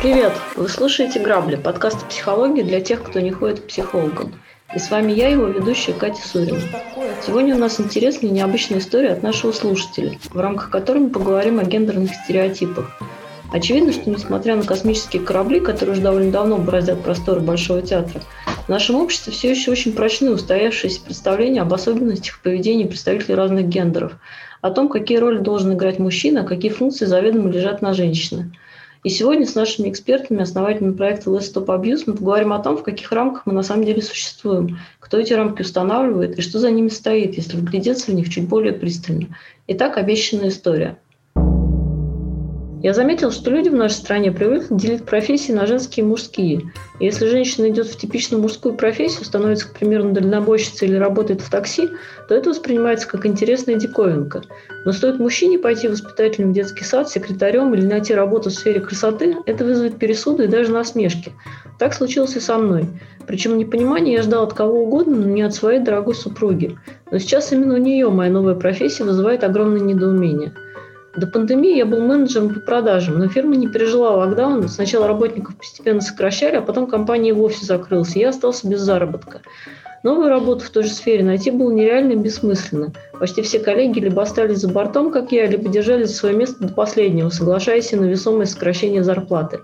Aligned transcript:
Привет! 0.00 0.32
Вы 0.54 0.68
слушаете 0.68 1.18
«Грабли»– 1.18 1.56
подкаст 1.64 2.04
о 2.04 2.06
психологии 2.06 2.62
для 2.62 2.80
тех, 2.80 3.02
кто 3.02 3.18
не 3.18 3.32
ходит 3.32 3.58
к 3.58 3.66
психологам. 3.66 4.32
И 4.72 4.78
с 4.78 4.88
вами 4.92 5.10
я, 5.10 5.30
его 5.30 5.46
ведущая 5.46 5.94
Катя 5.94 6.22
Сурина. 6.24 6.60
Сегодня 7.26 7.56
у 7.56 7.58
нас 7.58 7.80
интересная 7.80 8.30
и 8.30 8.32
необычная 8.32 8.78
история 8.78 9.10
от 9.10 9.24
нашего 9.24 9.50
слушателя, 9.50 10.16
в 10.32 10.38
рамках 10.38 10.70
которой 10.70 10.98
мы 10.98 11.10
поговорим 11.10 11.58
о 11.58 11.64
гендерных 11.64 12.14
стереотипах. 12.14 12.96
Очевидно, 13.52 13.92
что 13.92 14.08
несмотря 14.08 14.54
на 14.54 14.62
космические 14.62 15.22
корабли, 15.22 15.58
которые 15.58 15.94
уже 15.94 16.02
довольно 16.02 16.30
давно 16.30 16.56
бороздят 16.58 17.02
просторы 17.02 17.40
Большого 17.40 17.82
театра, 17.82 18.22
в 18.70 18.72
нашем 18.72 18.94
обществе 19.00 19.32
все 19.32 19.50
еще 19.50 19.72
очень 19.72 19.92
прочны 19.94 20.30
устоявшиеся 20.30 21.00
представления 21.00 21.62
об 21.62 21.74
особенностях 21.74 22.40
поведения 22.40 22.86
представителей 22.86 23.34
разных 23.34 23.66
гендеров, 23.66 24.12
о 24.60 24.70
том, 24.70 24.88
какие 24.88 25.18
роли 25.18 25.38
должен 25.38 25.72
играть 25.72 25.98
мужчина, 25.98 26.42
а 26.42 26.44
какие 26.44 26.70
функции 26.70 27.04
заведомо 27.04 27.50
лежат 27.50 27.82
на 27.82 27.94
женщине– 27.94 28.52
и 29.02 29.08
сегодня 29.08 29.46
с 29.46 29.54
нашими 29.54 29.88
экспертами, 29.88 30.42
основателями 30.42 30.92
проекта 30.92 31.30
Let's 31.30 31.50
Stop 31.50 31.66
Abuse, 31.68 32.02
мы 32.06 32.12
поговорим 32.12 32.52
о 32.52 32.58
том, 32.58 32.76
в 32.76 32.82
каких 32.82 33.10
рамках 33.12 33.46
мы 33.46 33.54
на 33.54 33.62
самом 33.62 33.86
деле 33.86 34.02
существуем, 34.02 34.78
кто 34.98 35.18
эти 35.18 35.32
рамки 35.32 35.62
устанавливает 35.62 36.38
и 36.38 36.42
что 36.42 36.58
за 36.58 36.70
ними 36.70 36.88
стоит, 36.88 37.34
если 37.38 37.56
вглядеться 37.56 38.10
в 38.10 38.14
них 38.14 38.28
чуть 38.28 38.46
более 38.46 38.74
пристально. 38.74 39.28
Итак, 39.66 39.96
обещанная 39.96 40.48
история– 40.48 40.98
я 42.82 42.94
заметил, 42.94 43.30
что 43.30 43.50
люди 43.50 43.68
в 43.68 43.74
нашей 43.74 43.94
стране 43.94 44.32
привыкли 44.32 44.74
делить 44.74 45.04
профессии 45.04 45.52
на 45.52 45.66
женские 45.66 46.04
и 46.04 46.08
мужские. 46.08 46.72
Если 46.98 47.26
женщина 47.26 47.68
идет 47.68 47.86
в 47.86 47.98
типично 47.98 48.38
мужскую 48.38 48.74
профессию, 48.74 49.26
становится, 49.26 49.68
к 49.68 49.74
примеру, 49.74 50.12
дальнобойщицей 50.12 50.88
или 50.88 50.96
работает 50.96 51.42
в 51.42 51.50
такси, 51.50 51.90
то 52.26 52.34
это 52.34 52.48
воспринимается 52.48 53.06
как 53.06 53.26
интересная 53.26 53.74
диковинка. 53.74 54.44
Но 54.86 54.92
стоит 54.92 55.18
мужчине 55.18 55.58
пойти 55.58 55.88
воспитателем 55.88 56.50
в 56.50 56.54
детский 56.54 56.84
сад, 56.84 57.10
секретарем 57.10 57.74
или 57.74 57.84
найти 57.84 58.14
работу 58.14 58.48
в 58.48 58.54
сфере 58.54 58.80
красоты, 58.80 59.36
это 59.44 59.62
вызовет 59.64 59.98
пересуды 59.98 60.44
и 60.44 60.48
даже 60.48 60.72
насмешки. 60.72 61.32
Так 61.78 61.92
случилось 61.92 62.36
и 62.36 62.40
со 62.40 62.56
мной. 62.56 62.86
Причем 63.26 63.58
непонимание 63.58 64.14
я 64.14 64.22
ждал 64.22 64.44
от 64.44 64.54
кого 64.54 64.84
угодно, 64.84 65.16
но 65.16 65.26
не 65.26 65.42
от 65.42 65.54
своей 65.54 65.80
дорогой 65.80 66.14
супруги. 66.14 66.78
Но 67.10 67.18
сейчас 67.18 67.52
именно 67.52 67.74
у 67.74 67.78
нее 67.78 68.08
моя 68.08 68.30
новая 68.30 68.54
профессия 68.54 69.04
вызывает 69.04 69.44
огромное 69.44 69.80
недоумение– 69.80 70.54
до 71.16 71.26
пандемии 71.26 71.76
я 71.76 71.86
был 71.86 72.00
менеджером 72.00 72.54
по 72.54 72.60
продажам, 72.60 73.18
но 73.18 73.28
фирма 73.28 73.56
не 73.56 73.68
пережила 73.68 74.16
локдаун. 74.16 74.68
Сначала 74.68 75.08
работников 75.08 75.56
постепенно 75.56 76.00
сокращали, 76.00 76.56
а 76.56 76.62
потом 76.62 76.86
компания 76.86 77.34
вовсе 77.34 77.66
закрылась, 77.66 78.14
и 78.14 78.20
я 78.20 78.28
остался 78.28 78.68
без 78.68 78.80
заработка. 78.80 79.40
Новую 80.02 80.28
работу 80.30 80.64
в 80.64 80.70
той 80.70 80.84
же 80.84 80.90
сфере 80.90 81.22
найти 81.24 81.50
было 81.50 81.70
нереально 81.70 82.12
и 82.12 82.16
бессмысленно. 82.16 82.92
Почти 83.18 83.42
все 83.42 83.58
коллеги 83.58 83.98
либо 83.98 84.22
остались 84.22 84.58
за 84.58 84.68
бортом, 84.68 85.10
как 85.10 85.30
я, 85.32 85.46
либо 85.46 85.68
держались 85.68 86.16
свое 86.16 86.34
место 86.34 86.64
до 86.64 86.72
последнего, 86.72 87.28
соглашаясь 87.28 87.92
на 87.92 88.04
весомое 88.04 88.46
сокращение 88.46 89.04
зарплаты. 89.04 89.60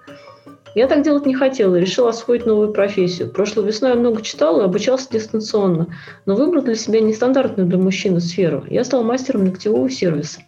Я 0.74 0.88
так 0.88 1.02
делать 1.02 1.24
не 1.24 1.34
хотел 1.34 1.74
и 1.74 1.80
решил 1.80 2.06
освоить 2.06 2.44
новую 2.44 2.70
профессию. 2.70 3.30
Прошлой 3.30 3.64
весной 3.64 3.92
я 3.92 3.96
много 3.96 4.20
читал 4.20 4.60
и 4.60 4.64
обучался 4.64 5.08
дистанционно, 5.10 5.86
но 6.26 6.34
выбрал 6.34 6.62
для 6.62 6.74
себя 6.74 7.00
нестандартную 7.00 7.66
для 7.66 7.78
мужчины 7.78 8.20
сферу. 8.20 8.62
Я 8.68 8.84
стал 8.84 9.02
мастером 9.02 9.46
ногтевого 9.46 9.88
сервиса. 9.88 10.40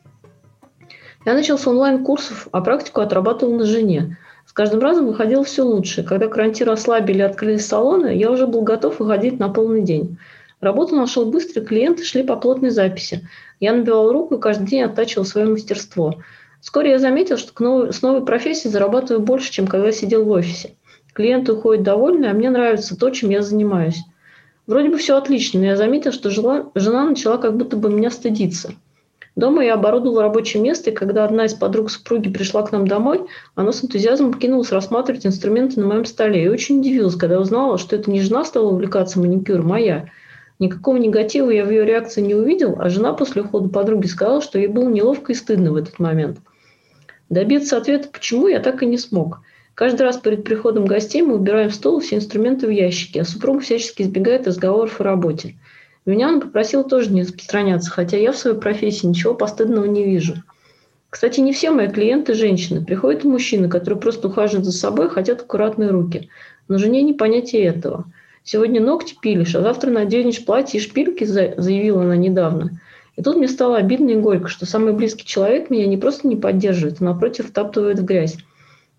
Я 1.28 1.34
начал 1.34 1.58
с 1.58 1.66
онлайн-курсов, 1.66 2.48
а 2.52 2.62
практику 2.62 3.02
отрабатывал 3.02 3.52
на 3.54 3.66
жене. 3.66 4.16
С 4.46 4.52
каждым 4.54 4.80
разом 4.80 5.06
выходило 5.06 5.44
все 5.44 5.62
лучше. 5.62 6.02
Когда 6.02 6.26
карантин 6.26 6.70
ослабили 6.70 7.18
и 7.18 7.20
открылись 7.20 7.66
салоны, 7.66 8.16
я 8.16 8.30
уже 8.30 8.46
был 8.46 8.62
готов 8.62 8.98
выходить 8.98 9.38
на 9.38 9.50
полный 9.50 9.82
день. 9.82 10.16
Работу 10.62 10.96
нашел 10.96 11.26
быстро, 11.26 11.60
клиенты 11.60 12.02
шли 12.02 12.22
по 12.22 12.36
плотной 12.36 12.70
записи. 12.70 13.28
Я 13.60 13.74
набивал 13.74 14.10
руку 14.10 14.36
и 14.36 14.40
каждый 14.40 14.68
день 14.68 14.84
оттачивал 14.84 15.26
свое 15.26 15.46
мастерство. 15.46 16.14
Вскоре 16.62 16.92
я 16.92 16.98
заметил, 16.98 17.36
что 17.36 17.52
новой, 17.62 17.92
с 17.92 18.00
новой 18.00 18.24
профессией 18.24 18.72
зарабатываю 18.72 19.22
больше, 19.22 19.52
чем 19.52 19.66
когда 19.66 19.92
сидел 19.92 20.24
в 20.24 20.30
офисе. 20.30 20.76
Клиенты 21.12 21.52
уходят 21.52 21.84
довольны, 21.84 22.24
а 22.24 22.32
мне 22.32 22.48
нравится 22.48 22.98
то, 22.98 23.10
чем 23.10 23.28
я 23.28 23.42
занимаюсь. 23.42 23.98
Вроде 24.66 24.88
бы 24.88 24.96
все 24.96 25.18
отлично, 25.18 25.60
но 25.60 25.66
я 25.66 25.76
заметил, 25.76 26.12
что 26.12 26.30
жила, 26.30 26.70
жена 26.74 27.04
начала 27.04 27.36
как 27.36 27.54
будто 27.54 27.76
бы 27.76 27.90
меня 27.90 28.10
стыдиться– 28.10 28.72
Дома 29.38 29.64
я 29.64 29.74
оборудовала 29.74 30.22
рабочее 30.22 30.60
место, 30.60 30.90
и 30.90 30.92
когда 30.92 31.24
одна 31.24 31.44
из 31.44 31.54
подруг 31.54 31.92
супруги 31.92 32.28
пришла 32.28 32.64
к 32.64 32.72
нам 32.72 32.88
домой, 32.88 33.20
она 33.54 33.70
с 33.70 33.84
энтузиазмом 33.84 34.34
кинулась 34.34 34.72
рассматривать 34.72 35.26
инструменты 35.26 35.78
на 35.78 35.86
моем 35.86 36.06
столе. 36.06 36.42
И 36.42 36.48
очень 36.48 36.80
удивилась, 36.80 37.14
когда 37.14 37.38
узнала, 37.38 37.78
что 37.78 37.94
это 37.94 38.10
не 38.10 38.20
жена 38.20 38.44
стала 38.44 38.70
увлекаться 38.70 39.20
маникюром, 39.20 39.72
а 39.72 39.78
я. 39.78 40.06
Никакого 40.58 40.96
негатива 40.96 41.50
я 41.50 41.64
в 41.64 41.70
ее 41.70 41.84
реакции 41.84 42.20
не 42.20 42.34
увидел, 42.34 42.78
а 42.80 42.88
жена 42.88 43.12
после 43.12 43.42
ухода 43.42 43.68
подруги 43.68 44.08
сказала, 44.08 44.42
что 44.42 44.58
ей 44.58 44.66
было 44.66 44.88
неловко 44.88 45.30
и 45.30 45.36
стыдно 45.36 45.70
в 45.70 45.76
этот 45.76 46.00
момент. 46.00 46.38
Добиться 47.30 47.76
ответа 47.76 48.08
«почему» 48.12 48.48
я 48.48 48.58
так 48.58 48.82
и 48.82 48.86
не 48.86 48.98
смог. 48.98 49.42
Каждый 49.76 50.02
раз 50.02 50.16
перед 50.16 50.42
приходом 50.42 50.84
гостей 50.84 51.22
мы 51.22 51.36
убираем 51.36 51.70
стол 51.70 52.00
все 52.00 52.16
инструменты 52.16 52.66
в 52.66 52.70
ящики, 52.70 53.18
а 53.18 53.24
супруга 53.24 53.60
всячески 53.60 54.02
избегает 54.02 54.48
разговоров 54.48 55.00
о 55.00 55.04
работе. 55.04 55.54
Меня 56.08 56.28
он 56.28 56.40
попросил 56.40 56.84
тоже 56.84 57.12
не 57.12 57.20
распространяться, 57.20 57.90
хотя 57.90 58.16
я 58.16 58.32
в 58.32 58.38
своей 58.38 58.56
профессии 58.56 59.04
ничего 59.04 59.34
постыдного 59.34 59.84
не 59.84 60.04
вижу. 60.04 60.36
Кстати, 61.10 61.40
не 61.40 61.52
все 61.52 61.70
мои 61.70 61.86
клиенты– 61.88 62.32
женщины. 62.34 62.82
Приходят 62.82 63.24
мужчины, 63.24 63.68
которые 63.68 64.00
просто 64.00 64.28
ухаживают 64.28 64.64
за 64.64 64.72
собой, 64.72 65.10
хотят 65.10 65.42
аккуратные 65.42 65.90
руки. 65.90 66.30
Но 66.66 66.78
жене 66.78 67.02
не 67.02 67.12
понятие 67.12 67.64
этого. 67.64 68.06
Сегодня 68.42 68.80
ногти 68.80 69.16
пилишь, 69.20 69.54
а 69.54 69.60
завтра 69.60 69.90
наденешь 69.90 70.42
платье 70.46 70.80
и 70.80 70.82
шпильки, 70.82 71.24
заявила 71.24 72.00
она 72.00 72.16
недавно. 72.16 72.80
И 73.16 73.22
тут 73.22 73.36
мне 73.36 73.46
стало 73.46 73.76
обидно 73.76 74.08
и 74.08 74.16
горько, 74.16 74.48
что 74.48 74.64
самый 74.64 74.94
близкий 74.94 75.26
человек 75.26 75.68
меня 75.68 75.86
не 75.86 75.98
просто 75.98 76.26
не 76.26 76.36
поддерживает, 76.36 77.02
а 77.02 77.04
напротив 77.04 77.48
втаптывает 77.48 77.98
в 77.98 78.06
грязь. 78.06 78.38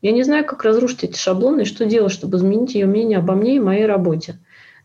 Я 0.03 0.11
не 0.11 0.21
знаю, 0.21 0.45
как 0.45 0.63
разрушить 0.63 1.05
эти 1.05 1.17
шаблоны 1.17 1.61
и 1.61 1.65
что 1.65 1.85
делать, 1.85 2.11
чтобы 2.11 2.37
изменить 2.37 2.75
ее 2.75 2.85
мнение 2.85 3.17
обо 3.17 3.33
мне 3.33 3.55
и 3.55 3.59
моей 3.59 3.87
работе. 3.87 4.37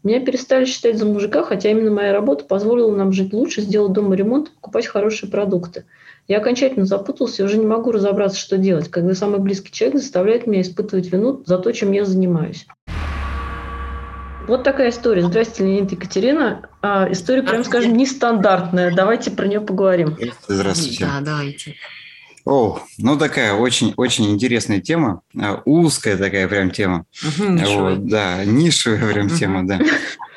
Меня 0.04 0.20
перестали 0.20 0.66
считать 0.66 0.98
за 0.98 1.06
мужика, 1.06 1.42
хотя 1.42 1.70
именно 1.70 1.90
моя 1.90 2.12
работа 2.12 2.44
позволила 2.44 2.94
нам 2.94 3.10
жить 3.10 3.32
лучше, 3.32 3.62
сделать 3.62 3.92
дома 3.92 4.14
ремонт, 4.14 4.50
покупать 4.50 4.86
хорошие 4.86 5.30
продукты. 5.30 5.86
Я 6.28 6.38
окончательно 6.38 6.84
запутался 6.84 7.42
и 7.42 7.46
уже 7.46 7.56
не 7.56 7.64
могу 7.64 7.90
разобраться, 7.90 8.38
что 8.38 8.58
делать, 8.58 8.90
когда 8.90 9.14
самый 9.14 9.40
близкий 9.40 9.72
человек 9.72 9.98
заставляет 9.98 10.46
меня 10.46 10.60
испытывать 10.60 11.10
вину 11.10 11.42
за 11.46 11.56
то, 11.56 11.72
чем 11.72 11.92
я 11.92 12.04
занимаюсь. 12.04 12.66
Вот 14.46 14.62
такая 14.62 14.90
история. 14.90 15.22
Здравствуйте, 15.22 15.72
Леонид 15.72 15.92
Екатерина. 15.92 16.68
А, 16.82 17.10
история, 17.10 17.42
прям 17.42 17.64
скажем, 17.64 17.96
нестандартная. 17.96 18.94
Давайте 18.94 19.30
про 19.30 19.46
нее 19.46 19.62
поговорим. 19.62 20.18
Здравствуйте. 20.46 21.06
Да, 21.06 21.20
давайте. 21.22 21.76
О, 22.44 22.78
ну 22.98 23.16
такая 23.16 23.54
очень-очень 23.54 24.30
интересная 24.30 24.80
тема, 24.80 25.22
а, 25.38 25.62
узкая 25.64 26.18
такая 26.18 26.46
прям 26.46 26.70
тема. 26.70 27.06
Угу, 27.22 27.58
вот, 27.58 28.06
да, 28.06 28.44
нишевая 28.44 29.12
прям 29.12 29.26
угу. 29.26 29.34
тема, 29.34 29.66
да. 29.66 29.80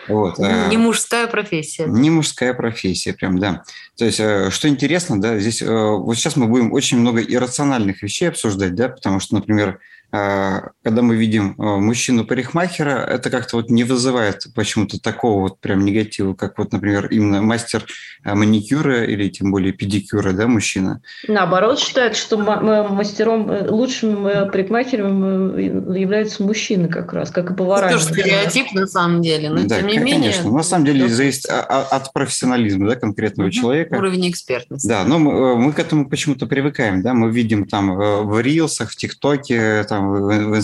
Вот, 0.07 0.39
а 0.39 0.69
не 0.69 0.77
мужская 0.77 1.27
профессия. 1.27 1.85
Не 1.85 2.09
мужская 2.09 2.53
профессия, 2.53 3.11
прям, 3.11 3.39
да. 3.39 3.63
То 3.97 4.05
есть, 4.05 4.21
э, 4.21 4.49
что 4.51 4.69
интересно, 4.69 5.19
да, 5.19 5.37
здесь 5.37 5.61
э, 5.61 5.67
вот 5.67 6.15
сейчас 6.15 6.37
мы 6.37 6.47
будем 6.47 6.71
очень 6.71 6.97
много 6.97 7.21
иррациональных 7.21 8.01
вещей 8.01 8.29
обсуждать, 8.29 8.73
да, 8.73 8.87
потому 8.87 9.19
что, 9.19 9.35
например, 9.35 9.79
когда 10.09 11.01
мы 11.01 11.17
видим 11.17 11.55
а, 11.57 11.77
мужчину-парикмахера, 11.77 13.03
это 13.05 13.29
как-то 13.29 13.57
вот 13.57 13.69
не 13.69 13.83
вызывает 13.83 14.47
почему-то 14.55 15.01
такого 15.01 15.41
вот 15.41 15.59
прям 15.59 15.83
негатива, 15.83 16.33
как 16.33 16.57
вот, 16.57 16.71
например, 16.71 17.07
именно 17.07 17.41
мастер 17.41 17.85
а, 18.23 18.33
маникюра 18.35 19.03
или 19.03 19.27
тем 19.29 19.51
более 19.51 19.73
педикюра, 19.73 20.31
да, 20.31 20.47
мужчина. 20.47 21.01
Наоборот, 21.27 21.79
считают, 21.79 22.15
что 22.15 22.37
мастером, 22.37 23.49
э, 23.49 23.69
лучшим 23.69 24.25
э, 24.25 24.49
парикмахером 24.49 25.55
э, 25.55 25.99
является 25.99 26.43
мужчина 26.43 26.87
как 26.87 27.11
раз, 27.11 27.29
как 27.29 27.51
и 27.51 27.53
повара. 27.53 27.87
Это 27.87 27.95
тоже 27.95 28.05
стереотип 28.05 28.71
на 28.73 28.87
самом 28.87 29.21
деле, 29.21 29.49
но 29.49 29.67
да, 29.67 29.79
тем 29.79 29.87
не 29.87 29.97
менее. 29.97 30.31
конечно. 30.31 30.51
На 30.51 30.63
самом 30.63 30.85
деле 30.85 31.09
зависит 31.09 31.45
от 31.49 32.13
профессионализма 32.13 32.89
да, 32.89 32.95
конкретного 32.95 33.47
угу. 33.47 33.53
человека. 33.53 33.95
Уровень 33.95 34.29
экспертности. 34.29 34.87
Да, 34.87 35.03
но 35.03 35.19
мы, 35.19 35.57
мы 35.57 35.73
к 35.73 35.79
этому 35.79 36.09
почему-то 36.09 36.45
привыкаем, 36.45 37.01
да, 37.01 37.13
мы 37.13 37.29
видим 37.29 37.67
там 37.67 37.95
в 37.95 38.39
рилсах, 38.39 38.91
в 38.91 38.95
ТикТоке, 38.95 39.83
там 39.83 39.96
там 39.97 40.11
в, 40.11 40.55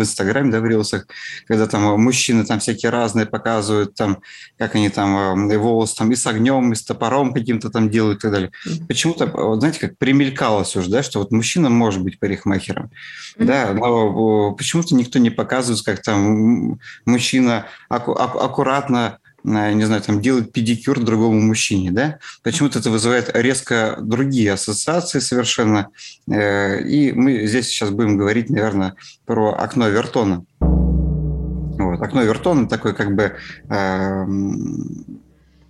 Инстаграме, 0.00 0.50
да, 0.50 0.60
в 0.60 0.66
рилсах, 0.66 1.06
когда 1.46 1.66
там 1.66 2.00
мужчины 2.00 2.44
там 2.44 2.60
всякие 2.60 2.90
разные 2.90 3.26
показывают, 3.26 3.94
там, 3.94 4.18
как 4.58 4.74
они 4.74 4.88
там 4.88 5.50
и 5.50 5.56
волос 5.56 5.94
там 5.94 6.10
и 6.12 6.14
с 6.14 6.26
огнем, 6.26 6.72
и 6.72 6.74
с 6.74 6.82
топором 6.82 7.32
каким-то 7.34 7.70
там 7.70 7.90
делают 7.90 8.18
и 8.18 8.22
так 8.22 8.32
далее. 8.32 8.50
Почему-то, 8.88 9.26
вот, 9.26 9.60
знаете, 9.60 9.80
как 9.80 9.98
примелькалось 9.98 10.76
уже, 10.76 10.90
да, 10.90 11.02
что 11.02 11.18
вот 11.18 11.30
мужчина 11.30 11.68
может 11.68 12.02
быть 12.02 12.18
парикмахером, 12.18 12.90
mm-hmm. 13.36 13.44
да, 13.44 13.72
но 13.74 14.52
почему-то 14.52 14.94
никто 14.94 15.18
не 15.18 15.30
показывает, 15.30 15.84
как 15.84 16.02
там 16.02 16.78
мужчина 17.04 17.66
аку- 17.88 18.14
аккуратно 18.14 19.18
не 19.44 19.84
знаю, 19.84 20.00
там 20.00 20.22
делать 20.22 20.52
педикюр 20.52 20.98
другому 21.00 21.40
мужчине, 21.40 21.90
да? 21.92 22.18
Почему-то 22.42 22.78
это 22.78 22.90
вызывает 22.90 23.30
резко 23.34 23.98
другие 24.00 24.52
ассоциации 24.52 25.18
совершенно. 25.18 25.88
Э, 26.30 26.80
и 26.80 27.12
мы 27.12 27.46
здесь 27.46 27.68
сейчас 27.68 27.90
будем 27.90 28.16
говорить, 28.16 28.48
наверное, 28.48 28.94
про 29.26 29.52
окно 29.52 29.88
Вертона. 29.88 30.44
Вот. 30.60 32.00
Окно 32.00 32.22
Вертона 32.22 32.68
такое 32.68 32.94
как 32.94 33.14
бы 33.14 33.36
э, 33.68 34.26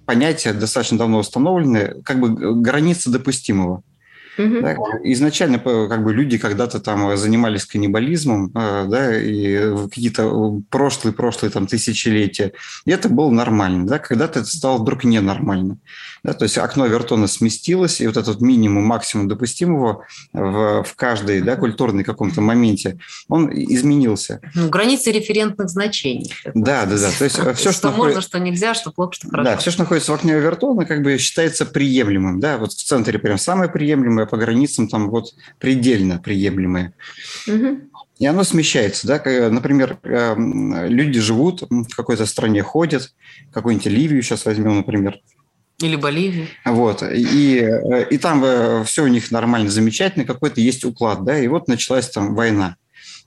понятие 0.06 0.54
достаточно 0.54 0.98
давно 0.98 1.18
установленное, 1.18 1.96
как 2.04 2.20
бы 2.20 2.60
граница 2.60 3.10
допустимого. 3.10 3.82
Угу. 4.38 4.60
Да, 4.62 4.76
изначально 5.04 5.58
как 5.58 6.02
бы 6.02 6.12
люди 6.12 6.38
когда-то 6.38 6.80
там 6.80 7.16
занимались 7.16 7.64
каннибализмом, 7.64 8.50
э, 8.54 8.86
да, 8.88 9.16
и 9.16 9.74
какие-то 9.88 10.60
прошлые-прошлые 10.70 11.50
там 11.50 11.66
тысячелетия, 11.66 12.52
и 12.84 12.90
это 12.90 13.08
было 13.08 13.30
нормально, 13.30 13.86
да, 13.86 13.98
когда-то 13.98 14.40
это 14.40 14.48
стало 14.48 14.78
вдруг 14.78 15.04
ненормально, 15.04 15.78
да, 16.22 16.32
то 16.32 16.44
есть 16.44 16.58
окно 16.58 16.86
Вертона 16.86 17.26
сместилось, 17.26 18.00
и 18.00 18.06
вот 18.06 18.16
этот 18.16 18.40
минимум, 18.40 18.84
максимум 18.84 19.28
допустимого 19.28 20.04
в, 20.32 20.82
в 20.82 20.94
каждой, 20.96 21.40
да, 21.40 21.56
культурной 21.56 22.02
каком-то 22.02 22.40
моменте, 22.40 22.98
он 23.28 23.50
изменился. 23.52 24.40
Ну, 24.54 24.68
границы 24.68 25.12
референтных 25.12 25.68
значений. 25.68 26.32
Да, 26.54 26.86
да, 26.86 26.98
да, 26.98 27.10
то 27.16 27.24
есть 27.24 27.36
все, 27.36 27.54
что, 27.54 27.72
что 27.72 27.90
можно, 27.92 28.20
что 28.20 28.38
нельзя, 28.40 28.74
что 28.74 28.90
плохо, 28.90 29.12
что 29.12 29.28
хорошо. 29.28 29.50
Да, 29.50 29.56
все, 29.58 29.70
что 29.70 29.82
находится 29.82 30.12
в 30.12 30.14
окне 30.14 30.34
Вертона, 30.34 30.84
как 30.84 31.02
бы 31.02 31.18
считается 31.18 31.66
приемлемым, 31.66 32.40
да, 32.40 32.58
вот 32.58 32.72
в 32.72 32.82
центре 32.82 33.18
прям 33.18 33.38
самое 33.38 33.70
приемлемое, 33.70 34.23
по 34.26 34.36
границам 34.36 34.88
там 34.88 35.10
вот 35.10 35.34
предельно 35.58 36.18
приемлемые. 36.18 36.94
Угу. 37.46 37.80
И 38.18 38.26
оно 38.26 38.44
смещается, 38.44 39.06
да, 39.06 39.22
например, 39.50 39.98
эм, 40.04 40.86
люди 40.86 41.20
живут 41.20 41.62
в 41.68 41.94
какой-то 41.96 42.26
стране, 42.26 42.62
ходят, 42.62 43.12
какую-нибудь 43.52 43.86
Ливию 43.86 44.22
сейчас 44.22 44.44
возьмем, 44.44 44.76
например, 44.76 45.20
или 45.82 45.96
Боливию. 45.96 46.46
Вот. 46.64 47.02
И, 47.02 47.58
э, 47.58 48.08
и 48.08 48.18
там 48.18 48.44
э, 48.44 48.84
все 48.84 49.02
у 49.02 49.08
них 49.08 49.32
нормально, 49.32 49.68
замечательно, 49.70 50.24
какой-то 50.24 50.60
есть 50.60 50.84
уклад, 50.84 51.24
да, 51.24 51.38
и 51.38 51.48
вот 51.48 51.66
началась 51.66 52.08
там 52.08 52.34
война. 52.34 52.76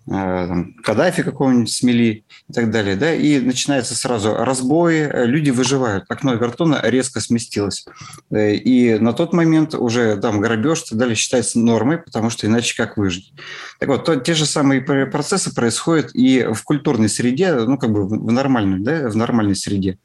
Э, 0.09 0.63
Каддафи 0.83 1.21
какого-нибудь 1.21 1.71
смели 1.71 2.23
и 2.47 2.53
так 2.53 2.71
далее, 2.71 2.95
да, 2.95 3.13
и 3.13 3.39
начинается 3.39 3.93
сразу 3.93 4.33
разбой, 4.35 4.99
э, 4.99 5.25
люди 5.25 5.49
выживают, 5.49 6.05
окно 6.07 6.33
Вертона 6.35 6.79
резко 6.81 7.19
сместилось. 7.19 7.85
Э, 8.31 8.53
и 8.53 8.97
на 8.99 9.11
тот 9.11 9.33
момент 9.33 9.75
уже 9.75 10.15
там 10.17 10.39
грабеж 10.39 10.83
и 10.83 10.89
так 10.89 10.97
далее 10.97 11.15
считается 11.15 11.59
нормой, 11.59 11.97
потому 11.97 12.29
что 12.29 12.47
иначе 12.47 12.77
как 12.77 12.95
выжить. 12.95 13.33
Так 13.79 13.89
вот, 13.89 14.05
то, 14.05 14.15
те 14.15 14.33
же 14.33 14.45
самые 14.45 14.81
процессы 14.81 15.53
происходят 15.53 16.11
и 16.13 16.47
в 16.53 16.63
культурной 16.63 17.09
среде, 17.09 17.53
ну, 17.53 17.77
как 17.77 17.91
бы 17.91 18.07
в 18.07 18.31
нормальной, 18.31 18.79
да, 18.79 19.09
в 19.09 19.15
нормальной 19.15 19.55
среде. 19.55 19.99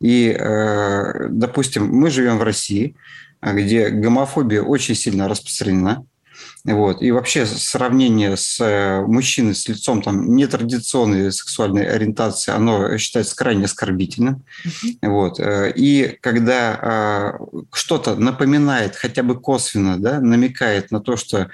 И, 0.00 0.36
допустим, 1.30 1.86
мы 1.86 2.10
живем 2.10 2.38
в 2.38 2.42
России, 2.42 2.96
где 3.40 3.90
гомофобия 3.90 4.62
очень 4.62 4.94
сильно 4.94 5.28
распространена, 5.28 6.04
вот. 6.64 7.02
И 7.02 7.10
вообще 7.10 7.44
сравнение 7.44 8.38
с 8.38 8.58
э, 8.58 9.02
мужчиной 9.02 9.54
с 9.54 9.68
лицом 9.68 10.00
там, 10.00 10.34
нетрадиционной 10.34 11.30
сексуальной 11.30 11.84
ориентации, 11.86 12.52
оно 12.52 12.96
считается 12.96 13.36
крайне 13.36 13.66
оскорбительным. 13.66 14.44
Mm-hmm. 14.64 15.08
Вот. 15.10 15.40
Э, 15.40 15.70
и 15.74 16.18
когда 16.22 16.78
а, 16.80 17.38
что-то 17.70 18.16
напоминает, 18.16 18.96
хотя 18.96 19.22
бы 19.22 19.38
косвенно, 19.38 19.98
да, 19.98 20.20
намекает 20.20 20.90
на 20.90 21.00
то, 21.00 21.16
что 21.16 21.50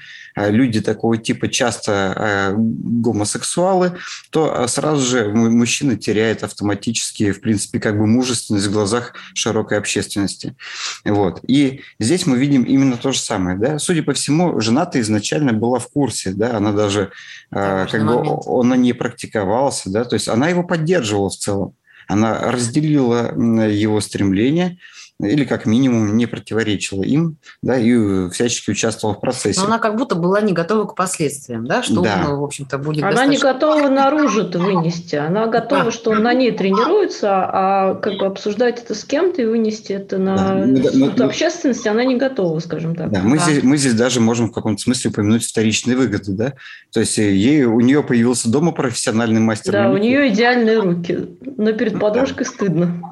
люди 0.48 0.80
такого 0.80 1.18
типа 1.18 1.48
часто 1.48 1.92
а, 1.92 2.54
гомосексуалы, 2.56 3.98
то 4.30 4.66
сразу 4.68 5.06
же 5.06 5.28
мужчина 5.32 5.96
теряет 5.96 6.42
автоматически, 6.44 7.32
в 7.32 7.40
принципе, 7.40 7.80
как 7.80 7.98
бы 7.98 8.06
мужественность 8.06 8.66
в 8.66 8.72
глазах 8.72 9.14
широкой 9.34 9.78
общественности. 9.78 10.56
Вот. 11.04 11.40
И 11.46 11.82
здесь 11.98 12.26
мы 12.26 12.38
видим 12.38 12.62
именно 12.62 12.96
то 12.96 13.12
же 13.12 13.18
самое. 13.18 13.58
Да? 13.58 13.78
Судя 13.78 14.02
по 14.02 14.12
всему, 14.12 14.60
женатый 14.60 15.00
изначально 15.02 15.52
была 15.52 15.78
в 15.78 15.88
курсе, 15.88 16.30
да, 16.30 16.56
она 16.56 16.72
даже 16.72 17.10
да, 17.50 17.86
как 17.86 18.06
бы 18.06 18.40
он 18.46 18.68
на 18.68 18.74
ней 18.74 18.92
практиковался, 18.92 19.90
да, 19.90 20.04
то 20.04 20.14
есть 20.14 20.28
она 20.28 20.48
его 20.48 20.62
поддерживала 20.62 21.30
в 21.30 21.36
целом, 21.36 21.74
она 22.06 22.50
разделила 22.50 23.34
его 23.68 24.00
стремление, 24.00 24.78
или 25.22 25.44
как 25.44 25.66
минимум 25.66 26.16
не 26.16 26.26
противоречила 26.26 27.02
им, 27.02 27.36
да, 27.62 27.78
и 27.78 28.28
всячески 28.30 28.70
участвовала 28.70 29.16
в 29.16 29.20
процессе. 29.20 29.60
Но 29.60 29.66
она 29.66 29.78
как 29.78 29.96
будто 29.96 30.14
была 30.14 30.40
не 30.40 30.52
готова 30.52 30.86
к 30.86 30.94
последствиям, 30.94 31.66
да, 31.66 31.82
что 31.82 32.00
да. 32.00 32.26
он, 32.28 32.38
в 32.38 32.44
общем-то, 32.44 32.78
будет 32.78 33.02
Она 33.02 33.12
достаточно... 33.12 33.46
не 33.46 33.52
готова 33.52 33.88
наружу 33.88 34.42
это 34.42 34.58
вынести, 34.58 35.16
она 35.16 35.46
готова, 35.46 35.84
да. 35.84 35.90
что 35.90 36.10
он 36.10 36.22
на 36.22 36.32
ней 36.32 36.52
тренируется, 36.52 37.28
а 37.30 37.94
как 37.94 38.18
бы 38.18 38.26
обсуждать 38.26 38.82
это 38.82 38.94
с 38.94 39.04
кем-то 39.04 39.42
и 39.42 39.44
вынести 39.44 39.92
это 39.92 40.18
на 40.18 40.36
да. 40.36 40.90
мы, 40.94 41.12
мы, 41.16 41.24
общественности 41.24 41.88
она 41.88 42.04
не 42.04 42.16
готова, 42.16 42.58
скажем 42.60 42.94
так. 42.94 43.10
Да, 43.10 43.20
мы, 43.22 43.38
да. 43.38 43.44
Здесь, 43.44 43.62
мы 43.62 43.76
здесь 43.76 43.94
даже 43.94 44.20
можем 44.20 44.48
в 44.48 44.52
каком-то 44.52 44.82
смысле 44.82 45.10
упомянуть 45.10 45.44
вторичные 45.44 45.96
выгоды, 45.96 46.32
да, 46.32 46.52
то 46.92 47.00
есть 47.00 47.18
э, 47.18 47.32
ей, 47.32 47.64
у 47.64 47.80
нее 47.80 48.02
появился 48.02 48.50
дома 48.50 48.72
профессиональный 48.72 49.40
мастер. 49.40 49.72
Да, 49.72 49.88
маникюр. 49.88 50.00
у 50.00 50.02
нее 50.02 50.32
идеальные 50.32 50.80
руки, 50.80 51.28
но 51.56 51.72
перед 51.72 51.98
подружкой 51.98 52.44
да. 52.46 52.50
стыдно. 52.50 53.02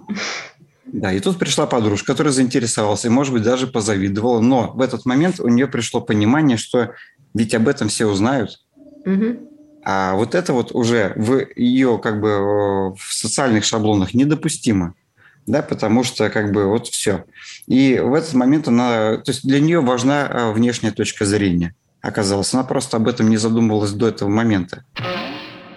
Да, 0.93 1.13
и 1.13 1.21
тут 1.21 1.39
пришла 1.39 1.67
подружка, 1.67 2.13
которая 2.13 2.33
заинтересовалась 2.33 3.05
и, 3.05 3.09
может 3.09 3.33
быть, 3.33 3.43
даже 3.43 3.67
позавидовала. 3.67 4.41
Но 4.41 4.73
в 4.73 4.81
этот 4.81 5.05
момент 5.07 5.41
у 5.41 5.49
нее 5.49 5.67
пришло 5.67 6.01
понимание, 6.01 6.57
что 6.57 6.93
ведь 7.35 7.55
об 7.55 7.69
этом 7.69 7.89
все 7.89 8.07
узнают. 8.07 8.61
Угу. 9.05 9.49
А 9.85 10.15
вот 10.15 10.35
это 10.35 10.53
вот 10.53 10.73
уже 10.73 11.13
в 11.17 11.47
ее 11.57 11.99
как 12.03 12.21
бы 12.21 12.95
в 12.95 13.09
социальных 13.11 13.65
шаблонах 13.65 14.15
недопустимо. 14.15 14.95
Да, 15.47 15.63
потому 15.63 16.05
что 16.05 16.29
как 16.29 16.53
бы 16.53 16.67
вот 16.67 16.89
все. 16.89 17.25
И 17.67 17.99
в 17.99 18.13
этот 18.13 18.35
момент 18.35 18.69
она, 18.69 19.17
то 19.17 19.31
есть 19.31 19.47
для 19.47 19.61
нее 19.61 19.81
важна 19.81 20.27
а, 20.27 20.53
внешняя 20.53 20.91
точка 20.91 21.25
зрения 21.25 21.75
оказалась. 22.03 22.53
Она 22.53 22.65
просто 22.65 22.99
об 22.99 23.09
этом 23.09 23.31
не 23.31 23.39
задумывалась 23.39 23.93
до 23.93 24.09
этого 24.09 24.29
момента. 24.29 24.85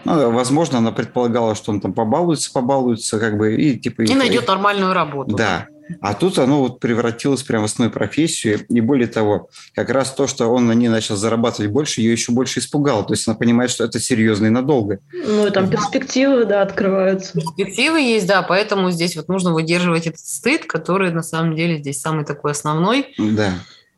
Ну, 0.04 0.32
возможно, 0.32 0.80
она 0.80 0.92
предполагала, 0.92 1.56
что 1.56 1.72
он 1.72 1.82
там 1.82 1.94
побалуется, 1.94 2.52
побалуется, 2.52 3.20
как 3.20 3.38
бы, 3.38 3.56
и 3.56 3.78
типа... 3.78 4.02
И, 4.02 4.14
найдет 4.14 4.48
нормальную 4.48 4.94
работу. 4.94 5.36
Да. 5.36 5.68
А 6.00 6.14
тут 6.14 6.40
оно 6.40 6.62
вот 6.62 6.80
превратилось 6.80 7.44
прямо 7.44 7.68
в 7.68 7.72
основную 7.72 7.94
профессию. 7.94 8.66
И 8.70 8.82
более 8.82 9.08
того, 9.08 9.50
как 9.76 9.90
раз 9.90 10.12
то, 10.14 10.28
что 10.28 10.48
он 10.48 10.68
на 10.68 10.72
ней 10.72 10.88
начал 10.88 11.16
зарабатывать 11.16 11.72
больше, 11.72 12.02
ее 12.02 12.14
еще 12.14 12.32
больше 12.32 12.60
испугало. 12.60 13.04
То 13.04 13.14
есть 13.14 13.28
она 13.28 13.36
понимает, 13.36 13.72
что 13.72 13.84
это 13.84 14.00
серьезно 14.00 14.46
и 14.46 14.50
надолго. 14.50 15.00
Ну, 15.12 15.48
и 15.48 15.52
там 15.52 15.70
перспективы, 15.70 16.46
да, 16.46 16.62
открываются. 16.62 17.34
Перспективы 17.34 18.00
есть, 18.00 18.28
да, 18.28 18.42
поэтому 18.42 18.92
здесь 18.92 19.16
вот 19.16 19.28
нужно 19.28 19.54
выдерживать 19.54 20.08
этот 20.08 20.20
стыд, 20.20 20.66
который 20.66 21.12
на 21.12 21.24
самом 21.24 21.56
деле 21.56 21.80
здесь 21.80 22.00
самый 22.00 22.26
такой 22.26 22.52
основной. 22.52 23.14
Да. 23.18 23.52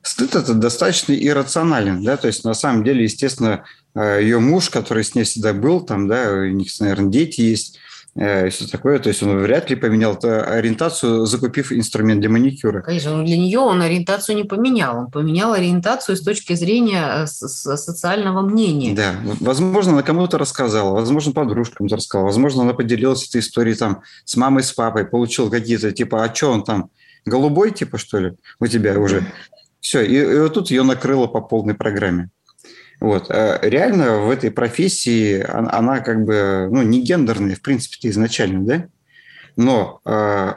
Стыд 0.03 0.35
это 0.35 0.53
достаточно 0.53 1.13
иррационален, 1.13 2.03
да, 2.03 2.17
то 2.17 2.27
есть 2.27 2.43
на 2.43 2.53
самом 2.53 2.83
деле, 2.83 3.05
естественно, 3.05 3.63
э, 3.95 4.19
ее 4.21 4.39
муж, 4.39 4.69
который 4.69 5.05
с 5.05 5.15
ней 5.15 5.23
всегда 5.23 5.53
был, 5.53 5.79
там, 5.79 6.09
да, 6.09 6.29
у 6.29 6.47
них, 6.47 6.67
наверное, 6.81 7.09
дети 7.09 7.39
есть, 7.39 7.79
э, 8.13 8.47
и 8.47 8.49
все 8.49 8.67
такое, 8.67 8.99
то 8.99 9.07
есть 9.07 9.23
он 9.23 9.39
вряд 9.39 9.69
ли 9.69 9.77
поменял 9.77 10.19
ориентацию, 10.21 11.25
закупив 11.25 11.71
инструмент 11.71 12.19
для 12.19 12.29
маникюра. 12.29 12.81
Конечно, 12.81 13.15
но 13.15 13.23
для 13.23 13.37
нее 13.37 13.59
он 13.59 13.81
ориентацию 13.81 14.35
не 14.35 14.43
поменял, 14.43 14.97
он 14.97 15.09
поменял 15.09 15.53
ориентацию 15.53 16.17
с 16.17 16.21
точки 16.21 16.51
зрения 16.51 17.23
э, 17.23 17.25
социального 17.25 18.41
мнения. 18.41 18.93
Да, 18.93 19.15
возможно, 19.39 19.93
она 19.93 20.03
кому-то 20.03 20.37
рассказала, 20.37 20.99
возможно, 20.99 21.31
подружкам 21.31 21.87
рассказала, 21.87 22.25
возможно, 22.25 22.63
она 22.63 22.73
поделилась 22.73 23.25
этой 23.29 23.39
историей 23.39 23.75
там 23.75 24.01
с 24.25 24.35
мамой, 24.35 24.63
с 24.63 24.73
папой, 24.73 25.05
получил 25.05 25.49
какие-то, 25.49 25.93
типа, 25.93 26.25
а 26.25 26.35
что 26.35 26.51
он 26.51 26.65
там, 26.65 26.89
голубой, 27.25 27.71
типа, 27.71 27.97
что 27.97 28.19
ли, 28.19 28.33
у 28.59 28.67
тебя 28.67 28.99
уже? 28.99 29.25
Все, 29.83 30.01
и, 30.01 30.15
и 30.15 30.39
вот 30.39 30.53
тут 30.53 30.71
ее 30.71 30.83
накрыло 30.83 31.27
по 31.27 31.41
полной 31.41 31.73
программе. 31.75 32.29
Вот. 33.01 33.29
А 33.29 33.59
реально 33.61 34.21
в 34.21 34.29
этой 34.29 34.49
профессии 34.49 35.41
она, 35.41 35.73
она 35.73 35.99
как 35.99 36.23
бы 36.23 36.69
ну, 36.71 36.83
не 36.83 37.01
гендерная, 37.01 37.57
в 37.57 37.61
принципе, 37.61 38.09
изначально, 38.09 38.65
да? 38.65 38.87
Но 39.57 39.99
э, 40.05 40.53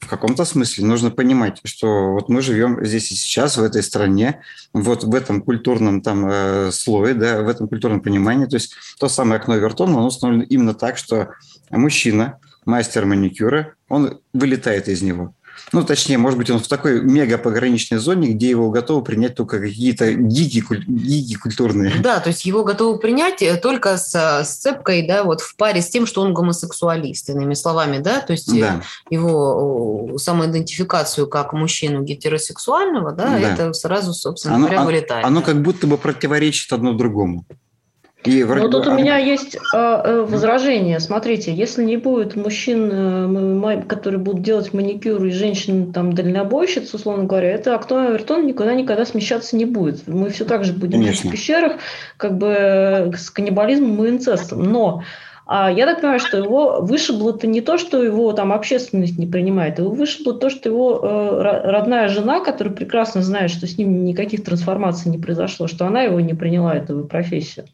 в 0.00 0.08
каком-то 0.08 0.44
смысле 0.44 0.84
нужно 0.84 1.12
понимать, 1.12 1.60
что 1.62 2.12
вот 2.12 2.28
мы 2.28 2.42
живем 2.42 2.84
здесь 2.84 3.12
и 3.12 3.14
сейчас, 3.14 3.56
в 3.56 3.62
этой 3.62 3.84
стране, 3.84 4.42
вот 4.72 5.04
в 5.04 5.14
этом 5.14 5.42
культурном 5.42 6.02
там 6.02 6.26
э, 6.28 6.70
слое, 6.72 7.14
да, 7.14 7.42
в 7.42 7.48
этом 7.48 7.68
культурном 7.68 8.00
понимании. 8.00 8.46
То 8.46 8.56
есть 8.56 8.74
то 8.98 9.08
самое 9.08 9.40
окно 9.40 9.54
Вертона, 9.54 9.98
оно 9.98 10.08
установлено 10.08 10.42
именно 10.42 10.74
так, 10.74 10.98
что 10.98 11.28
мужчина, 11.70 12.40
мастер 12.64 13.06
маникюра, 13.06 13.74
он 13.88 14.18
вылетает 14.32 14.88
из 14.88 15.02
него. 15.02 15.36
Ну, 15.72 15.84
точнее, 15.84 16.18
может 16.18 16.38
быть, 16.38 16.50
он 16.50 16.60
в 16.60 16.68
такой 16.68 17.00
мега 17.02 17.38
пограничной 17.38 17.98
зоне, 17.98 18.28
где 18.28 18.50
его 18.50 18.70
готовы 18.70 19.02
принять 19.02 19.34
только 19.34 19.60
какие-то 19.60 20.12
гики, 20.12 20.62
гики 20.86 21.34
культурные. 21.34 21.94
Да, 22.00 22.20
то 22.20 22.28
есть 22.28 22.44
его 22.44 22.64
готовы 22.64 22.98
принять 22.98 23.42
э, 23.42 23.56
только 23.56 23.96
с 23.96 24.44
сцепкой, 24.44 25.06
да, 25.06 25.24
вот 25.24 25.40
в 25.40 25.56
паре 25.56 25.82
с 25.82 25.88
тем, 25.88 26.06
что 26.06 26.22
он 26.22 26.34
гомосексуалист, 26.34 27.30
иными 27.30 27.54
словами, 27.54 27.98
да, 27.98 28.20
то 28.20 28.32
есть 28.32 28.52
э, 28.52 28.60
да. 28.60 28.82
его 29.10 30.16
самоидентификацию 30.16 31.26
как 31.26 31.52
мужчину 31.52 32.02
гетеросексуального, 32.02 33.12
да, 33.12 33.30
да. 33.30 33.38
это 33.38 33.72
сразу, 33.72 34.12
собственно 34.12 34.56
оно, 34.56 34.66
говоря, 34.66 34.84
вылетает. 34.84 35.24
Оно 35.24 35.42
как 35.42 35.62
будто 35.62 35.86
бы 35.86 35.98
противоречит 35.98 36.72
одно 36.72 36.92
другому. 36.92 37.44
И 38.24 38.42
вроде 38.42 38.62
Но 38.62 38.70
тут 38.70 38.88
у 38.88 38.92
меня 38.92 39.18
есть 39.18 39.56
э, 39.72 40.26
возражение. 40.28 40.98
Смотрите, 40.98 41.54
если 41.54 41.84
не 41.84 41.96
будет 41.96 42.34
мужчин, 42.34 42.90
э, 42.92 43.82
которые 43.82 44.18
будут 44.18 44.42
делать 44.42 44.74
маникюр, 44.74 45.24
и 45.24 45.30
женщин 45.30 45.92
там 45.92 46.12
дальнобойщиц, 46.12 46.92
условно 46.92 47.24
говоря, 47.24 47.50
это 47.50 47.74
окно 47.74 48.08
Авертон 48.08 48.46
никуда-никогда 48.46 49.04
смещаться 49.04 49.56
не 49.56 49.64
будет. 49.64 50.08
Мы 50.08 50.30
все 50.30 50.44
так 50.44 50.64
же 50.64 50.72
будем 50.72 51.02
в 51.02 51.30
пещерах, 51.30 51.74
как 52.16 52.36
бы 52.36 53.12
с 53.16 53.30
каннибализмом 53.30 54.04
и 54.04 54.10
инцестом. 54.10 54.64
Но 54.64 55.04
А 55.48 55.70
я 55.70 55.86
так 55.86 56.00
понимаю, 56.00 56.18
что 56.18 56.38
его 56.38 56.80
вышибло-то 56.80 57.46
не 57.46 57.60
то, 57.60 57.78
что 57.78 58.02
его 58.02 58.32
там 58.32 58.52
общественность 58.52 59.16
не 59.16 59.28
принимает, 59.28 59.78
его 59.78 59.90
вышибло 59.90 60.34
то, 60.34 60.50
что 60.50 60.68
его 60.68 60.98
э, 61.00 61.42
родная 61.70 62.08
жена, 62.08 62.40
которая 62.40 62.74
прекрасно 62.74 63.22
знает, 63.22 63.52
что 63.52 63.68
с 63.68 63.78
ним 63.78 64.04
никаких 64.04 64.42
трансформаций 64.42 65.12
не 65.12 65.18
произошло, 65.18 65.68
что 65.68 65.86
она 65.86 66.02
его 66.02 66.18
не 66.18 66.34
приняла, 66.34 66.74
эту 66.74 67.04
профессию. 67.04 67.66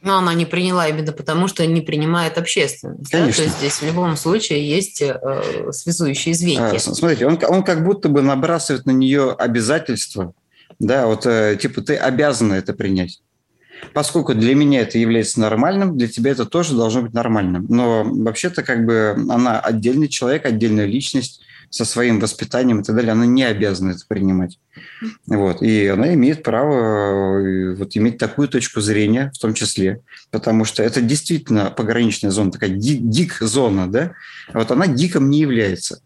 Но 0.00 0.18
она 0.18 0.32
не 0.34 0.46
приняла 0.46 0.88
именно 0.88 1.12
потому, 1.12 1.48
что 1.48 1.66
не 1.66 1.80
принимает 1.80 2.38
общественность. 2.38 3.10
Конечно. 3.10 3.30
Да? 3.30 3.36
То 3.36 3.42
есть 3.42 3.58
здесь 3.58 3.72
в 3.74 3.82
любом 3.82 4.16
случае 4.16 4.68
есть 4.68 5.02
э, 5.02 5.70
связующие 5.72 6.34
звенья. 6.34 6.70
А, 6.70 6.78
смотрите, 6.78 7.26
он, 7.26 7.38
он 7.48 7.64
как 7.64 7.84
будто 7.84 8.08
бы 8.08 8.22
набрасывает 8.22 8.86
на 8.86 8.92
нее 8.92 9.32
обязательства. 9.32 10.34
Да, 10.78 11.06
вот 11.06 11.26
э, 11.26 11.58
типа 11.60 11.80
ты 11.80 11.96
обязана 11.96 12.54
это 12.54 12.74
принять. 12.74 13.20
Поскольку 13.92 14.34
для 14.34 14.54
меня 14.54 14.80
это 14.82 14.98
является 14.98 15.40
нормальным, 15.40 15.96
для 15.96 16.08
тебя 16.08 16.32
это 16.32 16.44
тоже 16.44 16.76
должно 16.76 17.02
быть 17.02 17.14
нормальным. 17.14 17.66
Но 17.68 18.04
вообще-то 18.04 18.62
как 18.62 18.84
бы 18.84 19.16
она 19.28 19.60
отдельный 19.60 20.08
человек, 20.08 20.46
отдельная 20.46 20.86
личность 20.86 21.42
со 21.70 21.84
своим 21.84 22.18
воспитанием 22.20 22.80
и 22.80 22.82
так 22.82 22.96
далее, 22.96 23.12
она 23.12 23.26
не 23.26 23.44
обязана 23.44 23.90
это 23.90 24.00
принимать. 24.08 24.58
Вот. 25.26 25.62
И 25.62 25.86
она 25.86 26.14
имеет 26.14 26.42
право 26.42 27.40
э, 27.40 27.74
вот, 27.74 27.96
иметь 27.96 28.18
такую 28.18 28.48
точку 28.48 28.80
зрения 28.80 29.30
в 29.34 29.38
том 29.38 29.54
числе, 29.54 30.00
потому 30.30 30.64
что 30.64 30.82
это 30.82 31.00
действительно 31.00 31.70
пограничная 31.70 32.30
зона, 32.30 32.50
такая 32.50 32.70
дик-зона, 32.70 33.90
да? 33.90 34.12
Вот 34.52 34.70
она 34.70 34.86
диком 34.86 35.30
не 35.30 35.40
является. 35.40 36.00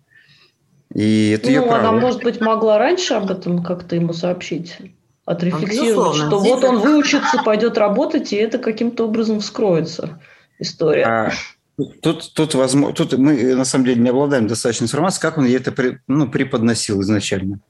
И 0.94 1.30
это 1.30 1.46
ну, 1.46 1.52
ее 1.52 1.62
право. 1.62 1.78
она, 1.78 1.92
может 1.92 2.22
быть, 2.22 2.40
могла 2.40 2.78
раньше 2.78 3.14
об 3.14 3.30
этом 3.30 3.62
как-то 3.62 3.96
ему 3.96 4.12
сообщить? 4.12 4.76
отрефлексировать, 5.24 6.16
что 6.16 6.38
вот 6.40 6.64
он 6.64 6.80
выучится, 6.80 7.42
пойдет 7.44 7.78
работать, 7.78 8.32
и 8.32 8.36
это 8.36 8.58
каким-то 8.58 9.04
образом 9.04 9.40
вскроется 9.40 10.20
история. 10.58 11.04
А, 11.04 11.32
тут, 11.76 12.32
тут, 12.34 12.54
возможно, 12.54 12.94
тут 12.94 13.12
мы 13.14 13.54
на 13.54 13.64
самом 13.64 13.86
деле 13.86 14.00
не 14.00 14.10
обладаем 14.10 14.46
достаточной 14.46 14.86
информацией, 14.86 15.22
как 15.22 15.38
он 15.38 15.44
ей 15.44 15.56
это 15.56 15.72
при, 15.72 16.00
ну, 16.06 16.30
преподносил 16.30 17.00
изначально. 17.02 17.60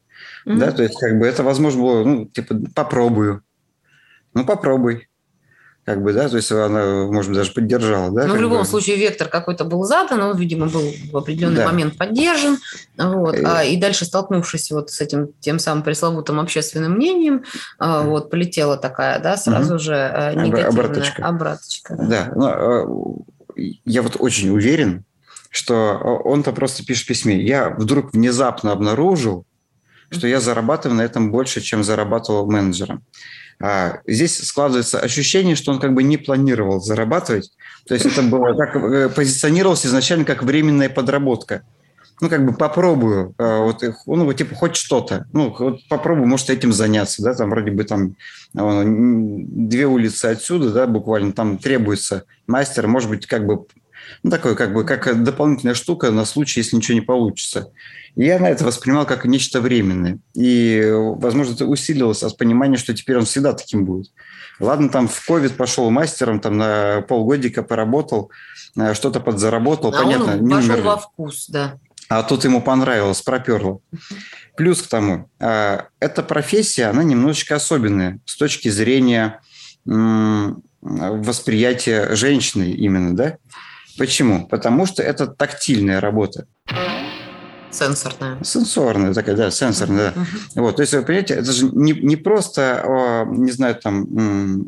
Mm-hmm. 0.46 0.56
Да, 0.56 0.72
то 0.72 0.82
есть 0.82 0.98
как 0.98 1.18
бы 1.18 1.26
это 1.26 1.42
возможно 1.42 1.82
было, 1.82 2.04
ну, 2.04 2.26
типа, 2.26 2.56
попробую. 2.74 3.42
Ну, 4.34 4.44
попробуй 4.44 5.08
как 5.84 6.00
бы, 6.00 6.12
да, 6.12 6.28
то 6.28 6.36
есть 6.36 6.52
она, 6.52 7.06
может 7.06 7.30
быть, 7.30 7.38
даже 7.38 7.52
поддержала, 7.52 8.12
да? 8.12 8.26
Ну, 8.26 8.34
в 8.34 8.40
любом 8.40 8.60
бы. 8.60 8.64
случае, 8.64 8.96
вектор 8.96 9.26
какой-то 9.26 9.64
был 9.64 9.82
задан, 9.82 10.22
он, 10.22 10.36
видимо, 10.36 10.66
был 10.66 10.82
в 11.10 11.16
определенный 11.16 11.56
да. 11.56 11.66
момент 11.66 11.98
поддержан, 11.98 12.58
вот, 12.96 13.34
и... 13.34 13.44
а, 13.44 13.64
и 13.64 13.76
дальше, 13.76 14.04
столкнувшись 14.04 14.70
вот 14.70 14.90
с 14.90 15.00
этим 15.00 15.32
тем 15.40 15.58
самым 15.58 15.82
пресловутым 15.82 16.38
общественным 16.38 16.92
мнением, 16.92 17.44
а, 17.80 18.02
вот, 18.02 18.30
полетела 18.30 18.76
такая, 18.76 19.18
да, 19.18 19.36
сразу 19.36 19.74
угу. 19.74 19.82
же 19.82 19.94
а, 19.94 20.34
негативная 20.34 20.68
обраточка. 20.68 21.26
обраточка 21.26 21.96
да, 21.96 22.30
да. 22.32 22.54
А, 22.56 22.86
я 23.56 24.02
вот 24.02 24.16
очень 24.18 24.50
уверен, 24.50 25.04
что 25.50 25.98
он-то 26.24 26.52
просто 26.52 26.84
пишет 26.84 27.04
в 27.04 27.08
письме. 27.08 27.40
Я 27.42 27.70
вдруг 27.70 28.12
внезапно 28.12 28.72
обнаружил, 28.72 29.46
что 30.10 30.26
я 30.26 30.40
зарабатываю 30.40 30.96
на 30.96 31.02
этом 31.02 31.30
больше, 31.30 31.60
чем 31.60 31.84
зарабатывал 31.84 32.50
менеджером. 32.50 33.04
А 33.60 34.00
здесь 34.06 34.38
складывается 34.38 34.98
ощущение, 34.98 35.54
что 35.54 35.72
он 35.72 35.78
как 35.78 35.94
бы 35.94 36.02
не 36.02 36.16
планировал 36.16 36.80
зарабатывать. 36.80 37.52
То 37.86 37.94
есть 37.94 38.06
это 38.06 38.22
было 38.22 38.54
как 38.54 38.76
э, 38.76 39.08
позиционировалось 39.08 39.86
изначально 39.86 40.24
как 40.24 40.42
временная 40.42 40.88
подработка. 40.88 41.62
Ну, 42.22 42.28
как 42.28 42.46
бы 42.46 42.52
попробую, 42.52 43.34
а, 43.36 43.64
вот, 43.64 43.82
ну, 43.82 44.24
вот, 44.24 44.36
типа, 44.36 44.54
хоть 44.54 44.76
что-то. 44.76 45.26
Ну, 45.32 45.52
вот 45.58 45.80
попробую, 45.88 46.28
может, 46.28 46.50
этим 46.50 46.72
заняться, 46.72 47.20
да, 47.20 47.34
там 47.34 47.50
вроде 47.50 47.72
бы 47.72 47.82
там 47.82 48.14
две 48.54 49.86
улицы 49.86 50.26
отсюда, 50.26 50.70
да, 50.70 50.86
буквально 50.86 51.32
там 51.32 51.58
требуется 51.58 52.22
мастер, 52.46 52.86
может 52.86 53.10
быть, 53.10 53.26
как 53.26 53.44
бы, 53.44 53.66
ну, 54.22 54.30
такой, 54.30 54.54
как 54.54 54.72
бы, 54.72 54.84
как 54.84 55.24
дополнительная 55.24 55.74
штука 55.74 56.12
на 56.12 56.24
случай, 56.24 56.60
если 56.60 56.76
ничего 56.76 56.94
не 56.94 57.00
получится. 57.00 57.72
И 58.14 58.24
я 58.24 58.38
на 58.38 58.50
это 58.50 58.64
воспринимал 58.64 59.04
как 59.04 59.24
нечто 59.24 59.60
временное. 59.60 60.20
И, 60.34 60.92
возможно, 60.94 61.54
это 61.54 61.66
усилилось 61.66 62.22
от 62.22 62.36
понимания, 62.36 62.76
что 62.76 62.94
теперь 62.94 63.16
он 63.16 63.24
всегда 63.24 63.52
таким 63.52 63.84
будет. 63.84 64.12
Ладно, 64.60 64.90
там 64.90 65.08
в 65.08 65.26
ковид 65.26 65.56
пошел 65.56 65.90
мастером, 65.90 66.38
там 66.38 66.56
на 66.56 67.02
полгодика 67.08 67.64
поработал, 67.64 68.30
э, 68.76 68.94
что-то 68.94 69.18
подзаработал, 69.18 69.92
а 69.92 70.02
понятно. 70.04 70.34
Он 70.34 70.48
пошел 70.48 70.82
во 70.82 70.96
вкус, 70.98 71.46
да. 71.48 71.78
А 72.14 72.22
тут 72.22 72.44
ему 72.44 72.60
понравилось, 72.60 73.22
проперло. 73.22 73.80
Плюс 74.54 74.82
к 74.82 74.86
тому, 74.86 75.30
э, 75.40 75.78
эта 75.98 76.22
профессия, 76.22 76.84
она 76.90 77.02
немножечко 77.04 77.54
особенная 77.54 78.20
с 78.26 78.36
точки 78.36 78.68
зрения 78.68 79.40
восприятия 80.82 82.14
женщины 82.14 82.70
именно, 82.72 83.16
да? 83.16 83.38
Почему? 83.96 84.46
Потому 84.46 84.84
что 84.84 85.02
это 85.02 85.26
тактильная 85.26 86.00
работа. 86.00 86.46
Сенсорная. 87.72 88.36
Сенсорная 88.44 89.14
такая, 89.14 89.34
да, 89.34 89.50
сенсорная, 89.50 90.12
да. 90.14 90.60
Вот, 90.60 90.76
то 90.76 90.82
есть, 90.82 90.92
вы 90.92 91.02
понимаете, 91.02 91.34
это 91.34 91.50
же 91.52 91.70
не, 91.72 91.92
не 91.92 92.16
просто, 92.16 93.24
не 93.30 93.50
знаю, 93.50 93.76
там, 93.76 94.06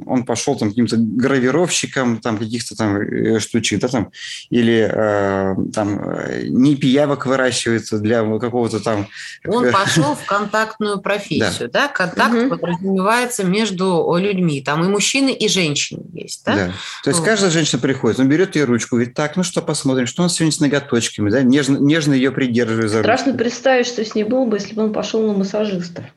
он 0.06 0.24
пошел 0.24 0.56
там 0.56 0.70
каким-то 0.70 0.96
гравировщиком, 0.96 2.18
там, 2.18 2.38
каких-то 2.38 2.74
там 2.74 2.96
э, 2.96 3.38
штучек, 3.40 3.80
да, 3.80 3.88
там, 3.88 4.10
или 4.48 4.90
э, 4.90 5.54
там 5.74 6.00
не 6.48 6.76
пиявок 6.76 7.26
выращивается 7.26 7.98
для 7.98 8.24
какого-то 8.38 8.80
там... 8.80 9.06
Он 9.46 9.70
пошел 9.72 10.14
в 10.14 10.24
контактную 10.24 10.98
профессию, 11.00 11.68
да, 11.70 11.88
да? 11.88 11.88
контакт 11.88 12.34
угу. 12.34 12.56
подразумевается 12.56 13.44
между 13.44 14.16
людьми, 14.18 14.62
там 14.62 14.82
и 14.82 14.88
мужчины, 14.88 15.30
и 15.30 15.46
женщины 15.48 16.04
есть, 16.14 16.42
да? 16.46 16.54
да. 16.54 16.66
То 17.02 17.10
есть, 17.10 17.20
вот. 17.20 17.26
каждая 17.26 17.50
женщина 17.50 17.82
приходит, 17.82 18.18
он 18.18 18.28
берет 18.30 18.56
ее 18.56 18.64
ручку, 18.64 18.96
говорит, 18.96 19.14
так, 19.14 19.36
ну 19.36 19.42
что, 19.42 19.60
посмотрим, 19.60 20.06
что 20.06 20.22
у 20.22 20.24
нас 20.24 20.34
сегодня 20.34 20.52
с 20.52 20.60
ноготочками, 20.60 21.28
да, 21.28 21.42
нежно, 21.42 21.76
нежно 21.76 22.14
ее 22.14 22.30
придерживает 22.30 22.93
Страшно 23.00 23.34
представить, 23.34 23.86
что 23.86 24.04
с 24.04 24.14
ней 24.14 24.24
было 24.24 24.44
бы, 24.44 24.56
если 24.56 24.74
бы 24.74 24.84
он 24.84 24.92
пошел 24.92 25.26
на 25.26 25.32
массажиста. 25.32 26.10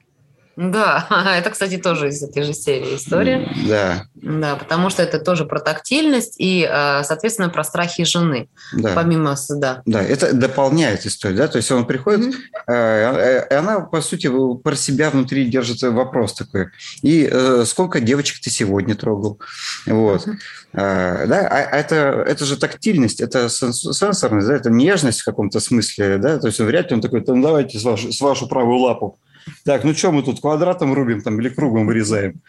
Да, 0.57 1.07
это, 1.37 1.51
кстати, 1.51 1.77
тоже 1.77 2.09
из 2.09 2.21
этой 2.23 2.41
же 2.41 2.53
серии 2.53 2.95
история. 2.95 3.47
Да. 3.67 4.05
Да, 4.15 4.55
потому 4.55 4.89
что 4.89 5.03
это 5.03 5.19
тоже 5.19 5.45
про 5.45 5.59
тактильность 5.59 6.35
и, 6.39 6.67
э, 6.67 7.03
соответственно, 7.03 7.49
про 7.49 7.63
страхи 7.63 8.03
жены. 8.03 8.49
Да. 8.73 8.93
Помимо, 8.95 9.35
да. 9.49 9.83
Да, 9.85 10.01
это 10.01 10.33
дополняет 10.33 11.05
историю, 11.05 11.37
да, 11.37 11.47
то 11.47 11.57
есть 11.57 11.71
он 11.71 11.85
приходит, 11.85 12.33
mm-hmm. 12.67 13.49
и 13.49 13.53
она, 13.53 13.81
по 13.81 14.01
сути, 14.01 14.31
про 14.63 14.75
себя 14.75 15.11
внутри 15.11 15.45
держит 15.45 15.83
вопрос 15.83 16.33
такой. 16.33 16.67
И 17.03 17.31
сколько 17.65 17.99
девочек 17.99 18.41
ты 18.41 18.49
сегодня 18.49 18.95
трогал? 18.95 19.39
Вот. 19.85 20.27
Mm-hmm. 20.27 21.27
Да, 21.27 21.47
а 21.49 21.77
это, 21.77 21.95
это 22.27 22.45
же 22.45 22.57
тактильность, 22.57 23.21
это 23.21 23.47
сенсорность, 23.49 24.47
да, 24.47 24.55
это 24.55 24.71
нежность 24.71 25.21
в 25.21 25.25
каком-то 25.25 25.59
смысле, 25.59 26.17
да, 26.17 26.39
то 26.39 26.47
есть 26.47 26.59
вряд 26.59 26.89
ли 26.89 26.95
он 26.95 27.01
такой, 27.01 27.23
ну 27.27 27.41
давайте 27.41 27.77
с 27.77 27.83
вашу, 27.83 28.11
с 28.11 28.19
вашу 28.21 28.47
правую 28.47 28.79
лапу. 28.79 29.19
Так, 29.65 29.83
ну 29.83 29.93
что 29.93 30.11
мы 30.11 30.23
тут 30.23 30.41
квадратом 30.41 30.93
рубим 30.93 31.21
там 31.21 31.39
или 31.39 31.49
кругом 31.49 31.87
вырезаем? 31.87 32.41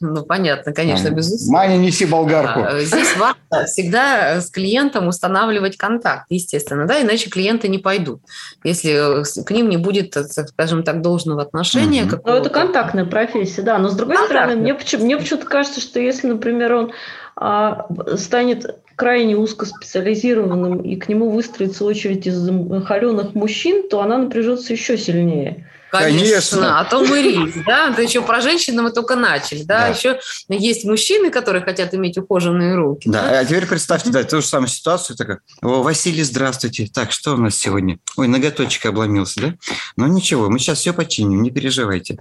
Ну, 0.00 0.24
понятно, 0.24 0.72
конечно, 0.72 1.10
безусловно. 1.10 1.52
Маня, 1.52 1.76
неси 1.78 2.04
болгарку. 2.04 2.60
А, 2.60 2.80
здесь 2.80 3.16
важно 3.16 3.66
всегда 3.66 4.40
с 4.40 4.50
клиентом 4.50 5.08
устанавливать 5.08 5.78
контакт, 5.78 6.26
естественно, 6.28 6.86
да, 6.86 7.00
иначе 7.00 7.30
клиенты 7.30 7.68
не 7.68 7.78
пойдут. 7.78 8.20
Если 8.62 9.24
к 9.42 9.50
ним 9.50 9.70
не 9.70 9.78
будет, 9.78 10.14
скажем 10.14 10.82
так, 10.82 11.00
должного 11.00 11.42
отношения. 11.42 12.04
Угу. 12.04 12.20
Ну, 12.24 12.32
это 12.34 12.50
контактная 12.50 13.06
профессия, 13.06 13.62
да. 13.62 13.78
Но, 13.78 13.88
с 13.88 13.94
другой 13.94 14.18
стороны, 14.26 14.56
мне, 14.56 14.76
мне 14.98 15.16
почему-то 15.16 15.46
кажется, 15.46 15.80
что 15.80 15.98
если, 15.98 16.28
например, 16.28 16.74
он 16.74 16.92
а, 17.34 17.86
станет 18.16 18.66
крайне 18.96 19.36
узкоспециализированным 19.36 20.80
и 20.80 20.96
к 20.96 21.08
нему 21.08 21.30
выстроится 21.30 21.84
очередь 21.84 22.26
из 22.26 22.48
холеных 22.84 23.34
мужчин, 23.34 23.88
то 23.88 24.00
она 24.00 24.18
напряжется 24.18 24.72
еще 24.72 24.96
сильнее. 24.96 25.66
Конечно, 25.90 26.58
Конечно. 26.58 26.80
а 26.80 26.84
то 26.84 27.04
мы 27.04 27.22
риск, 27.22 27.58
да, 27.64 27.90
да 27.90 28.02
еще 28.02 28.20
про 28.22 28.40
женщин 28.40 28.80
мы 28.82 28.90
только 28.90 29.14
начали, 29.14 29.62
да? 29.62 29.80
да, 29.80 29.86
еще 29.88 30.18
есть 30.48 30.84
мужчины, 30.84 31.30
которые 31.30 31.62
хотят 31.62 31.94
иметь 31.94 32.18
ухоженные 32.18 32.74
руки. 32.74 33.08
Да, 33.08 33.22
да? 33.22 33.40
а 33.40 33.44
теперь 33.44 33.66
представьте, 33.66 34.10
да, 34.10 34.24
ту 34.24 34.40
же 34.40 34.46
самую 34.46 34.68
ситуацию, 34.68 35.16
такая, 35.16 35.40
о, 35.62 35.82
Василий, 35.82 36.22
здравствуйте, 36.22 36.88
так, 36.92 37.12
что 37.12 37.34
у 37.34 37.36
нас 37.36 37.56
сегодня? 37.56 37.98
Ой, 38.16 38.26
ноготочек 38.26 38.86
обломился, 38.86 39.40
да? 39.40 39.54
Ну 39.96 40.06
ничего, 40.06 40.50
мы 40.50 40.58
сейчас 40.58 40.78
все 40.78 40.92
починим, 40.92 41.42
не 41.42 41.50
переживайте. 41.50 42.18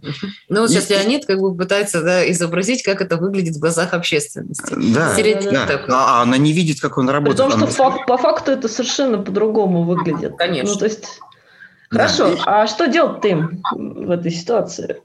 Ну 0.48 0.62
вот 0.62 0.70
сейчас 0.70 0.90
Леонид 0.90 1.26
как 1.26 1.40
бы 1.40 1.56
пытается 1.56 2.02
да, 2.02 2.30
изобразить, 2.32 2.84
как 2.84 3.02
это 3.02 3.18
выглядит 3.18 3.56
в 3.56 3.60
глазах 3.60 3.94
общественности. 3.94 4.76
Да, 4.76 5.16
да, 5.16 5.66
да. 5.66 5.86
А 5.90 6.22
она 6.22 6.38
не 6.38 6.54
видит, 6.54 6.80
как 6.80 6.98
он 6.98 7.10
работает. 7.10 7.38
Потому 7.38 7.64
она... 7.64 7.72
что 7.72 7.92
по, 7.92 8.06
по 8.06 8.18
факту 8.18 8.52
это 8.52 8.68
совершенно 8.68 9.18
по-другому 9.18 9.84
выглядит. 9.84 10.36
Конечно. 10.38 10.74
Ну, 10.74 10.80
то 10.80 10.86
есть 10.86 11.20
Хорошо, 11.96 12.36
да. 12.36 12.64
а 12.64 12.68
что 12.68 12.88
делать 12.88 13.24
им 13.26 13.62
в 13.72 14.12
этой 14.12 14.32
ситуации? 14.32 15.02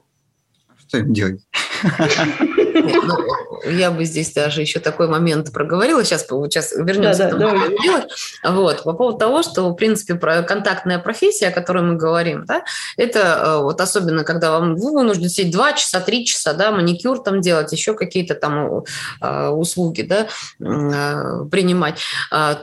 Что 0.77 0.99
им 0.99 1.13
делать? 1.13 1.41
Ну, 1.83 3.17
я 3.69 3.91
бы 3.91 4.05
здесь 4.05 4.33
даже 4.33 4.61
еще 4.61 4.79
такой 4.79 5.07
момент 5.07 5.51
проговорила. 5.51 6.03
Сейчас, 6.03 6.25
сейчас 6.27 6.71
вернемся 6.73 7.29
да, 7.29 7.37
да, 7.37 7.47
к 7.47 8.41
тому, 8.41 8.61
Вот, 8.61 8.83
по 8.83 8.93
поводу 8.93 9.17
того, 9.17 9.43
что, 9.43 9.69
в 9.69 9.75
принципе, 9.75 10.15
про 10.15 10.41
контактная 10.43 10.99
профессия, 10.99 11.47
о 11.47 11.51
которой 11.51 11.83
мы 11.83 11.95
говорим, 11.95 12.45
да, 12.45 12.63
это 12.97 13.19
э, 13.19 13.61
вот 13.61 13.81
особенно, 13.81 14.23
когда 14.23 14.51
вам 14.51 14.75
вы 14.75 14.91
вынуждены 14.91 15.29
сидеть 15.29 15.51
2 15.51 15.73
часа, 15.73 15.99
3 15.99 16.25
часа, 16.25 16.53
да, 16.53 16.71
маникюр 16.71 17.19
там 17.19 17.41
делать, 17.41 17.71
еще 17.71 17.93
какие-то 17.93 18.35
там 18.35 18.83
э, 19.21 19.47
услуги, 19.49 20.01
да, 20.01 20.27
э, 20.59 21.45
принимать, 21.49 21.99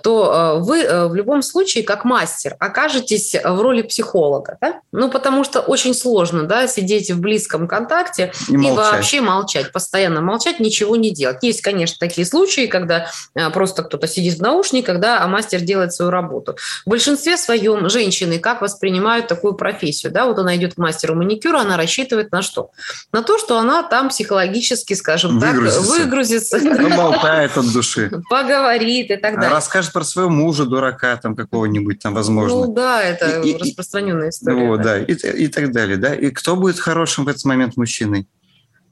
то 0.03 0.59
вы 0.61 1.09
в 1.09 1.15
любом 1.15 1.43
случае, 1.43 1.85
как 1.85 2.05
мастер, 2.05 2.57
окажетесь 2.59 3.35
в 3.35 3.61
роли 3.61 3.83
психолога, 3.83 4.59
да? 4.61 4.81
Ну, 4.93 5.11
потому 5.11 5.45
что 5.45 5.61
очень 5.61 5.95
сложно, 5.95 6.45
да, 6.45 6.67
сидеть 6.67 7.11
в 7.11 7.21
близком 7.21 7.69
контакте 7.69 8.33
и, 8.49 8.55
и 8.55 8.71
вообще 8.71 9.08
молчать, 9.17 9.73
постоянно 9.73 10.21
молчать, 10.21 10.61
ничего 10.61 10.97
не 10.97 11.11
делать. 11.11 11.39
Есть, 11.43 11.63
конечно, 11.63 11.97
такие 11.99 12.27
случаи, 12.27 12.67
когда 12.67 13.11
э, 13.35 13.51
просто 13.51 13.83
кто-то 13.83 14.07
сидит 14.07 14.39
в 14.39 14.43
наушниках, 14.43 15.01
да, 15.01 15.23
а 15.23 15.27
мастер 15.27 15.61
делает 15.61 15.93
свою 15.93 16.11
работу. 16.11 16.57
В 16.85 16.91
большинстве 16.91 17.37
своем 17.37 17.89
женщины 17.89 18.39
как 18.39 18.61
воспринимают 18.61 19.27
такую 19.27 19.55
профессию, 19.55 20.13
да, 20.13 20.27
вот 20.27 20.39
она 20.39 20.57
идет 20.57 20.75
к 20.75 20.79
мастеру 20.79 21.15
маникюра, 21.15 21.61
она 21.61 21.77
рассчитывает 21.77 22.31
на 22.33 22.43
что? 22.43 22.71
На 23.13 23.23
то, 23.23 23.39
что 23.39 23.59
она 23.59 23.83
там 23.83 24.09
психологически, 24.09 24.95
скажем 24.95 25.39
выгрузится. 25.39 25.81
так, 25.81 26.05
выгрузится. 26.05 26.59
Поболтает 26.61 27.57
от 27.57 27.73
души. 27.73 28.11
Поговорит 28.29 29.11
и 29.11 29.17
так 29.17 29.35
далее. 29.35 29.51
Расскажет 29.51 29.93
про 29.93 30.05
своего 30.05 30.31
мужа, 30.31 30.65
дурака 30.65 31.17
там 31.17 31.35
какого-нибудь 31.35 32.01
там, 32.01 32.15
возможно. 32.15 32.67
Ну 32.67 32.73
да, 32.73 33.03
это 33.03 33.41
и, 33.41 33.57
распространенная 33.57 34.31
история. 34.31 34.69
Вот, 34.69 34.83
да, 34.83 34.99
и, 34.99 35.13
и 35.13 35.49
так 35.49 35.73
далее, 35.73 35.97
да. 35.97 36.15
И 36.15 36.31
кто 36.31 36.57
будет 36.57 36.79
хорошим 36.79 37.25
в 37.25 37.29
этот 37.29 37.45
момент 37.45 37.77
мужчиной? 37.77 38.27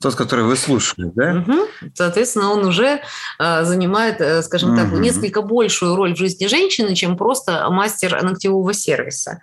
Тот, 0.00 0.15
который 0.15 0.45
вы 0.45 0.57
слушали, 0.57 1.11
да? 1.15 1.45
Угу. 1.47 1.91
Соответственно, 1.95 2.53
он 2.53 2.67
уже 2.67 3.00
э, 3.38 3.65
занимает, 3.65 4.21
э, 4.21 4.43
скажем 4.43 4.71
угу. 4.71 4.79
так, 4.79 4.93
несколько 4.93 5.43
большую 5.43 5.97
роль 5.97 6.15
в 6.15 6.19
жизни 6.19 6.47
женщины, 6.47 6.95
чем 6.95 7.17
просто 7.17 7.69
мастер 7.71 8.23
ногтевого 8.23 8.75
сервиса. 8.75 9.41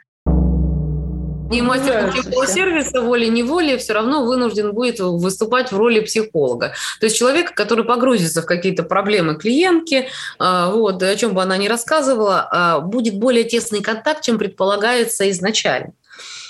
И 1.51 1.61
мастер 1.61 2.03
ногтевого 2.03 2.47
сервиса 2.47 3.01
волей-неволей 3.01 3.77
все 3.77 3.93
равно 3.93 4.25
вынужден 4.25 4.73
будет 4.73 4.99
выступать 4.99 5.71
в 5.71 5.77
роли 5.77 5.99
психолога. 5.99 6.73
То 6.99 7.05
есть 7.05 7.17
человека, 7.17 7.53
который 7.53 7.83
погрузится 7.83 8.41
в 8.41 8.45
какие-то 8.45 8.83
проблемы 8.83 9.35
клиентки, 9.35 10.07
э, 10.39 10.71
вот, 10.71 11.01
о 11.01 11.15
чем 11.15 11.33
бы 11.33 11.41
она 11.41 11.57
ни 11.57 11.67
рассказывала, 11.67 12.79
э, 12.81 12.85
будет 12.85 13.17
более 13.17 13.43
тесный 13.43 13.81
контакт, 13.81 14.21
чем 14.21 14.37
предполагается 14.37 15.29
изначально. 15.31 15.93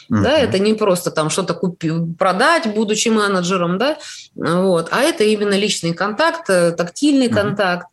Uh-huh. 0.10 0.22
Да, 0.22 0.38
это 0.38 0.60
не 0.60 0.74
просто 0.74 1.12
там 1.12 1.30
что-то 1.30 1.54
купить, 1.54 2.18
продать, 2.18 2.74
будучи 2.74 3.10
менеджером, 3.10 3.78
да, 3.78 3.98
вот, 4.36 4.90
а 4.92 5.02
это 5.02 5.24
именно 5.24 5.58
личный 5.58 5.94
контакт, 5.94 6.50
э, 6.50 6.72
тактильный 6.72 7.28
uh-huh. 7.28 7.34
контакт. 7.34 7.88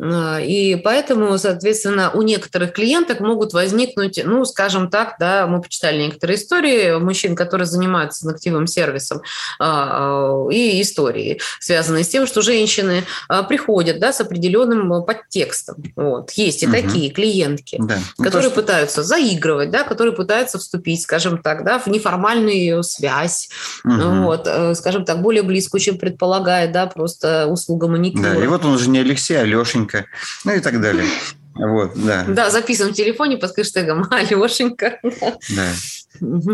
А, 0.00 0.40
и 0.40 0.76
поэтому, 0.76 1.38
соответственно, 1.38 2.10
у 2.12 2.22
некоторых 2.22 2.72
клиенток 2.72 3.20
могут 3.20 3.52
возникнуть, 3.52 4.20
ну, 4.24 4.44
скажем 4.44 4.90
так, 4.90 5.16
да, 5.18 5.46
мы 5.46 5.60
почитали 5.62 6.02
некоторые 6.02 6.36
истории 6.36 6.98
мужчин, 6.98 7.34
которые 7.34 7.66
занимаются 7.66 8.26
ногтевым 8.26 8.66
сервисом, 8.66 9.22
а, 9.58 10.46
и 10.50 10.80
истории, 10.82 11.40
связанные 11.60 12.04
с 12.04 12.08
тем, 12.08 12.26
что 12.26 12.42
женщины 12.42 13.04
а, 13.28 13.42
приходят, 13.42 13.98
да, 13.98 14.12
с 14.12 14.20
определенным 14.20 15.04
подтекстом. 15.04 15.76
Вот. 15.96 16.30
Есть 16.32 16.62
и 16.62 16.66
угу. 16.66 16.74
такие 16.74 17.10
клиентки, 17.10 17.78
да. 17.80 17.98
Ну, 18.18 18.24
которые 18.24 18.50
то, 18.50 18.56
пытаются 18.56 19.02
заигрывать, 19.02 19.70
да, 19.70 19.84
которые 19.84 20.14
пытаются 20.14 20.58
вступить, 20.58 21.02
скажем 21.02 21.38
так, 21.38 21.64
да, 21.64 21.78
в 21.78 21.86
неформальную 21.86 22.82
связь, 22.82 23.48
угу. 23.84 24.24
вот, 24.24 24.46
э, 24.46 24.74
скажем 24.74 25.04
так, 25.04 25.22
более 25.22 25.42
близкую, 25.42 25.80
чем 25.80 25.98
предполагает, 25.98 26.72
да, 26.72 26.86
просто 26.86 27.46
услуга 27.46 27.88
маникюра. 27.88 28.34
Да, 28.34 28.44
и 28.44 28.46
вот 28.46 28.64
он 28.64 28.74
уже 28.74 28.90
не 28.90 28.98
Алексей, 28.98 29.40
а 29.40 29.44
Лешенька 29.44 29.85
Алешенька, 29.86 30.06
ну 30.44 30.52
и 30.52 30.60
так 30.60 30.80
далее. 30.80 31.06
Вот, 31.54 31.92
да. 31.94 32.24
Да, 32.28 32.50
записываем 32.50 32.92
в 32.92 32.96
телефоне 32.96 33.38
под 33.38 33.54
хэштегом 33.54 34.06
Алешенька. 34.10 34.98
Да. 35.02 35.72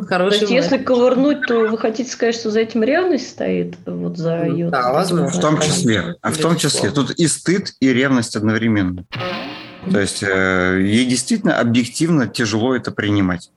Хороший 0.09 0.39
то 0.39 0.45
есть, 0.47 0.51
если 0.51 0.79
ковырнуть, 0.79 1.47
то 1.47 1.67
вы 1.67 1.79
хотите 1.79 2.11
сказать, 2.11 2.35
что 2.35 2.51
за 2.51 2.61
этим 2.61 2.83
ревность 2.83 3.31
стоит? 3.31 3.77
Вот 3.87 4.17
за 4.17 4.45
ее... 4.45 4.71
Да, 4.71 4.93
возможно. 4.93 5.29
В 5.29 5.41
том 5.41 5.61
числе. 5.61 6.17
А 6.21 6.33
в 6.33 6.39
том 6.39 6.57
числе. 6.57 6.91
Тут 6.91 7.13
и 7.13 7.29
стыд, 7.29 7.73
и 7.81 7.93
ревность 7.93 8.35
одновременно. 8.37 9.05
То 9.91 10.01
есть 10.01 10.23
э, 10.23 10.81
ей 10.81 11.07
действительно 11.07 11.59
объективно 11.59 12.29
тяжело 12.29 12.75
это 12.75 12.93
принимать. 12.93 13.51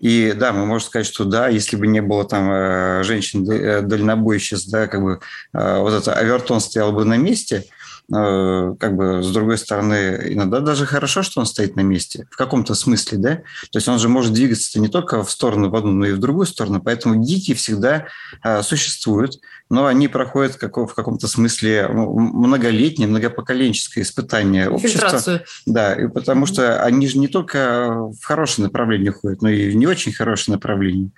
И 0.00 0.34
да, 0.36 0.52
мы 0.52 0.66
можем 0.66 0.86
сказать, 0.88 1.06
что 1.06 1.24
да, 1.24 1.48
если 1.48 1.76
бы 1.76 1.86
не 1.86 2.02
было 2.02 2.26
там 2.26 2.50
э, 2.50 3.02
женщин 3.04 3.50
э, 3.50 3.80
дальнобойщиц, 3.80 4.66
да, 4.66 4.86
как 4.86 5.02
бы 5.02 5.20
э, 5.54 5.78
вот 5.78 5.94
это 5.94 6.12
Авертон 6.12 6.60
стоял 6.60 6.92
бы 6.92 7.06
на 7.06 7.16
месте, 7.16 7.64
как 8.10 8.96
бы, 8.96 9.22
с 9.22 9.30
другой 9.32 9.56
стороны, 9.56 10.20
иногда 10.28 10.60
даже 10.60 10.84
хорошо, 10.84 11.22
что 11.22 11.40
он 11.40 11.46
стоит 11.46 11.74
на 11.74 11.80
месте, 11.80 12.26
в 12.30 12.36
каком-то 12.36 12.74
смысле, 12.74 13.18
да? 13.18 13.34
То 13.70 13.78
есть 13.78 13.88
он 13.88 13.98
же 13.98 14.08
может 14.08 14.34
двигаться 14.34 14.78
не 14.78 14.88
только 14.88 15.24
в 15.24 15.30
сторону 15.30 15.70
в 15.70 15.74
одну, 15.76 15.92
но 15.92 16.06
и 16.06 16.12
в 16.12 16.18
другую 16.18 16.46
сторону. 16.46 16.82
Поэтому 16.82 17.24
дикие 17.24 17.56
всегда 17.56 18.06
э, 18.42 18.62
существуют, 18.62 19.40
но 19.70 19.86
они 19.86 20.08
проходят 20.08 20.56
как, 20.56 20.76
в 20.76 20.92
каком-то 20.94 21.28
смысле 21.28 21.88
многолетнее, 21.88 23.08
многопоколенческое 23.08 24.04
испытание 24.04 24.68
общества. 24.68 25.00
Фильтрацию. 25.00 25.44
Да, 25.64 25.94
и 25.94 26.08
потому 26.08 26.44
что 26.44 26.82
они 26.82 27.08
же 27.08 27.18
не 27.18 27.28
только 27.28 27.88
в 27.88 28.22
хорошее 28.22 28.66
направление 28.66 29.12
ходят, 29.12 29.40
но 29.40 29.48
и 29.48 29.70
в 29.70 29.76
не 29.76 29.86
очень 29.86 30.12
хорошее 30.12 30.56
направление. 30.56 31.10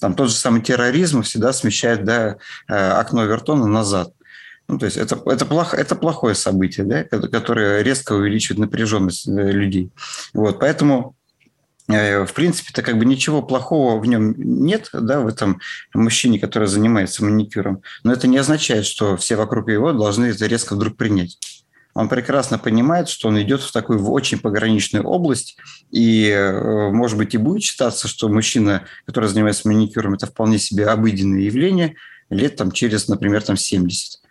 Там 0.00 0.14
тот 0.14 0.28
же 0.28 0.34
самый 0.34 0.62
терроризм 0.62 1.22
всегда 1.22 1.52
смещает 1.52 2.04
да, 2.04 2.36
э, 2.68 2.74
окно 2.74 3.24
Вертона 3.24 3.66
назад. 3.66 4.12
Ну, 4.68 4.78
то 4.78 4.86
есть 4.86 4.96
это, 4.96 5.20
это, 5.26 5.44
плохо, 5.44 5.76
это 5.76 5.94
плохое 5.94 6.34
событие, 6.34 6.86
да, 6.86 7.04
которое 7.04 7.82
резко 7.82 8.12
увеличивает 8.12 8.58
напряженность 8.58 9.28
э, 9.28 9.50
людей. 9.50 9.90
Вот, 10.32 10.60
поэтому 10.60 11.16
э, 11.88 12.24
в 12.24 12.32
принципе-то 12.32 12.82
как 12.82 12.98
бы 12.98 13.04
ничего 13.04 13.42
плохого 13.42 14.00
в 14.00 14.06
нем 14.06 14.34
нет, 14.36 14.88
да, 14.92 15.20
в 15.20 15.26
этом 15.26 15.60
мужчине, 15.94 16.38
который 16.38 16.68
занимается 16.68 17.24
маникюром. 17.24 17.82
Но 18.04 18.12
это 18.12 18.28
не 18.28 18.38
означает, 18.38 18.86
что 18.86 19.16
все 19.16 19.36
вокруг 19.36 19.68
его 19.68 19.92
должны 19.92 20.26
это 20.26 20.46
резко 20.46 20.74
вдруг 20.74 20.96
принять. 20.96 21.38
Он 21.94 22.08
прекрасно 22.08 22.58
понимает, 22.58 23.08
что 23.08 23.28
он 23.28 23.40
идет 23.42 23.60
в 23.60 23.72
такую 23.72 23.98
в 23.98 24.10
очень 24.10 24.38
пограничную 24.38 25.04
область, 25.04 25.58
и, 25.90 26.28
э, 26.30 26.90
может 26.90 27.18
быть, 27.18 27.34
и 27.34 27.38
будет 27.38 27.62
считаться, 27.62 28.08
что 28.08 28.28
мужчина, 28.28 28.84
который 29.04 29.28
занимается 29.28 29.68
маникюром, 29.68 30.14
это 30.14 30.26
вполне 30.26 30.58
себе 30.58 30.86
обыденное 30.86 31.42
явление 31.42 31.96
лет 32.30 32.56
там 32.56 32.72
через, 32.72 33.08
например, 33.08 33.42
там 33.42 33.56
70. 33.56 34.21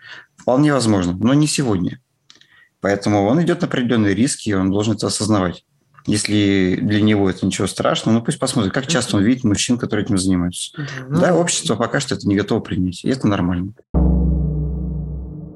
Вполне 0.42 0.74
возможно, 0.74 1.14
но 1.14 1.34
не 1.34 1.48
сегодня. 1.48 2.00
Поэтому 2.80 3.26
он 3.26 3.42
идет 3.44 3.62
на 3.62 3.68
определенные 3.68 4.16
риски, 4.16 4.50
и 4.50 4.54
он 4.54 4.72
должен 4.72 4.96
это 4.96 5.08
осознавать. 5.08 5.64
Если 6.08 6.80
для 6.82 7.00
него 7.00 7.30
это 7.30 7.46
ничего 7.46 7.68
страшного, 7.68 8.16
ну 8.16 8.24
пусть 8.24 8.40
посмотрит, 8.40 8.74
как 8.74 8.88
часто 8.88 9.18
он 9.18 9.24
видит 9.24 9.44
мужчин, 9.44 9.78
которые 9.78 10.04
этим 10.04 10.18
занимаются. 10.18 10.72
Ну, 11.08 11.20
да, 11.20 11.36
общество 11.36 11.76
пока 11.76 12.00
что 12.00 12.16
это 12.16 12.28
не 12.28 12.36
готово 12.36 12.60
принять, 12.60 13.06
и 13.06 13.10
это 13.10 13.28
нормально. 13.28 13.74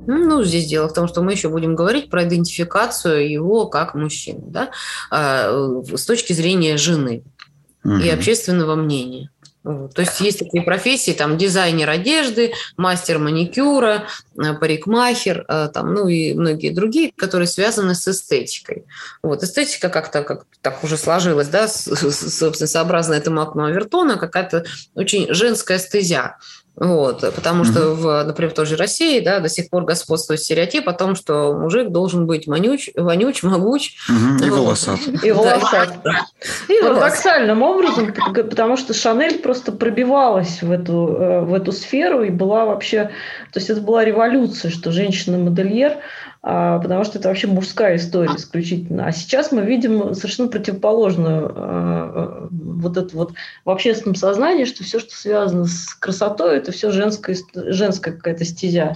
Ну, 0.07 0.43
здесь 0.43 0.67
дело 0.67 0.87
в 0.87 0.93
том, 0.93 1.07
что 1.07 1.23
мы 1.23 1.31
еще 1.31 1.49
будем 1.49 1.73
говорить 1.73 2.11
про 2.11 2.27
идентификацию 2.27 3.27
его 3.27 3.65
как 3.65 3.95
мужчины, 3.95 4.43
да, 4.45 4.69
а, 5.09 5.81
с 5.95 6.05
точки 6.05 6.33
зрения 6.33 6.77
жены 6.77 7.23
угу. 7.83 7.95
и 7.95 8.09
общественного 8.09 8.75
мнения. 8.75 9.31
То 9.65 10.01
есть 10.01 10.21
есть 10.21 10.39
такие 10.39 10.61
профессии, 10.61 11.11
там 11.11 11.37
дизайнер 11.37 11.89
одежды, 11.89 12.53
мастер 12.77 13.17
маникюра, 13.17 14.07
э, 14.37 14.53
парикмахер, 14.53 15.43
э, 15.47 15.69
там, 15.73 15.91
ну 15.93 16.07
и 16.07 16.35
многие 16.35 16.69
другие, 16.69 17.11
которые 17.15 17.47
связаны 17.47 17.95
с 17.95 18.07
эстетикой. 18.07 18.85
Вот 19.23 19.41
эстетика 19.41 19.89
как-то 19.89 20.21
как 20.21 20.45
так 20.61 20.83
уже 20.83 20.97
сложилась, 20.97 21.47
да, 21.47 21.67
собственно, 21.67 22.67
сообразно 22.67 23.15
этому 23.15 23.41
окну 23.41 23.65
Авертона, 23.65 24.17
какая-то 24.17 24.65
очень 24.93 25.33
женская 25.33 25.79
стезя. 25.79 26.37
Вот, 26.75 27.21
потому 27.21 27.63
mm-hmm. 27.63 27.71
что, 27.71 27.95
в, 27.95 28.23
например, 28.23 28.51
в 28.51 28.53
той 28.53 28.65
же 28.65 28.75
России 28.75 29.21
да, 29.21 29.39
до 29.39 29.47
сих 29.47 29.69
пор 29.69 29.85
господствует 29.85 30.41
стереотип 30.41 30.89
о 30.89 30.93
том, 30.93 31.15
что 31.15 31.53
мужик 31.53 31.89
должен 31.89 32.25
быть 32.25 32.47
манюч, 32.47 32.89
вонюч, 32.95 33.43
могуч. 33.43 33.95
Mm-hmm. 34.09 34.45
И 34.45 34.49
волосат. 34.49 34.99
И 35.23 35.31
волосат. 35.31 35.93
И 36.67 36.81
парадоксальным 36.81 37.61
образом, 37.61 38.13
потому 38.33 38.75
что 38.75 38.93
Шанель 38.93 39.39
просто 39.39 39.71
пробивалась 39.71 40.61
в 40.61 40.69
эту, 40.69 41.15
э, 41.17 41.41
в 41.41 41.53
эту 41.53 41.71
сферу 41.71 42.23
и 42.23 42.29
была 42.29 42.65
вообще... 42.65 43.11
То 43.53 43.59
есть 43.59 43.69
это 43.69 43.79
была 43.79 44.03
революция, 44.03 44.69
что 44.69 44.91
женщина-модельер 44.91 45.97
потому 46.45 47.03
что 47.03 47.17
это 47.17 47.29
вообще 47.29 47.47
мужская 47.47 47.95
история 47.95 48.35
исключительно. 48.35 49.07
А 49.07 49.11
сейчас 49.11 49.51
мы 49.51 49.65
видим 49.65 50.13
совершенно 50.13 50.47
противоположную 50.47 51.51
а, 51.55 52.47
вот 52.51 52.97
это 52.97 53.17
вот 53.17 53.33
в 53.63 53.69
общественном 53.71 54.13
сознании, 54.13 54.65
что 54.65 54.83
все, 54.83 54.99
что 54.99 55.15
связано 55.15 55.65
с 55.65 55.95
красотой, 55.95 56.57
это 56.57 56.71
все 56.71 56.91
женская, 56.91 57.35
женская 57.55 58.11
какая-то 58.11 58.45
стезя. 58.45 58.95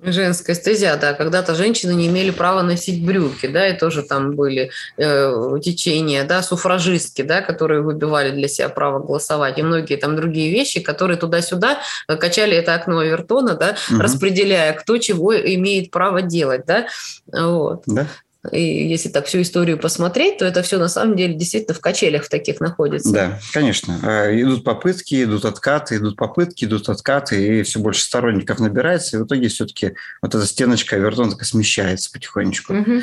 Женская 0.00 0.54
стезя, 0.54 0.96
да. 1.00 1.12
Когда-то 1.12 1.56
женщины 1.56 1.92
не 1.92 2.06
имели 2.06 2.30
права 2.30 2.62
носить 2.62 3.04
брюки, 3.04 3.46
да, 3.46 3.66
и 3.66 3.76
тоже 3.76 4.02
там 4.02 4.36
были 4.36 4.70
э, 4.96 5.58
течения, 5.62 6.22
да, 6.24 6.42
суфражистки, 6.42 7.22
да, 7.22 7.40
которые 7.40 7.82
выбивали 7.82 8.30
для 8.30 8.46
себя 8.46 8.68
право 8.68 9.00
голосовать, 9.00 9.58
и 9.58 9.62
многие 9.62 9.96
там 9.96 10.14
другие 10.14 10.52
вещи, 10.52 10.80
которые 10.80 11.16
туда-сюда 11.16 11.78
качали 12.06 12.56
это 12.56 12.74
окно 12.74 13.00
Авертона, 13.00 13.54
да, 13.54 13.76
угу. 13.90 14.00
распределяя, 14.00 14.72
кто 14.72 14.98
чего 14.98 15.36
имеет 15.36 15.90
право 15.90 16.22
делать, 16.22 16.62
да. 16.64 16.86
Вот. 17.32 17.82
Да. 17.86 18.06
И 18.52 18.88
если 18.88 19.08
так 19.08 19.26
всю 19.26 19.42
историю 19.42 19.78
посмотреть, 19.78 20.38
то 20.38 20.44
это 20.44 20.62
все 20.62 20.78
на 20.78 20.88
самом 20.88 21.16
деле 21.16 21.34
действительно 21.34 21.74
в 21.74 21.80
качелях 21.80 22.24
в 22.24 22.28
таких 22.28 22.60
находится. 22.60 23.12
Да, 23.12 23.40
конечно. 23.52 23.98
А, 24.02 24.30
идут 24.40 24.62
попытки, 24.62 25.24
идут 25.24 25.44
откаты, 25.44 25.96
идут 25.96 26.16
попытки, 26.16 26.64
идут 26.64 26.88
откаты, 26.88 27.60
и 27.60 27.62
все 27.64 27.80
больше 27.80 28.02
сторонников 28.02 28.60
набирается, 28.60 29.16
и 29.16 29.20
в 29.20 29.26
итоге 29.26 29.48
все-таки 29.48 29.94
вот 30.22 30.34
эта 30.34 30.46
стеночка 30.46 30.96
Авертона 30.96 31.32
смещается 31.42 32.12
потихонечку. 32.12 32.74
Угу. 32.74 33.02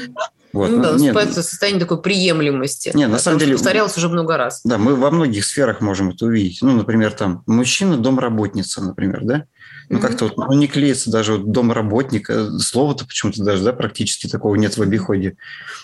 Вот. 0.53 0.69
Ну, 0.71 0.81
да, 0.81 0.93
ну, 0.93 0.99
нет, 0.99 1.33
состояние 1.33 1.81
такой 1.81 2.01
приемлемости. 2.01 2.91
Нет, 2.93 3.09
на 3.09 3.19
самом 3.19 3.39
деле... 3.39 3.55
Повторялось 3.55 3.97
уже 3.97 4.07
много 4.07 4.37
раз. 4.37 4.61
Да, 4.63 4.77
мы 4.77 4.95
во 4.95 5.11
многих 5.11 5.43
сферах 5.43 5.81
можем 5.81 6.11
это 6.11 6.25
увидеть. 6.25 6.59
Ну, 6.61 6.71
например, 6.71 7.11
там, 7.11 7.43
мужчина– 7.45 7.97
домработница, 8.05 8.81
например, 8.81 9.19
да? 9.23 9.45
Ну, 9.89 9.99
как-то 9.99 10.25
вот, 10.25 10.37
ну, 10.37 10.53
не 10.53 10.67
клеится 10.67 11.11
даже 11.11 11.33
вот 11.33 11.51
домработник. 11.51 12.29
Слова-то 12.59 13.05
почему-то 13.05 13.43
даже, 13.43 13.63
да, 13.63 13.73
практически 13.73 14.27
такого 14.27 14.55
нет 14.55 14.77
в 14.77 14.81
обиходе. 14.81 15.37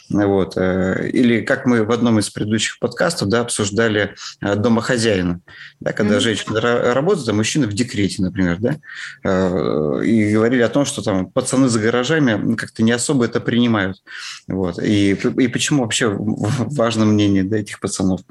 Вот. 0.10 0.58
Э, 0.58 1.10
или 1.12 1.42
как 1.42 1.66
мы 1.66 1.84
в 1.84 1.92
одном 1.92 2.20
из 2.20 2.30
предыдущих 2.30 2.80
подкастов, 2.80 3.30
да, 3.30 3.42
обсуждали 3.42 4.16
э, 4.42 4.56
домохозяина. 4.56 5.42
Да, 5.80 5.94
когда 5.94 6.18
mm-hmm. 6.18 6.20
женщина 6.20 6.62
работает, 6.62 7.28
а 7.30 7.34
мужчина 7.34 7.68
в 7.68 7.74
декрете, 7.74 8.22
например, 8.22 8.58
да, 8.60 8.78
э, 9.24 10.06
и 10.06 10.34
говорили 10.34 10.62
о 10.62 10.70
том, 10.70 10.86
что 10.86 11.02
там 11.02 11.28
пацаны 11.28 11.70
за 11.70 11.80
гаражами 11.80 12.56
как-то 12.56 12.84
не 12.84 12.92
особо 12.92 13.26
это 13.26 13.40
принимают. 13.40 13.98
Вот. 14.48 14.82
И, 14.82 15.12
и 15.12 15.48
почему 15.48 15.84
вообще 15.84 16.14
важно 16.18 17.06
мнение 17.06 17.44
да, 17.44 17.58
этих 17.58 17.80
пацанов. 17.80 18.22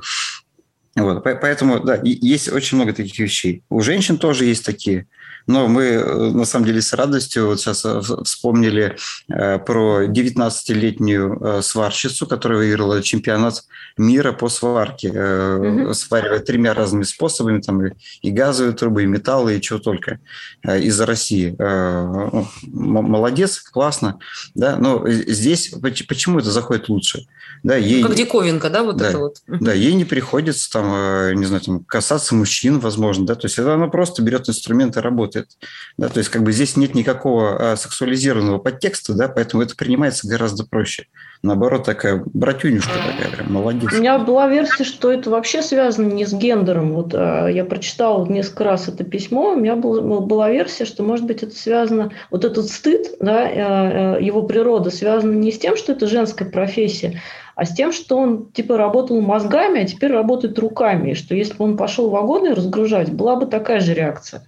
Вот, 1.05 1.23
поэтому, 1.23 1.81
да, 1.81 1.99
есть 2.03 2.51
очень 2.53 2.77
много 2.77 2.93
таких 2.93 3.19
вещей. 3.19 3.63
У 3.69 3.81
женщин 3.81 4.19
тоже 4.19 4.45
есть 4.45 4.65
такие. 4.65 5.07
Но 5.47 5.69
мы, 5.69 5.83
э, 5.83 6.31
на 6.31 6.45
самом 6.45 6.67
деле, 6.67 6.81
с 6.81 6.93
радостью 6.93 7.47
вот 7.47 7.61
сейчас 7.61 7.85
э, 7.85 8.01
вспомнили 8.25 8.97
э, 9.29 9.59
про 9.59 10.05
19-летнюю 10.05 11.63
сварщицу, 11.63 12.27
которая 12.27 12.59
выиграла 12.59 13.03
чемпионат 13.03 13.65
мира 13.97 14.33
по 14.33 14.49
сварке. 14.49 15.11
Угу. 15.11 15.95
Сваривает 15.95 16.45
тремя 16.45 16.75
разными 16.75 17.05
способами, 17.05 17.61
там 17.61 17.83
и 17.87 18.31
газовые 18.31 18.75
трубы, 18.75 19.03
и 19.03 19.07
металлы, 19.07 19.57
и 19.57 19.61
чего 19.61 19.79
только 19.79 20.21
из 20.63 21.01
России. 21.01 21.55
Ну, 21.59 22.47
молодец, 22.67 23.61
классно. 23.61 24.19
Да? 24.55 24.77
Но 24.77 25.09
здесь 25.09 25.75
почему 25.81 26.39
это 26.39 26.51
заходит 26.51 26.89
лучше? 26.89 27.27
Да, 27.63 27.77
ей, 27.77 28.03
как 28.03 28.15
диковинка, 28.15 28.71
да, 28.71 28.83
вот 28.83 28.97
да, 28.97 29.09
это 29.09 29.19
вот. 29.19 29.43
Да, 29.47 29.73
ей 29.75 29.93
не 29.93 30.05
приходится 30.05 30.71
там, 30.71 30.90
не 31.35 31.45
знаю, 31.45 31.63
там, 31.63 31.85
касаться 31.85 32.35
мужчин, 32.35 32.79
возможно, 32.79 33.27
да, 33.27 33.35
то 33.35 33.47
есть 33.47 33.59
она 33.59 33.89
просто 33.89 34.23
берет 34.23 34.49
инструменты 34.49 35.01
и 35.01 35.03
работает. 35.03 35.49
Да, 35.97 36.09
то 36.09 36.19
есть 36.19 36.31
как 36.31 36.43
бы 36.43 36.53
здесь 36.53 36.77
нет 36.77 36.95
никакого 36.95 37.73
а, 37.73 37.77
сексуализированного 37.77 38.59
подтекста, 38.59 39.15
да, 39.15 39.29
поэтому 39.29 39.63
это 39.63 39.77
принимается 39.77 40.29
гораздо 40.29 40.65
проще. 40.65 41.07
Наоборот, 41.43 41.85
такая 41.85 42.23
братюнюшка 42.27 42.93
такая, 42.93 43.35
прям 43.35 43.53
молодец. 43.53 43.93
У 43.93 43.97
меня 43.97 44.19
была 44.19 44.47
версия, 44.49 44.85
что 44.85 45.11
это 45.11 45.31
вообще 45.31 45.63
связано 45.63 46.13
не 46.13 46.27
с 46.27 46.35
гендером. 46.35 46.93
Вот 46.93 47.15
а, 47.15 47.47
я 47.49 47.65
прочитала 47.65 48.27
несколько 48.27 48.65
раз 48.65 48.89
это 48.89 49.05
письмо, 49.05 49.53
у 49.53 49.57
меня 49.57 49.77
была, 49.77 50.21
была 50.21 50.51
версия, 50.51 50.85
что, 50.85 51.03
может 51.03 51.27
быть, 51.27 51.43
это 51.43 51.55
связано, 51.57 52.13
вот 52.31 52.45
этот 52.45 52.69
стыд, 52.69 53.17
да, 53.21 53.47
а, 53.47 54.19
его 54.19 54.43
природа 54.43 54.91
связана 54.91 55.33
не 55.33 55.53
с 55.53 55.59
тем, 55.59 55.77
что 55.77 55.93
это 55.93 56.07
женская 56.07 56.45
профессия, 56.45 57.21
а 57.61 57.67
с 57.67 57.75
тем, 57.75 57.93
что 57.93 58.17
он 58.17 58.51
типа 58.53 58.79
работал 58.79 59.21
мозгами, 59.21 59.83
а 59.83 59.85
теперь 59.85 60.13
работает 60.13 60.59
руками, 60.59 61.11
и 61.11 61.15
что 61.15 61.35
если 61.35 61.53
бы 61.53 61.67
он 61.67 61.77
пошел 61.77 62.09
вагоны 62.09 62.55
разгружать, 62.55 63.13
была 63.13 63.37
бы 63.37 63.45
такая 63.45 63.81
же 63.81 63.93
реакция. 63.93 64.47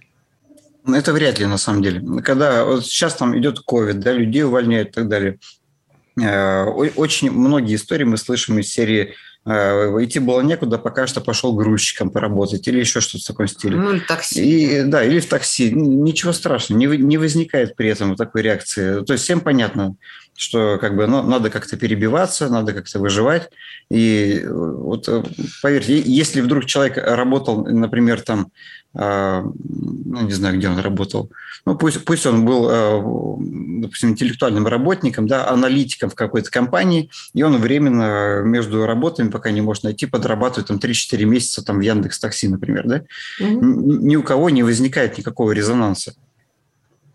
Это 0.87 1.13
вряд 1.13 1.37
ли, 1.37 1.45
на 1.45 1.59
самом 1.59 1.83
деле. 1.83 2.01
Когда 2.23 2.65
вот 2.65 2.87
сейчас 2.87 3.13
там 3.13 3.37
идет 3.37 3.59
ковид, 3.59 3.99
да, 3.99 4.13
людей 4.13 4.43
увольняют 4.43 4.89
и 4.89 4.91
так 4.93 5.09
далее. 5.09 5.37
Э, 6.19 6.63
очень 6.63 7.29
многие 7.29 7.75
истории 7.75 8.03
мы 8.03 8.17
слышим 8.17 8.57
из 8.57 8.73
серии 8.73 9.13
э, 9.45 9.51
идти 10.03 10.17
было 10.17 10.41
некуда, 10.41 10.79
пока 10.79 11.05
что 11.05 11.21
пошел 11.21 11.53
грузчиком 11.53 12.09
поработать 12.09 12.67
или 12.67 12.79
еще 12.79 12.99
что-то 12.99 13.23
в 13.23 13.27
таком 13.27 13.47
стиле. 13.47 13.75
Ну, 13.75 13.91
или 13.91 13.99
такси. 13.99 14.41
И, 14.41 14.83
да, 14.85 15.03
или 15.03 15.19
в 15.19 15.27
такси. 15.27 15.71
Ничего 15.71 16.33
страшного, 16.33 16.79
не, 16.79 16.87
не 16.87 17.19
возникает 17.19 17.75
при 17.75 17.89
этом 17.89 18.15
такой 18.15 18.41
реакции. 18.41 19.03
То 19.03 19.13
есть 19.13 19.23
всем 19.23 19.39
понятно, 19.39 19.97
что 20.35 20.77
как 20.79 20.95
бы 20.95 21.07
ну, 21.07 21.21
надо 21.23 21.49
как-то 21.49 21.77
перебиваться, 21.77 22.49
надо 22.49 22.73
как-то 22.73 22.99
выживать. 22.99 23.49
И 23.89 24.43
вот 24.47 25.07
поверьте, 25.61 26.01
если 26.01 26.41
вдруг 26.41 26.65
человек 26.65 26.97
работал, 26.97 27.65
например, 27.65 28.21
там 28.21 28.51
а, 28.95 29.41
ну, 29.41 30.21
не 30.21 30.33
знаю, 30.33 30.57
где 30.57 30.69
он 30.69 30.77
работал, 30.77 31.31
ну, 31.65 31.75
пусть, 31.75 32.05
пусть 32.05 32.27
он 32.27 32.45
был, 32.45 32.67
а, 32.69 33.01
допустим, 33.81 34.09
интеллектуальным 34.09 34.67
работником, 34.67 35.27
да, 35.27 35.49
аналитиком 35.49 36.11
в 36.11 36.15
какой-то 36.15 36.51
компании, 36.51 37.09
и 37.33 37.41
он 37.41 37.57
временно 37.57 38.41
между 38.43 38.85
работами, 38.85 39.29
пока 39.29 39.49
не 39.49 39.61
может 39.61 39.83
найти, 39.83 40.05
подрабатывает 40.05 40.67
там 40.67 40.77
3-4 40.77 41.25
месяца 41.25 41.65
там 41.65 41.79
в 41.79 41.81
Яндекс 41.81 42.19
Такси, 42.19 42.47
например, 42.47 42.87
да, 42.87 43.01
угу. 43.39 43.65
ни 43.65 44.15
у 44.15 44.21
кого 44.21 44.51
не 44.51 44.61
возникает 44.61 45.17
никакого 45.17 45.51
резонанса. 45.51 46.13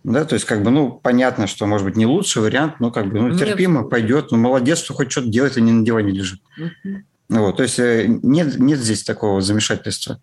Да, 0.09 0.25
то 0.25 0.35
есть, 0.35 0.47
как 0.47 0.63
бы, 0.63 0.71
ну, 0.71 0.91
понятно, 0.91 1.47
что, 1.47 1.67
может 1.67 1.87
быть, 1.87 1.97
не 1.97 2.07
лучший 2.07 2.41
вариант, 2.41 2.81
но, 2.81 2.91
как 2.91 3.11
бы, 3.11 3.21
ну, 3.21 3.39
терпимо, 3.39 3.81
Нет. 3.83 3.91
пойдет, 3.91 4.31
ну, 4.31 4.39
молодец, 4.39 4.79
что 4.79 4.95
хоть 4.95 5.13
что-то 5.13 5.29
делает, 5.29 5.59
а 5.59 5.61
не 5.61 5.71
на 5.71 5.85
диване 5.85 6.13
лежит. 6.13 6.41
Угу. 6.57 7.41
Вот, 7.41 7.59
то 7.59 7.63
есть, 7.63 7.79
э, 7.79 8.07
нет, 8.07 8.59
нет 8.59 8.79
здесь 8.79 9.05
такого 9.05 9.43
замешательства. 9.43 10.19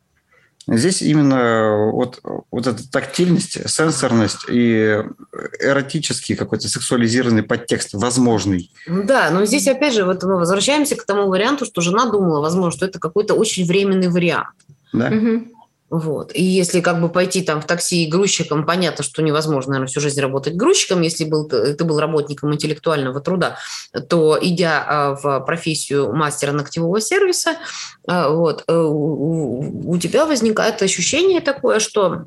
Здесь 0.68 1.04
именно 1.04 1.92
вот, 1.92 2.20
вот 2.50 2.66
эта 2.66 2.90
тактильность, 2.90 3.70
сенсорность 3.70 4.48
и 4.50 5.04
эротический 5.60 6.36
какой-то 6.36 6.68
сексуализированный 6.68 7.44
подтекст 7.44 7.94
возможный. 7.94 8.72
Да, 8.88 9.30
но 9.30 9.46
здесь 9.46 9.68
опять 9.68 9.94
же 9.94 10.06
вот 10.06 10.24
мы 10.24 10.38
возвращаемся 10.38 10.96
к 10.96 11.06
тому 11.06 11.28
варианту, 11.28 11.66
что 11.66 11.82
жена 11.82 12.10
думала, 12.10 12.42
возможно, 12.42 12.76
что 12.76 12.88
это 12.88 12.98
какой-то 12.98 13.36
очень 13.36 13.68
временный 13.68 14.08
вариант. 14.08 14.56
Да. 14.92 15.10
Угу. 15.10 15.55
Вот. 15.90 16.32
И 16.34 16.44
если 16.44 16.82
как 16.82 17.00
бы 17.00 17.10
пойти 17.10 17.44
там 17.44 17.62
в 17.62 17.66
такси 17.66 18.08
грузчиком, 18.08 18.66
понятно, 18.66 19.04
что 19.04 19.22
невозможно, 19.22 19.74
наверное, 19.74 19.88
всю 19.88 20.00
жизнь 20.00 20.20
работать 20.20 20.56
грузчиком, 20.56 21.02
если 21.02 21.26
был, 21.26 21.48
ты 21.48 21.84
был 21.84 22.00
работником 22.00 22.54
интеллектуального 22.54 23.22
труда, 23.22 23.58
то 24.10 24.38
идя 24.42 24.84
а, 24.88 25.16
в 25.16 25.46
профессию 25.46 26.12
мастера 26.12 26.54
ногтевого 26.54 27.00
сервиса, 27.00 27.58
а, 28.08 28.30
вот, 28.30 28.64
э, 28.68 28.76
у 28.76 29.98
тебя 30.02 30.26
возникает 30.26 30.82
ощущение 30.82 31.40
такое, 31.40 31.80
что 31.80 32.26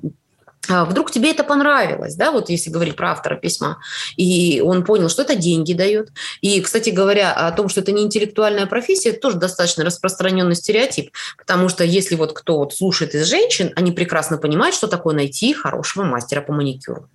вдруг 0.69 1.11
тебе 1.11 1.31
это 1.31 1.45
понравилось, 1.45 2.15
да, 2.15 2.31
вот 2.31 2.51
если 2.51 2.71
говорить 2.71 2.97
про 2.97 3.13
автора 3.13 3.37
письма, 3.37 3.79
и 4.17 4.63
он 4.65 4.85
понял, 4.85 5.09
что 5.09 5.23
это 5.23 5.35
деньги 5.35 5.73
дает. 5.73 6.11
И, 6.41 6.61
кстати 6.61 6.91
говоря, 6.91 7.33
о 7.33 7.53
том, 7.53 7.69
что 7.69 7.81
это 7.81 7.93
не 7.93 8.03
интеллектуальная 8.03 8.67
профессия, 8.67 9.11
это 9.11 9.21
тоже 9.21 9.39
достаточно 9.39 9.85
распространенный 9.85 10.55
стереотип, 10.55 11.13
потому 11.37 11.69
что 11.69 11.85
если 11.85 12.17
вот 12.17 12.33
кто 12.33 12.59
вот 12.59 12.75
слушает 12.75 13.15
из 13.15 13.27
женщин, 13.27 13.73
они 13.77 13.93
прекрасно 13.93 14.39
понимают, 14.39 14.75
что 14.75 14.89
такое 14.89 15.15
найти 15.15 15.53
хорошего 15.53 16.05
мастера 16.05 16.41
по 16.41 16.53
маникюру. 16.53 17.09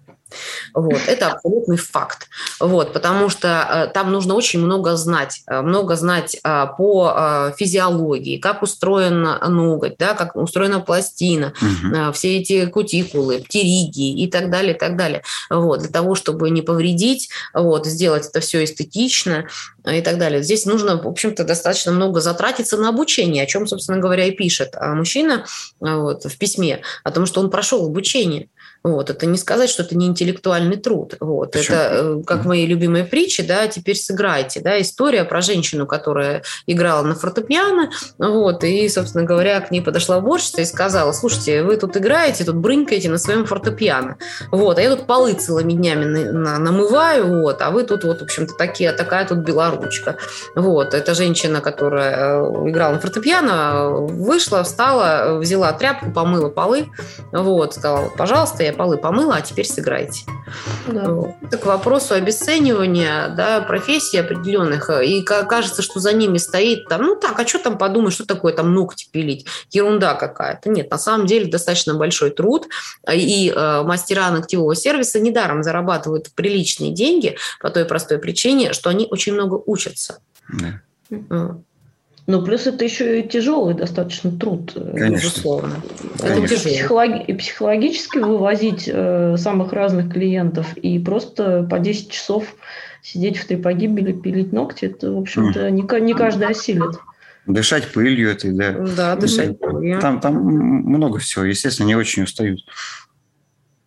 Вот, 0.73 1.01
это 1.07 1.31
абсолютный 1.31 1.77
факт. 1.77 2.27
Вот, 2.59 2.93
потому 2.93 3.29
что 3.29 3.87
э, 3.89 3.93
там 3.93 4.11
нужно 4.11 4.35
очень 4.35 4.59
много 4.59 4.95
знать, 4.95 5.43
э, 5.47 5.61
много 5.61 5.95
знать 5.95 6.37
э, 6.43 6.65
по 6.77 7.53
физиологии, 7.57 8.37
как 8.37 8.63
устроен 8.63 9.21
ноготь, 9.21 9.95
да, 9.97 10.13
как 10.13 10.35
устроена 10.35 10.79
пластина, 10.79 11.53
угу. 11.61 12.13
все 12.13 12.37
эти 12.37 12.65
кутикулы, 12.65 13.39
птериги 13.39 14.21
и 14.21 14.29
так 14.29 14.49
далее, 14.49 14.75
и 14.75 14.77
так 14.77 14.95
далее. 14.97 15.23
Вот, 15.49 15.79
для 15.81 15.89
того, 15.89 16.15
чтобы 16.15 16.49
не 16.49 16.61
повредить, 16.61 17.29
вот, 17.53 17.85
сделать 17.85 18.27
это 18.27 18.39
все 18.39 18.63
эстетично 18.63 19.47
и 19.85 20.01
так 20.01 20.17
далее. 20.17 20.41
Здесь 20.41 20.65
нужно, 20.65 21.01
в 21.01 21.07
общем-то, 21.07 21.43
достаточно 21.43 21.91
много 21.91 22.21
затратиться 22.21 22.77
на 22.77 22.89
обучение, 22.89 23.43
о 23.43 23.47
чем, 23.47 23.67
собственно 23.67 23.99
говоря, 23.99 24.25
и 24.25 24.31
пишет 24.31 24.75
мужчина 24.79 25.45
вот, 25.79 26.25
в 26.25 26.37
письме, 26.37 26.81
о 27.03 27.11
том, 27.11 27.25
что 27.25 27.41
он 27.41 27.49
прошел 27.49 27.85
обучение. 27.85 28.49
Вот, 28.83 29.09
это 29.09 29.25
не 29.25 29.37
сказать, 29.37 29.69
что 29.69 29.83
это 29.83 29.97
не 29.97 30.07
интеллектуальный 30.07 30.77
труд. 30.77 31.15
Вот, 31.19 31.55
это 31.55 31.89
э, 31.91 32.21
как 32.25 32.45
мои 32.45 32.65
любимые 32.65 33.03
притчи, 33.03 33.43
да, 33.43 33.67
теперь 33.67 33.97
сыграйте, 33.97 34.59
да, 34.59 34.79
история 34.81 35.23
про 35.23 35.41
женщину, 35.41 35.85
которая 35.87 36.43
играла 36.67 37.03
на 37.03 37.15
фортепиано, 37.15 37.91
вот, 38.17 38.63
и, 38.63 38.87
собственно 38.89 39.23
говоря, 39.23 39.59
к 39.61 39.71
ней 39.71 39.81
подошла 39.81 40.17
уборщица 40.17 40.61
и 40.61 40.65
сказала, 40.65 41.11
слушайте, 41.11 41.63
вы 41.63 41.77
тут 41.77 41.97
играете, 41.97 42.43
тут 42.43 42.55
брынкаете 42.55 43.09
на 43.09 43.17
своем 43.17 43.45
фортепиано, 43.45 44.17
вот, 44.51 44.77
а 44.77 44.81
я 44.81 44.95
тут 44.95 45.07
полы 45.07 45.33
целыми 45.33 45.73
днями 45.73 46.05
на, 46.05 46.31
на, 46.31 46.59
намываю, 46.59 47.41
вот, 47.41 47.61
а 47.61 47.71
вы 47.71 47.83
тут 47.83 48.03
вот, 48.03 48.19
в 48.19 48.23
общем-то, 48.23 48.53
такие, 48.55 48.91
такая 48.91 49.27
тут 49.27 49.39
белорусская 49.39 49.63
ручка. 49.73 50.17
Вот, 50.55 50.93
это 50.93 51.13
женщина, 51.13 51.61
которая 51.61 52.41
э, 52.41 52.69
играла 52.69 52.93
на 52.93 52.99
фортепиано, 52.99 53.89
вышла, 53.91 54.63
встала, 54.63 55.39
взяла 55.39 55.71
тряпку, 55.73 56.11
помыла 56.11 56.49
полы, 56.49 56.89
вот, 57.31 57.75
сказала, 57.75 58.09
пожалуйста, 58.09 58.63
я 58.63 58.72
полы 58.73 58.97
помыла, 58.97 59.35
а 59.35 59.41
теперь 59.41 59.65
сыграйте. 59.65 60.25
Да. 60.87 61.35
Это 61.41 61.57
к 61.57 61.65
вопросу 61.65 62.13
обесценивания 62.13 63.29
да, 63.29 63.61
профессий 63.61 64.17
определенных, 64.17 64.89
и 64.89 65.23
кажется, 65.23 65.81
что 65.81 65.99
за 65.99 66.13
ними 66.13 66.37
стоит 66.37 66.87
там, 66.87 67.03
ну 67.03 67.15
так, 67.15 67.39
а 67.39 67.47
что 67.47 67.59
там 67.59 67.77
подумать, 67.77 68.13
что 68.13 68.25
такое 68.25 68.53
там 68.53 68.73
ногти 68.73 69.07
пилить? 69.11 69.45
Ерунда 69.71 70.15
какая-то. 70.15 70.69
Нет, 70.69 70.91
на 70.91 70.97
самом 70.97 71.25
деле 71.25 71.49
достаточно 71.49 71.93
большой 71.93 72.31
труд, 72.31 72.67
и 73.11 73.53
э, 73.55 73.83
мастера 73.83 74.29
ногтевого 74.31 74.75
сервиса 74.75 75.19
недаром 75.19 75.63
зарабатывают 75.63 76.31
приличные 76.33 76.91
деньги 76.91 77.37
по 77.61 77.69
той 77.69 77.85
простой 77.85 78.17
причине, 78.17 78.73
что 78.73 78.89
они 78.89 79.07
очень 79.09 79.33
много 79.33 79.61
учатся. 79.65 80.19
Да. 80.49 80.81
Ну, 82.25 82.41
плюс 82.41 82.67
это 82.67 82.85
еще 82.85 83.19
и 83.19 83.27
тяжелый 83.27 83.73
достаточно 83.73 84.31
труд, 84.31 84.71
э, 84.75 84.93
Конечно. 84.97 85.27
безусловно. 85.27 85.75
Конечно. 86.19 86.45
Это 86.45 86.55
психологи- 86.55 87.33
психологически 87.33 88.19
вывозить 88.19 88.89
э, 88.91 89.35
самых 89.37 89.73
разных 89.73 90.13
клиентов 90.13 90.77
и 90.77 90.99
просто 90.99 91.67
по 91.69 91.79
10 91.79 92.09
часов 92.09 92.45
сидеть 93.01 93.37
в 93.37 93.45
три 93.45 93.57
погибели, 93.57 94.13
пилить 94.13 94.53
ногти, 94.53 94.85
это, 94.85 95.11
в 95.11 95.19
общем-то, 95.19 95.69
не, 95.69 95.83
не 96.01 96.13
каждый 96.13 96.47
осилит. 96.47 96.97
Дышать 97.45 97.91
пылью 97.91 98.31
этой, 98.31 98.53
да. 98.53 98.71
Да, 98.71 99.15
дышать 99.17 99.59
пылью. 99.59 99.99
Там, 99.99 100.21
там 100.21 100.35
много 100.35 101.19
всего, 101.19 101.43
естественно, 101.43 101.87
не 101.87 101.95
очень 101.95 102.23
устают. 102.23 102.61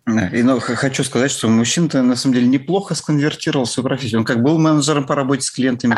И 0.07 0.43
ну, 0.43 0.61
хочу 0.61 1.03
сказать, 1.03 1.31
что 1.31 1.49
мужчина-то 1.49 2.03
на 2.03 2.17
самом 2.17 2.35
деле 2.35 2.47
неплохо 2.47 2.95
сконвертировал 2.95 3.67
свою 3.67 3.89
профессию. 3.89 4.21
Он 4.21 4.27
как 4.27 4.43
был 4.43 4.59
менеджером 4.59 5.07
по 5.07 5.15
работе 5.15 5.43
с 5.43 5.51
клиентами, 5.51 5.97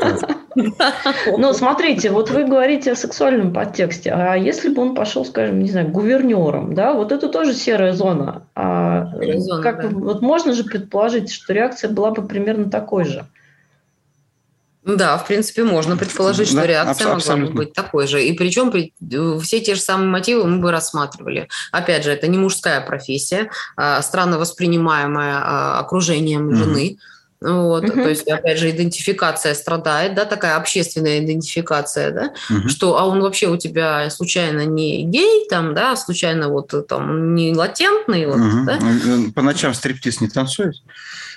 так 0.00 0.39
Ну, 0.54 1.52
смотрите, 1.52 2.10
вот 2.10 2.30
вы 2.30 2.44
говорите 2.44 2.92
о 2.92 2.96
сексуальном 2.96 3.52
подтексте, 3.52 4.10
а 4.10 4.34
если 4.34 4.68
бы 4.68 4.82
он 4.82 4.94
пошел, 4.94 5.24
скажем, 5.24 5.60
не 5.60 5.70
знаю, 5.70 5.88
гувернером, 5.88 6.74
да, 6.74 6.92
вот 6.92 7.12
это 7.12 7.28
тоже 7.28 7.54
серая 7.54 7.92
зона. 7.92 8.42
А 8.54 9.12
зона 9.36 9.62
как, 9.62 9.82
да. 9.82 9.88
Вот 9.88 10.22
можно 10.22 10.52
же 10.52 10.64
предположить, 10.64 11.30
что 11.30 11.52
реакция 11.52 11.90
была 11.90 12.10
бы 12.10 12.26
примерно 12.26 12.70
такой 12.70 13.04
же. 13.04 13.26
Да, 14.82 15.18
в 15.18 15.26
принципе, 15.26 15.62
можно 15.62 15.96
предположить, 15.96 16.48
что 16.48 16.56
да, 16.56 16.66
реакция 16.66 17.12
абсолютно. 17.12 17.36
могла 17.36 17.50
бы 17.50 17.56
быть 17.64 17.72
такой 17.74 18.06
же. 18.06 18.24
И 18.24 18.32
причем 18.32 18.72
все 19.40 19.60
те 19.60 19.74
же 19.74 19.80
самые 19.80 20.08
мотивы 20.08 20.44
мы 20.44 20.58
бы 20.58 20.72
рассматривали. 20.72 21.48
Опять 21.70 22.04
же, 22.04 22.10
это 22.10 22.28
не 22.28 22.38
мужская 22.38 22.80
профессия, 22.80 23.50
а 23.76 24.00
странно 24.00 24.38
воспринимаемая 24.38 25.36
а, 25.36 25.80
окружением 25.80 26.48
mm-hmm. 26.48 26.54
жены. 26.54 26.98
Вот, 27.40 27.84
угу. 27.84 27.92
То 27.92 28.08
есть, 28.08 28.28
опять 28.28 28.58
же, 28.58 28.68
идентификация 28.70 29.54
страдает, 29.54 30.14
да, 30.14 30.26
такая 30.26 30.56
общественная 30.56 31.20
идентификация, 31.20 32.10
да, 32.10 32.32
угу. 32.54 32.68
что, 32.68 32.98
а 32.98 33.06
он 33.06 33.22
вообще 33.22 33.48
у 33.48 33.56
тебя 33.56 34.10
случайно 34.10 34.66
не 34.66 35.04
гей, 35.04 35.48
там, 35.48 35.74
да, 35.74 35.96
случайно 35.96 36.50
вот 36.50 36.74
там 36.86 37.34
не 37.34 37.54
латентный, 37.54 38.26
вот, 38.26 38.36
угу. 38.36 38.66
да? 38.66 38.78
По 39.34 39.40
ночам 39.40 39.72
стриптиз 39.72 40.20
не 40.20 40.28
танцует? 40.28 40.74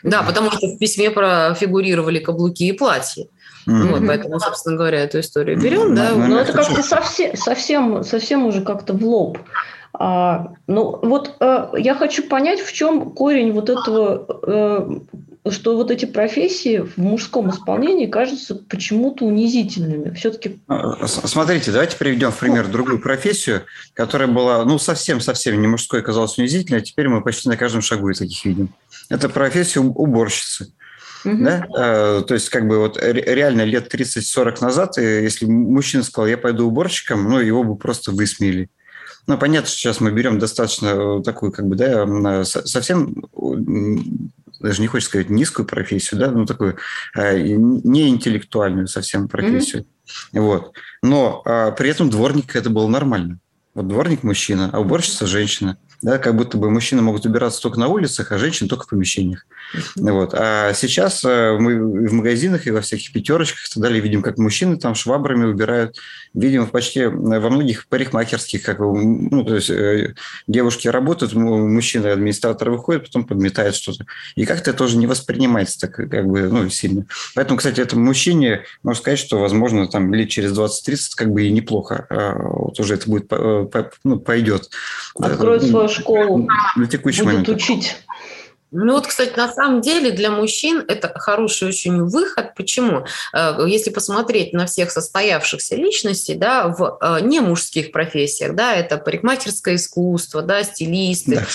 Да, 0.04 0.24
потому 0.24 0.52
что 0.52 0.68
в 0.68 0.78
письме 0.78 1.10
профигурировали 1.10 2.20
каблуки 2.20 2.68
и 2.68 2.74
платья. 2.74 3.28
Mm-hmm. 3.66 3.92
Вот, 3.92 4.02
поэтому, 4.06 4.40
собственно 4.42 4.76
говоря, 4.76 5.00
эту 5.00 5.22
историю 5.22 5.58
берем, 5.58 5.94
mm-hmm. 5.94 5.96
да. 5.96 6.28
Но 6.28 6.40
это 6.40 6.52
как-то 6.52 6.84
совсем, 6.84 7.38
совсем, 7.38 8.04
совсем 8.04 8.46
уже 8.46 8.62
как-то 8.62 8.92
в 8.94 9.06
лоб. 9.06 9.38
А, 9.94 10.54
ну, 10.68 11.00
вот 11.02 11.36
а, 11.40 11.72
я 11.78 11.96
хочу 11.96 12.28
понять, 12.28 12.60
в 12.60 12.74
чем 12.74 13.12
корень 13.12 13.54
вот 13.54 13.70
этого 13.70 14.26
а, 14.46 15.00
что 15.52 15.76
вот 15.76 15.92
эти 15.92 16.06
профессии 16.06 16.80
в 16.80 16.98
мужском 16.98 17.50
исполнении 17.50 18.06
кажутся 18.06 18.56
почему-то 18.56 19.26
унизительными. 19.26 20.14
Все-таки... 20.14 20.60
А, 20.68 21.06
смотрите, 21.08 21.72
давайте 21.72 21.98
приведем 21.98 22.32
в 22.32 22.38
пример 22.38 22.68
другую 22.68 23.02
профессию, 23.02 23.64
которая 23.94 24.30
была, 24.30 24.64
ну, 24.64 24.80
совсем-совсем 24.80 25.60
не 25.60 25.68
мужской, 25.68 26.02
казалась 26.02 26.38
унизительной, 26.38 26.80
а 26.80 26.84
теперь 26.84 27.10
мы 27.10 27.22
почти 27.22 27.50
на 27.50 27.58
каждом 27.58 27.82
шагу 27.82 28.10
и 28.10 28.14
таких 28.14 28.46
видим. 28.46 28.70
Это 29.10 29.28
профессия 29.28 29.82
уборщицы. 29.82 30.72
Угу. 31.26 31.44
Да? 31.44 31.68
А, 31.78 32.22
то 32.22 32.34
есть, 32.34 32.50
как 32.50 32.68
бы 32.68 32.80
вот 32.80 32.98
реально 33.02 33.64
лет 33.64 33.94
30-40 33.94 34.62
назад, 34.62 34.98
э, 34.98 35.24
если 35.24 35.46
мужчина 35.46 36.04
сказал, 36.04 36.28
я 36.28 36.38
пойду 36.38 36.68
уборщиком, 36.68 37.30
ну, 37.30 37.40
его 37.40 37.64
бы 37.64 37.76
просто 37.76 38.12
высмеяли. 38.12 38.70
Ну, 39.28 39.38
понятно, 39.38 39.68
что 39.68 39.78
сейчас 39.78 40.00
мы 40.00 40.12
берем 40.12 40.40
достаточно 40.40 41.20
э, 41.20 41.24
такую, 41.24 41.52
как 41.52 41.68
бы, 41.68 41.76
да, 41.76 42.44
совсем 42.46 43.24
даже 44.64 44.82
не 44.82 44.88
хочется 44.88 45.10
сказать 45.10 45.30
низкую 45.30 45.68
профессию, 45.68 46.20
да, 46.20 46.32
ну 46.32 46.46
такую 46.46 46.78
э, 47.16 47.40
не 47.40 48.10
интеллектуальную 48.10 48.88
совсем 48.88 49.28
профессию. 49.28 49.84
Mm-hmm. 49.84 50.42
Вот. 50.42 50.74
Но 51.02 51.42
а, 51.46 51.72
при 51.72 51.90
этом 51.90 52.10
дворник 52.10 52.56
это 52.56 52.70
было 52.70 52.88
нормально. 52.88 53.40
Вот 53.74 53.88
дворник 53.88 54.24
мужчина, 54.24 54.70
а 54.72 54.80
уборщица 54.80 55.28
женщина 55.28 55.78
да, 56.04 56.18
как 56.18 56.36
будто 56.36 56.58
бы 56.58 56.70
мужчины 56.70 57.02
могут 57.02 57.26
убираться 57.26 57.62
только 57.62 57.80
на 57.80 57.88
улицах, 57.88 58.32
а 58.32 58.38
женщины 58.38 58.68
только 58.68 58.84
в 58.84 58.90
помещениях. 58.90 59.46
Вот. 59.96 60.34
А 60.34 60.74
сейчас 60.74 61.24
э, 61.24 61.58
мы 61.58 62.08
в 62.10 62.14
магазинах 62.14 62.68
и 62.68 62.72
во 62.72 62.82
всяких 62.82 63.14
пятерочках 63.14 63.66
и 63.66 63.74
так 63.74 63.82
далее 63.82 64.02
видим, 64.02 64.22
как 64.22 64.38
мужчины 64.38 64.78
там 64.78 64.96
швабрами 64.96 65.46
убирают. 65.46 65.98
Видим 66.34 66.68
почти 66.68 67.06
во 67.06 67.50
многих 67.50 67.88
парикмахерских, 67.88 68.64
как 68.64 68.80
ну, 68.80 69.46
то 69.46 69.56
есть 69.56 69.70
э, 69.70 70.14
девушки 70.46 70.90
работают, 70.90 71.34
мужчины, 71.34 72.08
администратор 72.08 72.70
выходит, 72.70 73.06
потом 73.06 73.24
подметает 73.24 73.74
что-то. 73.74 74.06
И 74.36 74.46
как-то 74.46 74.72
это 74.72 74.80
тоже 74.80 74.98
не 74.98 75.08
воспринимается 75.08 75.80
так 75.80 75.96
как 75.96 76.28
бы 76.28 76.42
ну, 76.50 76.70
сильно. 76.70 77.06
Поэтому, 77.34 77.58
кстати, 77.58 77.80
этому 77.80 78.04
мужчине 78.04 78.66
можно 78.84 79.02
сказать, 79.02 79.20
что, 79.20 79.40
возможно, 79.40 79.88
там 79.88 80.14
лет 80.14 80.28
через 80.28 80.52
20-30 80.58 80.98
как 81.16 81.32
бы 81.32 81.46
и 81.46 81.52
неплохо. 81.52 82.08
А 82.10 82.36
вот 82.36 82.78
уже 82.78 82.96
это 82.96 83.10
будет, 83.10 83.28
э, 83.32 83.68
ну, 84.04 84.20
пойдет. 84.20 84.70
Откроет 85.16 85.64
свою 85.64 85.88
школу, 85.94 86.48
на 86.76 86.88
текущий 86.88 87.24
будет 87.24 87.48
момент. 87.48 87.50
учить. 87.50 87.96
Ну 88.76 88.94
вот, 88.94 89.06
кстати, 89.06 89.38
на 89.38 89.54
самом 89.54 89.82
деле 89.82 90.10
для 90.12 90.32
мужчин 90.32 90.84
это 90.88 91.14
хороший 91.16 91.68
очень 91.68 92.04
выход. 92.06 92.56
Почему? 92.56 93.06
Э, 93.32 93.56
если 93.68 93.92
посмотреть 93.92 94.52
на 94.52 94.66
всех 94.66 94.90
состоявшихся 94.90 95.76
личностей, 95.76 96.34
да, 96.34 96.70
в 96.70 96.98
э, 97.00 97.20
не 97.22 97.40
мужских 97.40 97.92
профессиях, 97.92 98.56
да, 98.56 98.74
это 98.74 98.98
парикмахерское 98.98 99.76
искусство, 99.76 100.42
да, 100.42 100.64
стилисты 100.64 101.46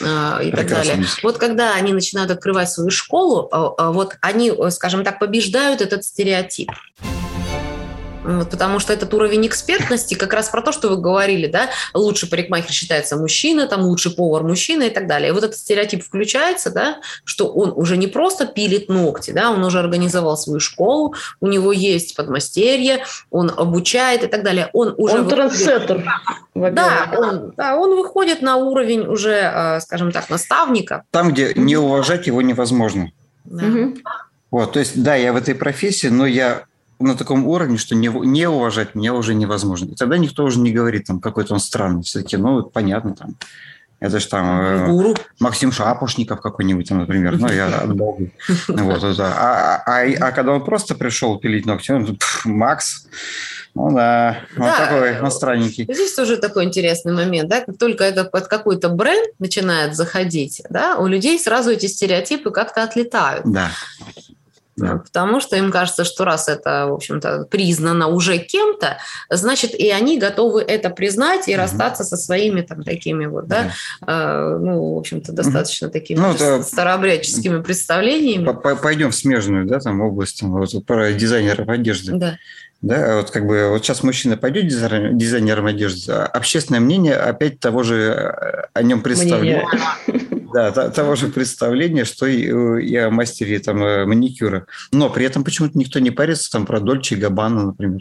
да, 0.00 0.38
э, 0.42 0.48
и 0.48 0.50
так 0.52 0.68
далее. 0.68 1.02
Вот 1.22 1.38
когда 1.38 1.74
они 1.74 1.94
начинают 1.94 2.30
открывать 2.30 2.70
свою 2.70 2.90
школу, 2.90 3.48
вот 3.78 4.16
они, 4.20 4.52
скажем 4.70 5.02
так, 5.02 5.18
побеждают 5.18 5.80
этот 5.80 6.04
стереотип. 6.04 6.70
Вот, 8.26 8.50
потому 8.50 8.80
что 8.80 8.92
этот 8.92 9.14
уровень 9.14 9.46
экспертности 9.46 10.14
как 10.14 10.32
раз 10.32 10.48
про 10.48 10.60
то, 10.60 10.72
что 10.72 10.88
вы 10.88 10.96
говорили, 10.96 11.46
да, 11.46 11.70
лучший 11.94 12.28
парикмахер 12.28 12.72
считается 12.72 13.16
мужчина, 13.16 13.68
там 13.68 13.82
лучший 13.82 14.12
повар 14.12 14.42
мужчина 14.42 14.84
и 14.84 14.90
так 14.90 15.06
далее. 15.06 15.28
И 15.28 15.32
вот 15.32 15.44
этот 15.44 15.56
стереотип 15.56 16.02
включается, 16.02 16.70
да, 16.70 16.96
что 17.24 17.46
он 17.46 17.72
уже 17.76 17.96
не 17.96 18.08
просто 18.08 18.46
пилит 18.46 18.88
ногти, 18.88 19.30
да, 19.30 19.50
он 19.50 19.62
уже 19.62 19.78
организовал 19.78 20.36
свою 20.36 20.58
школу, 20.58 21.14
у 21.40 21.46
него 21.46 21.70
есть 21.72 22.16
подмастерье, 22.16 23.04
он 23.30 23.52
обучает 23.56 24.24
и 24.24 24.26
так 24.26 24.42
далее. 24.42 24.70
Он 24.72 24.94
уже... 24.96 25.20
Он 25.20 25.28
трансеттер. 25.28 26.04
Да 26.54 27.12
он, 27.16 27.52
да, 27.56 27.76
он 27.76 27.96
выходит 27.96 28.42
на 28.42 28.56
уровень 28.56 29.06
уже, 29.06 29.40
а, 29.42 29.80
скажем 29.80 30.10
так, 30.10 30.30
наставника. 30.30 31.04
Там, 31.12 31.32
где 31.32 31.52
не 31.54 31.76
уважать 31.76 32.26
его 32.26 32.42
невозможно. 32.42 33.12
Да. 33.44 33.66
Угу. 33.66 33.94
Вот, 34.50 34.72
то 34.72 34.80
есть, 34.80 35.00
да, 35.00 35.14
я 35.14 35.32
в 35.32 35.36
этой 35.36 35.54
профессии, 35.54 36.08
но 36.08 36.26
я 36.26 36.64
на 36.98 37.16
таком 37.16 37.46
уровне, 37.46 37.78
что 37.78 37.94
не, 37.94 38.08
не 38.08 38.48
уважать 38.48 38.94
меня 38.94 39.14
уже 39.14 39.34
невозможно. 39.34 39.92
И 39.92 39.94
тогда 39.94 40.18
никто 40.18 40.44
уже 40.44 40.60
не 40.60 40.72
говорит, 40.72 41.06
там, 41.06 41.20
какой-то 41.20 41.54
он 41.54 41.60
странный. 41.60 42.02
Все-таки, 42.02 42.36
ну, 42.36 42.62
понятно, 42.62 43.14
там, 43.14 43.36
это 43.98 44.20
же 44.20 44.28
там 44.28 44.60
э, 44.60 45.14
Максим 45.40 45.72
Шапошников 45.72 46.40
какой-нибудь, 46.40 46.90
например. 46.90 47.38
Ну, 47.38 47.48
я 47.48 47.66
от 47.80 47.94
Бога. 47.96 48.26
Вот, 48.68 49.02
это. 49.02 49.26
А, 49.26 49.82
а, 49.86 50.02
а, 50.02 50.28
а 50.28 50.32
когда 50.32 50.52
он 50.52 50.64
просто 50.64 50.94
пришел 50.94 51.38
пилить 51.38 51.64
ногти, 51.64 51.92
он, 51.92 52.18
Макс, 52.44 53.06
ну 53.74 53.94
да, 53.94 54.38
вот 54.56 54.66
да, 54.66 54.86
такой, 54.86 55.20
он 55.20 55.30
странненький. 55.30 55.84
Здесь 55.84 56.14
тоже 56.14 56.36
такой 56.36 56.64
интересный 56.64 57.12
момент, 57.12 57.48
да, 57.48 57.60
как 57.60 57.78
только 57.78 58.04
это 58.04 58.24
под 58.24 58.48
какой-то 58.48 58.90
бренд 58.90 59.38
начинает 59.38 59.94
заходить, 59.94 60.62
да, 60.70 60.96
у 60.96 61.06
людей 61.06 61.38
сразу 61.38 61.70
эти 61.70 61.86
стереотипы 61.86 62.50
как-то 62.50 62.82
отлетают. 62.82 63.44
Да. 63.44 63.70
Да. 64.76 64.98
Потому 64.98 65.40
что 65.40 65.56
им 65.56 65.70
кажется, 65.70 66.04
что 66.04 66.24
раз 66.24 66.48
это, 66.48 66.86
в 66.88 66.94
общем-то, 66.94 67.46
признано 67.50 68.08
уже 68.08 68.36
кем-то, 68.38 68.98
значит, 69.30 69.74
и 69.74 69.90
они 69.90 70.18
готовы 70.18 70.60
это 70.60 70.90
признать 70.90 71.48
и 71.48 71.52
угу. 71.52 71.62
расстаться 71.62 72.04
со 72.04 72.16
своими 72.16 72.60
там 72.60 72.82
такими 72.82 73.24
вот, 73.24 73.46
да, 73.46 73.70
да. 74.00 74.12
Э, 74.12 74.58
ну, 74.58 74.94
в 74.94 74.98
общем-то, 74.98 75.32
достаточно 75.32 75.86
угу. 75.86 75.92
такими 75.94 76.18
ну, 76.18 76.32
это... 76.32 76.62
старообрядческими 76.62 77.62
представлениями. 77.62 78.46
Пойдем 78.82 79.12
в 79.12 79.16
смежную, 79.16 79.66
да, 79.66 79.80
там 79.80 80.00
область, 80.02 80.42
вот, 80.42 80.84
про 80.84 81.12
дизайнеров 81.12 81.68
одежды. 81.68 82.12
Да. 82.12 82.36
Да, 82.82 83.16
вот 83.16 83.30
как 83.30 83.46
бы 83.46 83.68
вот 83.70 83.84
сейчас 83.84 84.02
мужчина 84.02 84.36
пойдет 84.36 84.66
дизайнером, 84.68 85.66
одежды, 85.66 86.12
а 86.12 86.26
общественное 86.26 86.78
мнение 86.78 87.16
опять 87.16 87.58
того 87.58 87.82
же 87.82 87.96
э, 87.96 88.66
о 88.74 88.82
нем 88.82 89.00
представляет. 89.00 89.64
Да, 90.56 90.88
того 90.88 91.16
же 91.16 91.28
представления, 91.28 92.06
что 92.06 92.26
и, 92.26 92.44
и 92.82 92.96
о 92.96 93.10
мастере 93.10 93.58
там, 93.58 93.78
маникюра. 93.78 94.66
Но 94.90 95.10
при 95.10 95.26
этом 95.26 95.44
почему-то 95.44 95.76
никто 95.76 95.98
не 95.98 96.10
парится 96.10 96.50
там 96.50 96.64
про 96.64 96.80
Дольче 96.80 97.14
и 97.14 97.18
Габбана, 97.18 97.66
например. 97.66 98.00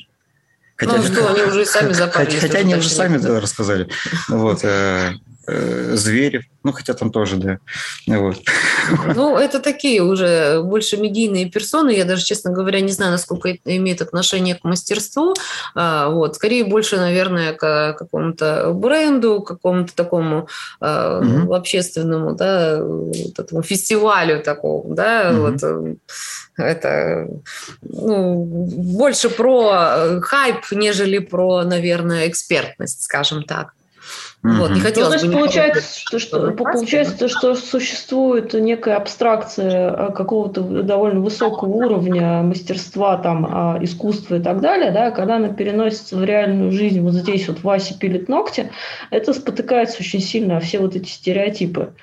Хотя, 0.78 0.96
ну 0.96 1.04
что, 1.04 1.34
они 1.34 1.42
уже 1.42 1.66
сами 1.66 1.92
запарились. 1.92 2.40
Хотя 2.40 2.60
они 2.60 2.76
уже 2.76 2.88
сами 2.88 3.18
рассказали. 3.18 3.90
Вот. 4.30 4.64
Э, 5.48 5.96
Зверев, 5.96 6.44
ну, 6.64 6.72
хотя 6.72 6.94
там 6.94 7.12
тоже, 7.12 7.38
да. 7.38 7.60
Вот. 8.08 8.38
Ну, 9.16 9.38
это 9.38 9.60
такие 9.60 10.02
уже 10.02 10.62
больше 10.64 10.98
медийные 10.98 11.50
персоны. 11.50 11.92
Я 11.92 12.06
даже, 12.06 12.24
честно 12.24 12.52
говоря, 12.52 12.82
не 12.82 12.92
знаю, 12.92 13.12
насколько 13.12 13.50
это 13.50 13.76
имеет 13.78 14.02
отношение 14.02 14.56
к 14.56 14.64
мастерству. 14.64 15.36
А, 15.76 16.10
вот. 16.10 16.36
Скорее, 16.36 16.66
больше, 16.66 16.98
наверное, 16.98 17.54
к 17.54 17.94
какому-то 17.94 18.72
бренду, 18.74 19.42
какому-то 19.42 19.96
такому 19.96 20.48
угу. 20.80 21.54
общественному, 21.54 22.34
да, 22.36 22.82
вот 22.82 23.38
этому 23.38 23.62
фестивалю 23.62 24.42
такому, 24.42 24.96
да, 24.96 25.32
угу. 25.32 25.42
вот 25.42 25.64
э, 25.64 25.96
это 26.58 27.28
ну, 27.82 28.44
больше 28.44 29.30
про 29.30 30.20
хайп, 30.22 30.72
нежели 30.72 31.20
про, 31.20 31.64
наверное, 31.64 32.28
экспертность, 32.28 33.04
скажем 33.04 33.44
так. 33.44 33.74
Вот, 34.54 34.72
не 34.72 34.80
хотелось 34.80 35.24
ну, 35.24 35.32
бы 35.32 35.38
получается, 35.40 35.82
что, 36.00 36.20
что, 36.20 36.52
получается, 36.52 37.18
то, 37.18 37.28
что 37.28 37.56
существует 37.56 38.54
некая 38.54 38.98
абстракция 38.98 39.90
а, 39.90 40.12
какого-то 40.12 40.62
довольно 40.62 41.22
высокого 41.22 41.70
уровня 41.70 42.44
мастерства, 42.44 43.18
там, 43.18 43.48
а, 43.50 43.80
искусства 43.82 44.36
и 44.36 44.40
так 44.40 44.62
далее, 44.62 44.92
да, 44.92 45.10
когда 45.10 45.38
она 45.38 45.50
переносится 45.50 46.16
в 46.16 46.24
реальную 46.24 46.72
жизнь, 46.72 47.02
вот 47.02 47.14
здесь 47.14 47.48
вот 47.48 47.64
Вася 47.64 47.98
пилит 47.98 48.30
ногти, 48.30 48.72
это 49.10 49.34
спотыкается 49.34 49.98
очень 50.02 50.22
сильно, 50.22 50.58
а 50.58 50.60
все 50.60 50.78
вот 50.78 50.96
эти 50.96 51.10
стереотипы. 51.10 51.94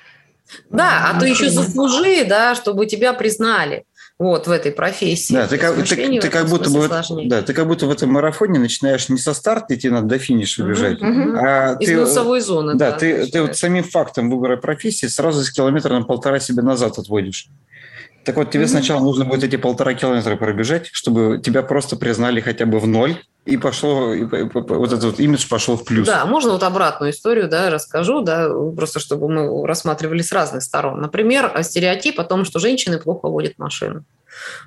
Да, 0.69 1.07
а, 1.07 1.15
а 1.15 1.19
то 1.19 1.25
еще 1.25 1.49
заслужи, 1.49 2.25
да, 2.25 2.55
чтобы 2.55 2.87
тебя 2.87 3.13
признали 3.13 3.85
вот 4.19 4.47
в 4.47 4.51
этой 4.51 4.71
профессии. 4.71 5.33
Да, 5.33 5.47
ты 5.47 5.57
как, 5.57 5.75
ты, 5.75 6.19
ты 6.19 6.29
как 6.29 6.47
будто 6.47 6.69
бы 6.69 6.87
да, 7.25 7.41
ты 7.41 7.53
как 7.53 7.67
будто 7.67 7.87
в 7.87 7.91
этом 7.91 8.11
марафоне 8.11 8.59
начинаешь 8.59 9.09
не 9.09 9.17
со 9.17 9.33
старта 9.33 9.75
идти 9.75 9.89
надо 9.89 10.07
до 10.07 10.19
финиша 10.19 10.63
бежать, 10.63 11.01
угу. 11.01 11.35
а 11.35 11.75
из 11.79 11.87
ты, 11.87 11.97
носовой 11.97 12.41
зоны. 12.41 12.75
Да, 12.75 12.91
да 12.91 12.97
ты, 12.97 13.25
ты 13.27 13.41
вот 13.41 13.57
самим 13.57 13.83
фактом 13.83 14.29
выбора 14.29 14.57
профессии 14.57 15.07
сразу 15.07 15.43
с 15.43 15.51
километра 15.51 15.93
на 15.93 16.03
полтора 16.03 16.39
себе 16.39 16.61
назад 16.61 16.97
отводишь. 16.97 17.47
Так 18.23 18.37
вот, 18.37 18.51
тебе 18.51 18.63
mm 18.63 18.67
сначала 18.67 19.01
нужно 19.01 19.25
будет 19.25 19.43
эти 19.43 19.57
полтора 19.57 19.93
километра 19.93 20.35
пробежать, 20.35 20.89
чтобы 20.91 21.41
тебя 21.43 21.61
просто 21.61 21.95
признали 21.95 22.39
хотя 22.39 22.65
бы 22.65 22.79
в 22.79 22.87
ноль, 22.87 23.17
и 23.45 23.57
пошло, 23.57 24.13
и, 24.13 24.23
вот 24.23 24.93
этот 24.93 25.03
вот 25.03 25.19
имидж 25.19 25.47
пошел 25.49 25.75
в 25.75 25.83
плюс. 25.83 26.07
Да, 26.07 26.25
можно 26.25 26.53
вот 26.53 26.63
обратную 26.63 27.11
историю, 27.11 27.49
да, 27.49 27.69
расскажу, 27.69 28.21
да, 28.21 28.49
просто 28.75 28.99
чтобы 28.99 29.27
мы 29.27 29.67
рассматривали 29.67 30.21
с 30.21 30.31
разных 30.31 30.63
сторон. 30.63 31.01
Например, 31.01 31.51
стереотип 31.61 32.19
о 32.19 32.23
том, 32.23 32.45
что 32.45 32.59
женщины 32.59 32.99
плохо 32.99 33.27
водят 33.27 33.57
машину. 33.57 34.05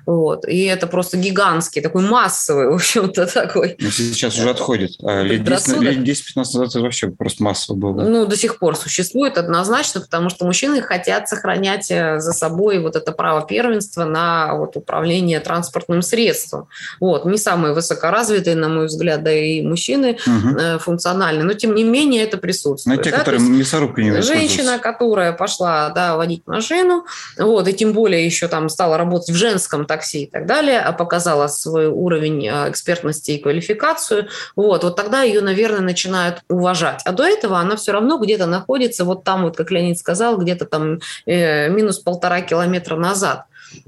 Вот. 0.05 0.47
И 0.47 0.63
это 0.63 0.87
просто 0.87 1.17
гигантский, 1.17 1.81
такой 1.81 2.03
массовый, 2.03 2.69
в 2.71 2.75
общем-то, 2.75 3.27
такой. 3.27 3.75
Но 3.79 3.89
сейчас 3.89 4.37
уже 4.37 4.49
отходит. 4.49 4.91
А 5.03 5.21
лет 5.23 5.41
10-15 5.41 6.21
назад 6.35 6.69
это 6.69 6.79
вообще 6.79 7.07
просто 7.09 7.43
массово 7.43 7.75
было. 7.75 8.01
Ну, 8.03 8.25
до 8.25 8.37
сих 8.37 8.59
пор 8.59 8.75
существует 8.75 9.37
однозначно, 9.37 10.01
потому 10.01 10.29
что 10.29 10.45
мужчины 10.45 10.81
хотят 10.81 11.27
сохранять 11.27 11.91
э, 11.91 12.19
за 12.19 12.33
собой 12.33 12.79
вот 12.79 12.95
это 12.95 13.11
право 13.11 13.45
первенства 13.45 14.05
на 14.05 14.55
вот 14.55 14.77
управление 14.77 15.39
транспортным 15.39 16.01
средством. 16.01 16.67
Вот. 16.99 17.25
Не 17.25 17.37
самые 17.37 17.73
высокоразвитые, 17.73 18.55
на 18.55 18.69
мой 18.69 18.87
взгляд, 18.87 19.23
да 19.23 19.33
и 19.33 19.61
мужчины 19.61 20.17
угу. 20.25 20.79
функциональные, 20.79 21.43
но 21.43 21.53
тем 21.53 21.75
не 21.75 21.83
менее 21.83 22.23
это 22.23 22.37
присутствует. 22.37 22.97
Но 22.97 23.03
те, 23.03 23.11
да? 23.11 23.19
которые 23.19 23.41
мясорубкой 23.41 24.05
не 24.05 24.21
Женщина, 24.21 24.79
которая 24.79 25.33
пошла 25.33 25.89
да, 25.89 26.15
водить 26.15 26.43
машину, 26.45 27.05
вот, 27.37 27.67
и 27.67 27.73
тем 27.73 27.93
более 27.93 28.25
еще 28.25 28.47
там 28.47 28.69
стала 28.69 28.97
работать 28.97 29.29
в 29.29 29.35
женском 29.35 29.56
женском 29.57 29.85
такси 29.85 30.23
и 30.23 30.29
так 30.29 30.45
далее, 30.45 30.79
а 30.79 30.91
показала 30.93 31.47
свой 31.47 31.87
уровень 31.87 32.47
а, 32.47 32.69
экспертности 32.69 33.31
и 33.31 33.39
квалификацию, 33.39 34.27
вот, 34.55 34.83
вот 34.83 34.95
тогда 34.95 35.23
ее, 35.23 35.41
наверное, 35.41 35.81
начинают 35.81 36.41
уважать. 36.49 37.01
А 37.05 37.11
до 37.11 37.23
этого 37.23 37.59
она 37.59 37.75
все 37.75 37.91
равно 37.91 38.17
где-то 38.17 38.45
находится, 38.45 39.03
вот 39.03 39.23
там, 39.23 39.43
вот 39.43 39.57
как 39.57 39.71
Леонид 39.71 39.97
сказал, 39.97 40.37
где-то 40.37 40.65
там 40.65 40.99
э, 41.25 41.69
минус 41.69 41.99
полтора 41.99 42.41
километра 42.41 42.95
назад. 42.95 43.45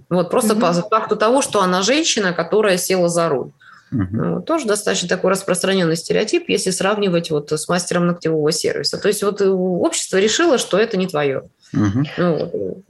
Вот 0.10 0.30
просто 0.30 0.54
mm-hmm. 0.54 0.82
по 0.82 0.90
факту 0.90 1.16
того, 1.16 1.42
что 1.42 1.62
она 1.62 1.84
женщина, 1.84 2.34
которая 2.34 2.78
села 2.78 3.10
за 3.10 3.30
руль. 3.30 3.52
Угу. 3.92 4.42
Тоже 4.42 4.68
достаточно 4.68 5.08
такой 5.08 5.32
распространенный 5.32 5.96
стереотип, 5.96 6.48
если 6.48 6.70
сравнивать 6.70 7.32
вот 7.32 7.52
с 7.52 7.68
мастером 7.68 8.06
ногтевого 8.06 8.52
сервиса. 8.52 9.00
То 9.00 9.08
есть 9.08 9.24
вот 9.24 9.42
э, 9.42 9.50
общество 9.50 10.18
решило, 10.18 10.60
что 10.60 10.78
это 10.78 10.96
не 10.96 11.08
твое. 11.08 11.50
Угу. 11.74 12.04
Ну, 12.18 12.84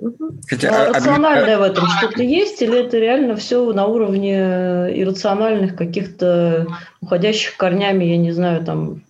Хотя, 0.47 0.69
а 0.69 0.93
рациональное 0.93 1.57
а... 1.57 1.59
в 1.59 1.61
этом 1.63 1.87
что-то 1.87 2.23
есть, 2.23 2.61
или 2.61 2.79
это 2.79 2.97
реально 2.97 3.35
все 3.35 3.71
на 3.73 3.85
уровне 3.85 4.35
иррациональных 4.35 5.75
каких-то 5.75 6.67
уходящих 7.01 7.57
корнями, 7.57 8.05
я 8.05 8.17
не 8.17 8.31
знаю, 8.31 8.63
там 8.63 9.01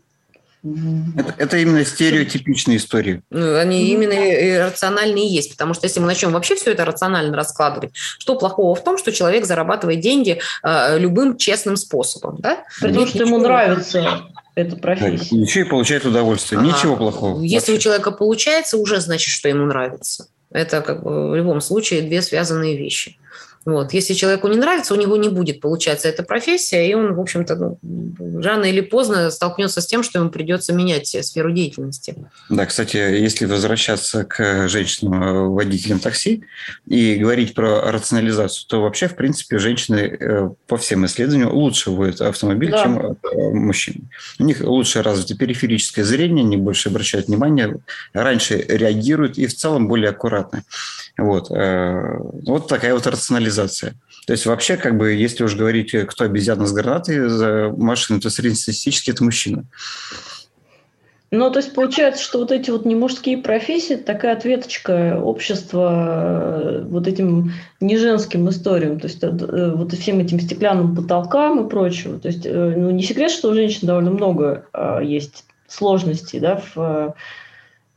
это, 1.16 1.36
это 1.38 1.58
именно 1.58 1.86
стереотипичные 1.86 2.78
истории. 2.78 3.22
Ну, 3.30 3.58
они 3.58 3.88
именно 3.88 4.12
иррациональные 4.12 5.26
есть, 5.26 5.52
потому 5.52 5.74
что 5.74 5.86
если 5.86 6.02
мы 6.02 6.08
начнем 6.08 6.32
вообще 6.32 6.56
все 6.56 6.72
это 6.72 6.84
рационально 6.84 7.38
раскладывать, 7.38 7.92
что 7.96 8.36
плохого 8.36 8.76
в 8.76 8.84
том, 8.84 8.98
что 8.98 9.14
человек 9.14 9.46
зарабатывает 9.46 10.02
деньги 10.02 10.42
э, 10.64 11.00
любым 11.00 11.38
честным 11.38 11.78
способом, 11.78 12.38
да? 12.40 12.66
При 12.82 12.92
том, 12.92 13.08
что 13.08 13.20
ему 13.20 13.38
нравится 13.38 14.26
эта 14.62 14.76
профессия. 14.76 15.36
Да, 15.36 15.42
еще 15.42 15.62
и 15.62 15.64
получает 15.64 16.06
удовольствие. 16.06 16.62
Ничего 16.62 16.94
а, 16.94 16.98
плохого. 16.98 17.42
Если 17.42 17.72
вообще. 17.72 17.74
у 17.74 17.78
человека 17.78 18.12
получается, 18.12 18.78
уже 18.78 19.00
значит, 19.00 19.30
что 19.30 19.50
ему 19.50 19.66
нравится. 19.66 20.28
Это 20.52 20.82
как 20.82 21.04
бы 21.04 21.30
в 21.30 21.36
любом 21.36 21.62
случае 21.62 22.02
две 22.02 22.22
связанные 22.22 22.78
вещи. 22.78 23.19
Вот. 23.66 23.94
Если 23.94 24.14
человеку 24.14 24.48
не 24.48 24.58
нравится, 24.58 24.94
у 24.94 24.98
него 24.98 25.18
не 25.18 25.30
будет 25.30 25.60
получаться 25.60 26.08
эта 26.08 26.24
профессия, 26.24 26.90
и 26.90 26.94
он, 26.94 27.14
в 27.14 27.20
общем-то, 27.20 27.56
ну, 27.56 28.42
рано 28.42 28.66
или 28.66 28.82
поздно 28.82 29.30
столкнется 29.30 29.82
с 29.82 29.86
тем, 29.86 30.02
что 30.02 30.20
ему 30.20 30.30
придется 30.30 30.74
менять 30.74 31.08
сферу 31.08 31.52
деятельности. 31.52 32.16
Да, 32.50 32.66
кстати, 32.66 32.98
если 32.98 33.46
возвращаться 33.46 34.24
к 34.24 34.68
женщинам-водителям 34.68 36.00
такси 36.00 36.44
и 36.88 37.16
говорить 37.16 37.54
про 37.54 37.92
рационализацию, 37.92 38.68
то 38.68 38.82
вообще, 38.82 39.08
в 39.08 39.16
принципе, 39.16 39.60
женщины 39.60 40.18
э, 40.20 40.50
по 40.68 40.78
всем 40.78 41.06
исследованиям 41.06 41.52
лучше 41.52 41.92
водят 41.92 42.22
автомобиль, 42.22 42.72
да. 42.72 42.84
чем 42.84 43.00
э, 43.00 43.16
мужчины. 43.54 44.10
У 44.40 44.44
них 44.44 44.62
лучше 44.62 45.04
развито 45.04 45.36
периферическое 45.36 46.06
зрение, 46.06 46.46
они 46.46 46.58
больше 46.58 46.90
обращают 46.90 47.28
внимание, 47.28 47.78
раньше 48.14 48.58
реагируют 48.58 49.38
и 49.38 49.48
в 49.48 49.56
целом 49.56 49.88
более 49.88 50.10
аккуратны. 50.10 50.64
Вот, 51.20 51.52
э, 51.52 52.18
вот 52.46 52.68
такая 52.68 52.94
вот 52.94 53.06
рационализация. 53.08 53.96
То 54.26 54.34
есть 54.34 54.46
вообще, 54.46 54.78
как 54.78 54.98
бы, 54.98 55.12
если 55.12 55.44
уж 55.44 55.56
говорить, 55.56 55.92
кто 56.08 56.26
обезьяна 56.26 56.66
с 56.66 56.72
гранатой 56.72 57.30
за 57.30 57.74
машину, 57.76 58.20
то 58.20 58.30
среднестатистически 58.30 59.12
это 59.12 59.24
мужчина. 59.24 59.66
Ну, 61.32 61.52
то 61.52 61.60
есть 61.60 61.76
получается, 61.76 62.24
что 62.24 62.40
вот 62.40 62.52
эти 62.52 62.72
вот 62.72 62.86
не 62.86 62.96
мужские 62.96 63.38
профессии, 63.38 63.96
такая 63.96 64.36
ответочка 64.36 65.22
общества 65.22 66.82
э, 66.82 66.84
вот 66.88 67.08
этим 67.08 67.54
не 67.80 67.98
женским 67.98 68.50
историям, 68.50 69.00
то 69.00 69.08
есть 69.08 69.24
э, 69.24 69.30
вот 69.76 69.94
всем 69.94 70.20
этим 70.20 70.40
стеклянным 70.40 70.96
потолкам 70.96 71.66
и 71.66 71.70
прочего. 71.70 72.18
То 72.20 72.30
есть, 72.30 72.48
э, 72.48 72.74
ну, 72.76 72.90
не 72.90 73.04
секрет, 73.04 73.30
что 73.30 73.50
у 73.50 73.54
женщин 73.54 73.88
довольно 73.88 74.10
много 74.10 74.66
есть 75.04 75.46
сложностей, 75.68 76.40
да, 76.40 76.64
в 76.74 77.14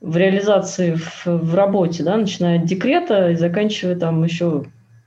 в 0.02 0.16
реализации 0.16 0.96
в, 0.96 1.26
в 1.26 1.54
работе, 1.54 2.02
да, 2.02 2.16
начиная 2.16 2.58
от 2.58 2.66
декрета 2.66 3.30
и 3.30 3.36
заканчивая 3.36 3.94
там 3.94 4.22
еще 4.24 4.64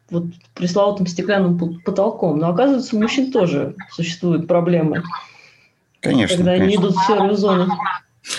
вот 0.09 0.25
пресловутым 0.53 1.05
стеклянным 1.05 1.81
потолком. 1.83 2.39
Но 2.39 2.49
оказывается, 2.49 2.95
у 2.95 3.01
мужчин 3.01 3.31
тоже 3.31 3.75
существуют 3.91 4.47
проблемы. 4.47 5.03
Конечно. 5.99 6.37
Когда 6.37 6.51
конечно. 6.53 6.65
они 6.65 6.75
идут 6.75 6.95
в 6.95 7.05
серую 7.05 7.35
зону. 7.35 7.67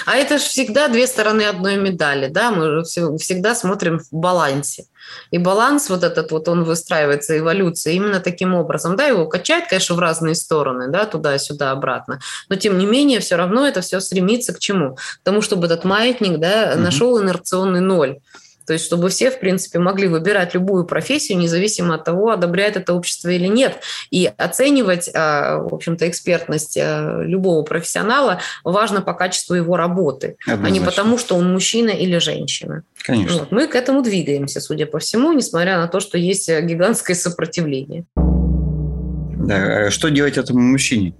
А 0.04 0.16
это 0.16 0.38
же 0.38 0.44
всегда 0.44 0.88
две 0.88 1.06
стороны 1.06 1.42
одной 1.42 1.76
медали, 1.76 2.28
да, 2.28 2.50
мы 2.50 2.82
всегда 2.84 3.54
смотрим 3.54 3.98
в 3.98 4.08
балансе. 4.10 4.86
И 5.30 5.38
баланс 5.38 5.88
вот 5.88 6.02
этот 6.02 6.32
вот, 6.32 6.48
он 6.48 6.64
выстраивается, 6.64 7.38
эволюция, 7.38 7.92
именно 7.92 8.20
таким 8.20 8.54
образом. 8.54 8.96
Да, 8.96 9.06
его 9.06 9.26
качает, 9.26 9.68
конечно, 9.68 9.94
в 9.94 10.00
разные 10.00 10.34
стороны, 10.34 10.88
да, 10.88 11.06
туда-сюда, 11.06 11.70
обратно. 11.70 12.20
Но, 12.48 12.56
тем 12.56 12.76
не 12.78 12.86
менее, 12.86 13.20
все 13.20 13.36
равно 13.36 13.66
это 13.66 13.80
все 13.80 14.00
стремится 14.00 14.52
к 14.52 14.58
чему? 14.58 14.96
К 14.96 15.00
тому, 15.22 15.42
чтобы 15.42 15.66
этот 15.66 15.84
маятник, 15.84 16.38
да, 16.38 16.74
нашел 16.76 17.22
инерционный 17.22 17.80
ноль. 17.80 18.18
То 18.66 18.72
есть, 18.72 18.84
чтобы 18.84 19.08
все, 19.08 19.30
в 19.30 19.38
принципе, 19.38 19.78
могли 19.78 20.08
выбирать 20.08 20.54
любую 20.54 20.84
профессию, 20.84 21.38
независимо 21.38 21.94
от 21.94 22.04
того, 22.04 22.30
одобряет 22.30 22.76
это 22.76 22.94
общество 22.94 23.28
или 23.28 23.46
нет. 23.46 23.80
И 24.10 24.30
оценивать, 24.36 25.08
а, 25.14 25.58
в 25.58 25.74
общем-то, 25.74 26.08
экспертность 26.08 26.76
а, 26.76 27.22
любого 27.22 27.62
профессионала 27.62 28.40
важно 28.64 29.02
по 29.02 29.14
качеству 29.14 29.54
его 29.54 29.76
работы, 29.76 30.36
Однозначно. 30.42 30.66
а 30.66 30.70
не 30.70 30.80
потому, 30.80 31.18
что 31.18 31.36
он 31.36 31.52
мужчина 31.52 31.90
или 31.90 32.18
женщина. 32.18 32.82
Конечно. 33.02 33.38
Вот. 33.38 33.52
Мы 33.52 33.68
к 33.68 33.74
этому 33.74 34.02
двигаемся, 34.02 34.60
судя 34.60 34.86
по 34.86 34.98
всему, 34.98 35.32
несмотря 35.32 35.78
на 35.78 35.86
то, 35.86 36.00
что 36.00 36.18
есть 36.18 36.48
гигантское 36.48 37.14
сопротивление. 37.16 38.04
Да. 38.16 39.86
А 39.86 39.90
что 39.90 40.08
делать 40.08 40.38
этому 40.38 40.60
мужчине? 40.60 41.14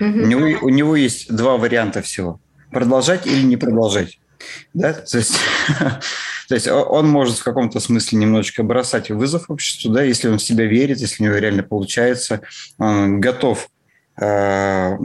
Угу. 0.00 0.08
У, 0.08 0.26
него, 0.26 0.58
у 0.62 0.68
него 0.68 0.96
есть 0.96 1.34
два 1.34 1.56
варианта 1.56 2.00
всего. 2.02 2.40
Продолжать 2.70 3.26
или 3.26 3.42
не 3.42 3.56
продолжать. 3.56 4.18
Да? 4.74 4.92
То 4.92 5.18
есть 5.18 5.38
То 6.48 6.54
есть 6.54 6.68
он 6.68 7.08
может 7.08 7.38
в 7.38 7.44
каком-то 7.44 7.80
смысле 7.80 8.18
немножечко 8.18 8.62
бросать 8.62 9.10
вызов 9.10 9.50
обществу, 9.50 9.92
да, 9.92 10.02
если 10.02 10.28
он 10.28 10.38
в 10.38 10.42
себя 10.42 10.66
верит, 10.66 10.98
если 10.98 11.22
у 11.22 11.26
него 11.26 11.36
реально 11.36 11.62
получается, 11.62 12.42
он 12.78 13.20
готов 13.20 13.68
э, 14.20 14.96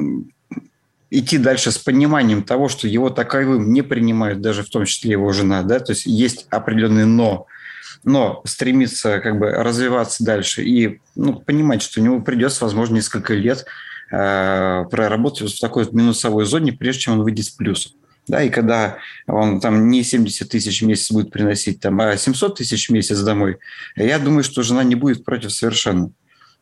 идти 1.10 1.38
дальше 1.38 1.72
с 1.72 1.78
пониманием 1.78 2.44
того, 2.44 2.70
что 2.70 2.88
его 2.88 3.10
таковым 3.10 3.74
не 3.74 3.82
принимают, 3.82 4.42
даже 4.42 4.64
в 4.64 4.70
том 4.70 4.86
числе 4.86 5.12
его 5.12 5.32
жена, 5.32 5.64
да, 5.64 5.80
то 5.80 5.94
есть 5.94 6.06
есть 6.06 6.46
определенный 6.50 7.06
«но», 7.06 7.48
но 8.04 8.42
стремиться 8.46 9.20
как 9.20 9.38
бы 9.40 9.50
развиваться 9.52 10.24
дальше 10.24 10.64
и 10.64 11.00
ну, 11.16 11.34
понимать, 11.34 11.82
что 11.82 12.02
у 12.02 12.04
него 12.04 12.22
придется, 12.22 12.64
возможно, 12.64 12.96
несколько 12.96 13.34
лет 13.34 13.66
э, 14.12 14.86
проработать 14.90 15.54
в 15.54 15.60
такой 15.60 15.88
минусовой 15.92 16.46
зоне, 16.46 16.74
прежде 16.74 17.02
чем 17.02 17.14
он 17.14 17.24
выйдет 17.24 17.46
в 17.48 17.58
плюс. 17.58 17.96
Да, 18.32 18.42
и 18.42 18.50
когда 18.50 18.98
он 19.28 19.60
там 19.60 19.90
не 19.90 20.04
70 20.04 20.48
тысяч 20.48 20.82
в 20.82 20.86
месяц 20.86 21.12
будет 21.12 21.32
приносить, 21.32 21.82
там, 21.82 22.00
а 22.00 22.16
700 22.16 22.60
тысяч 22.60 22.88
в 22.88 22.94
месяц 22.94 23.20
домой, 23.20 23.58
я 23.98 24.20
думаю, 24.20 24.46
что 24.46 24.64
жена 24.64 24.86
не 24.86 24.96
будет 24.96 25.26
против 25.26 25.52
совершенно. 25.52 26.12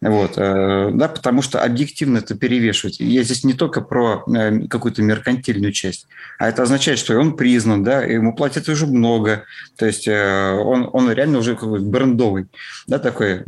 Вот, 0.01 0.34
э, 0.38 0.89
да, 0.91 1.09
потому 1.09 1.43
что 1.43 1.61
объективно 1.61 2.17
это 2.17 2.34
перевешивать. 2.34 2.99
Я 2.99 3.22
здесь 3.22 3.43
не 3.43 3.53
только 3.53 3.82
про 3.82 4.24
э, 4.26 4.67
какую-то 4.67 5.03
меркантильную 5.03 5.72
часть, 5.72 6.07
а 6.39 6.49
это 6.49 6.63
означает, 6.63 6.97
что 6.97 7.15
он 7.20 7.38
признан, 7.38 7.84
да, 7.84 8.01
ему 8.01 8.36
платят 8.36 8.67
уже 8.67 8.88
много, 8.88 9.43
то 9.78 9.86
есть 9.86 10.07
э, 10.07 10.51
он, 10.53 10.89
он 10.91 11.11
реально 11.11 11.38
уже 11.38 11.53
какой-то 11.53 11.86
брендовый, 11.86 12.47
да, 12.88 12.97
такой 12.97 13.43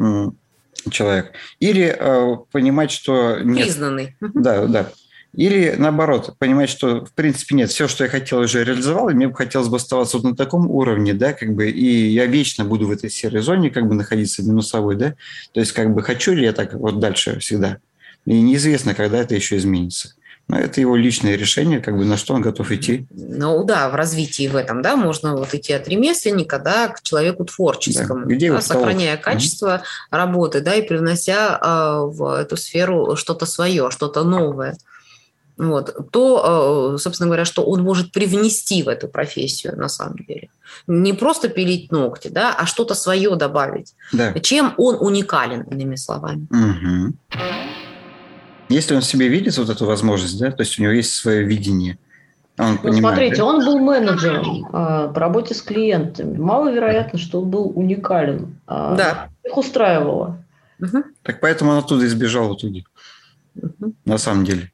человек. 0.91 1.31
Или 1.59 1.97
понимать, 2.51 2.91
что... 2.91 3.39
Нет, 3.39 3.65
Признанный. 3.65 4.15
Да, 4.19 4.67
да. 4.67 4.91
Или 5.33 5.75
наоборот, 5.77 6.35
понимать, 6.39 6.69
что 6.69 7.05
в 7.05 7.13
принципе 7.13 7.55
нет, 7.55 7.69
все, 7.69 7.87
что 7.87 8.03
я 8.03 8.09
хотел, 8.09 8.39
уже 8.39 8.65
реализовал, 8.65 9.09
и 9.09 9.13
мне 9.13 9.29
бы 9.29 9.35
хотелось 9.35 9.69
бы 9.69 9.77
оставаться 9.77 10.17
вот 10.17 10.29
на 10.29 10.35
таком 10.35 10.69
уровне, 10.69 11.13
да, 11.13 11.31
как 11.31 11.55
бы, 11.55 11.69
и 11.69 12.09
я 12.09 12.25
вечно 12.25 12.65
буду 12.65 12.87
в 12.87 12.91
этой 12.91 13.09
серой 13.09 13.41
зоне, 13.41 13.69
как 13.69 13.87
бы 13.87 13.95
находиться 13.95 14.43
минусовой, 14.43 14.97
да, 14.97 15.15
то 15.53 15.61
есть 15.61 15.71
как 15.71 15.93
бы 15.93 16.03
хочу 16.03 16.33
ли 16.33 16.43
я 16.43 16.51
так 16.51 16.73
вот 16.73 16.99
дальше 16.99 17.39
всегда, 17.39 17.77
и 18.25 18.41
неизвестно, 18.41 18.93
когда 18.93 19.19
это 19.19 19.33
еще 19.33 19.55
изменится. 19.55 20.15
Но 20.47 20.59
это 20.59 20.81
его 20.81 20.97
личное 20.97 21.37
решение, 21.37 21.79
как 21.79 21.95
бы 21.95 22.03
на 22.03 22.17
что 22.17 22.33
он 22.33 22.41
готов 22.41 22.71
идти. 22.71 23.07
Ну 23.11 23.63
да, 23.63 23.87
в 23.87 23.95
развитии 23.95 24.49
в 24.49 24.57
этом, 24.57 24.81
да, 24.81 24.97
можно 24.97 25.37
вот 25.37 25.53
идти 25.53 25.71
от 25.71 25.87
ремесленника, 25.87 26.59
да, 26.59 26.89
к 26.89 27.01
человеку 27.03 27.45
творческому, 27.45 28.25
да, 28.25 28.35
где 28.35 28.51
да, 28.51 28.59
сохраняя 28.59 29.15
качество 29.15 29.75
mm 29.77 30.17
работы, 30.17 30.59
да, 30.59 30.75
и 30.75 30.81
привнося 30.81 31.57
э, 31.57 32.05
в 32.05 32.37
эту 32.37 32.57
сферу 32.57 33.15
что-то 33.15 33.45
свое, 33.45 33.91
что-то 33.91 34.25
новое 34.25 34.75
вот, 35.61 36.11
то, 36.11 36.93
э, 36.95 36.97
собственно 36.97 37.27
говоря, 37.27 37.45
что 37.45 37.63
он 37.63 37.83
может 37.83 38.11
привнести 38.11 38.81
в 38.81 38.87
эту 38.87 39.07
профессию 39.07 39.77
на 39.77 39.89
самом 39.89 40.17
деле. 40.17 40.49
Не 40.87 41.13
просто 41.13 41.49
пилить 41.49 41.91
ногти, 41.91 42.29
да, 42.29 42.55
а 42.57 42.65
что-то 42.65 42.95
свое 42.95 43.35
добавить. 43.35 43.93
Да. 44.11 44.33
Чем 44.39 44.73
он 44.77 44.97
уникален, 44.99 45.61
иными 45.63 45.95
словами. 45.95 46.47
Угу. 46.49 47.13
Если 48.69 48.95
он 48.95 49.01
себе 49.03 49.27
видит 49.27 49.57
вот 49.57 49.69
эту 49.69 49.85
возможность, 49.85 50.39
да, 50.39 50.51
то 50.51 50.61
есть 50.61 50.79
у 50.79 50.81
него 50.81 50.93
есть 50.93 51.13
свое 51.13 51.43
видение, 51.43 51.99
он 52.57 52.73
ну, 52.73 52.77
понимает, 52.79 53.17
смотрите, 53.17 53.37
да? 53.37 53.45
он 53.45 53.65
был 53.65 53.79
менеджером 53.79 54.67
а, 54.71 55.07
по 55.09 55.19
работе 55.19 55.53
с 55.53 55.61
клиентами. 55.61 56.37
Маловероятно, 56.37 57.17
что 57.17 57.41
он 57.41 57.49
был 57.49 57.71
уникален. 57.75 58.59
А, 58.67 58.95
да. 58.95 59.29
Их 59.43 59.57
устраивало. 59.57 60.43
Угу. 60.79 61.03
Так 61.23 61.39
поэтому 61.39 61.71
он 61.71 61.77
оттуда 61.77 62.05
избежал 62.07 62.49
в 62.49 62.57
итоге. 62.57 62.83
Угу. 63.55 63.93
На 64.05 64.17
самом 64.17 64.43
деле. 64.43 64.71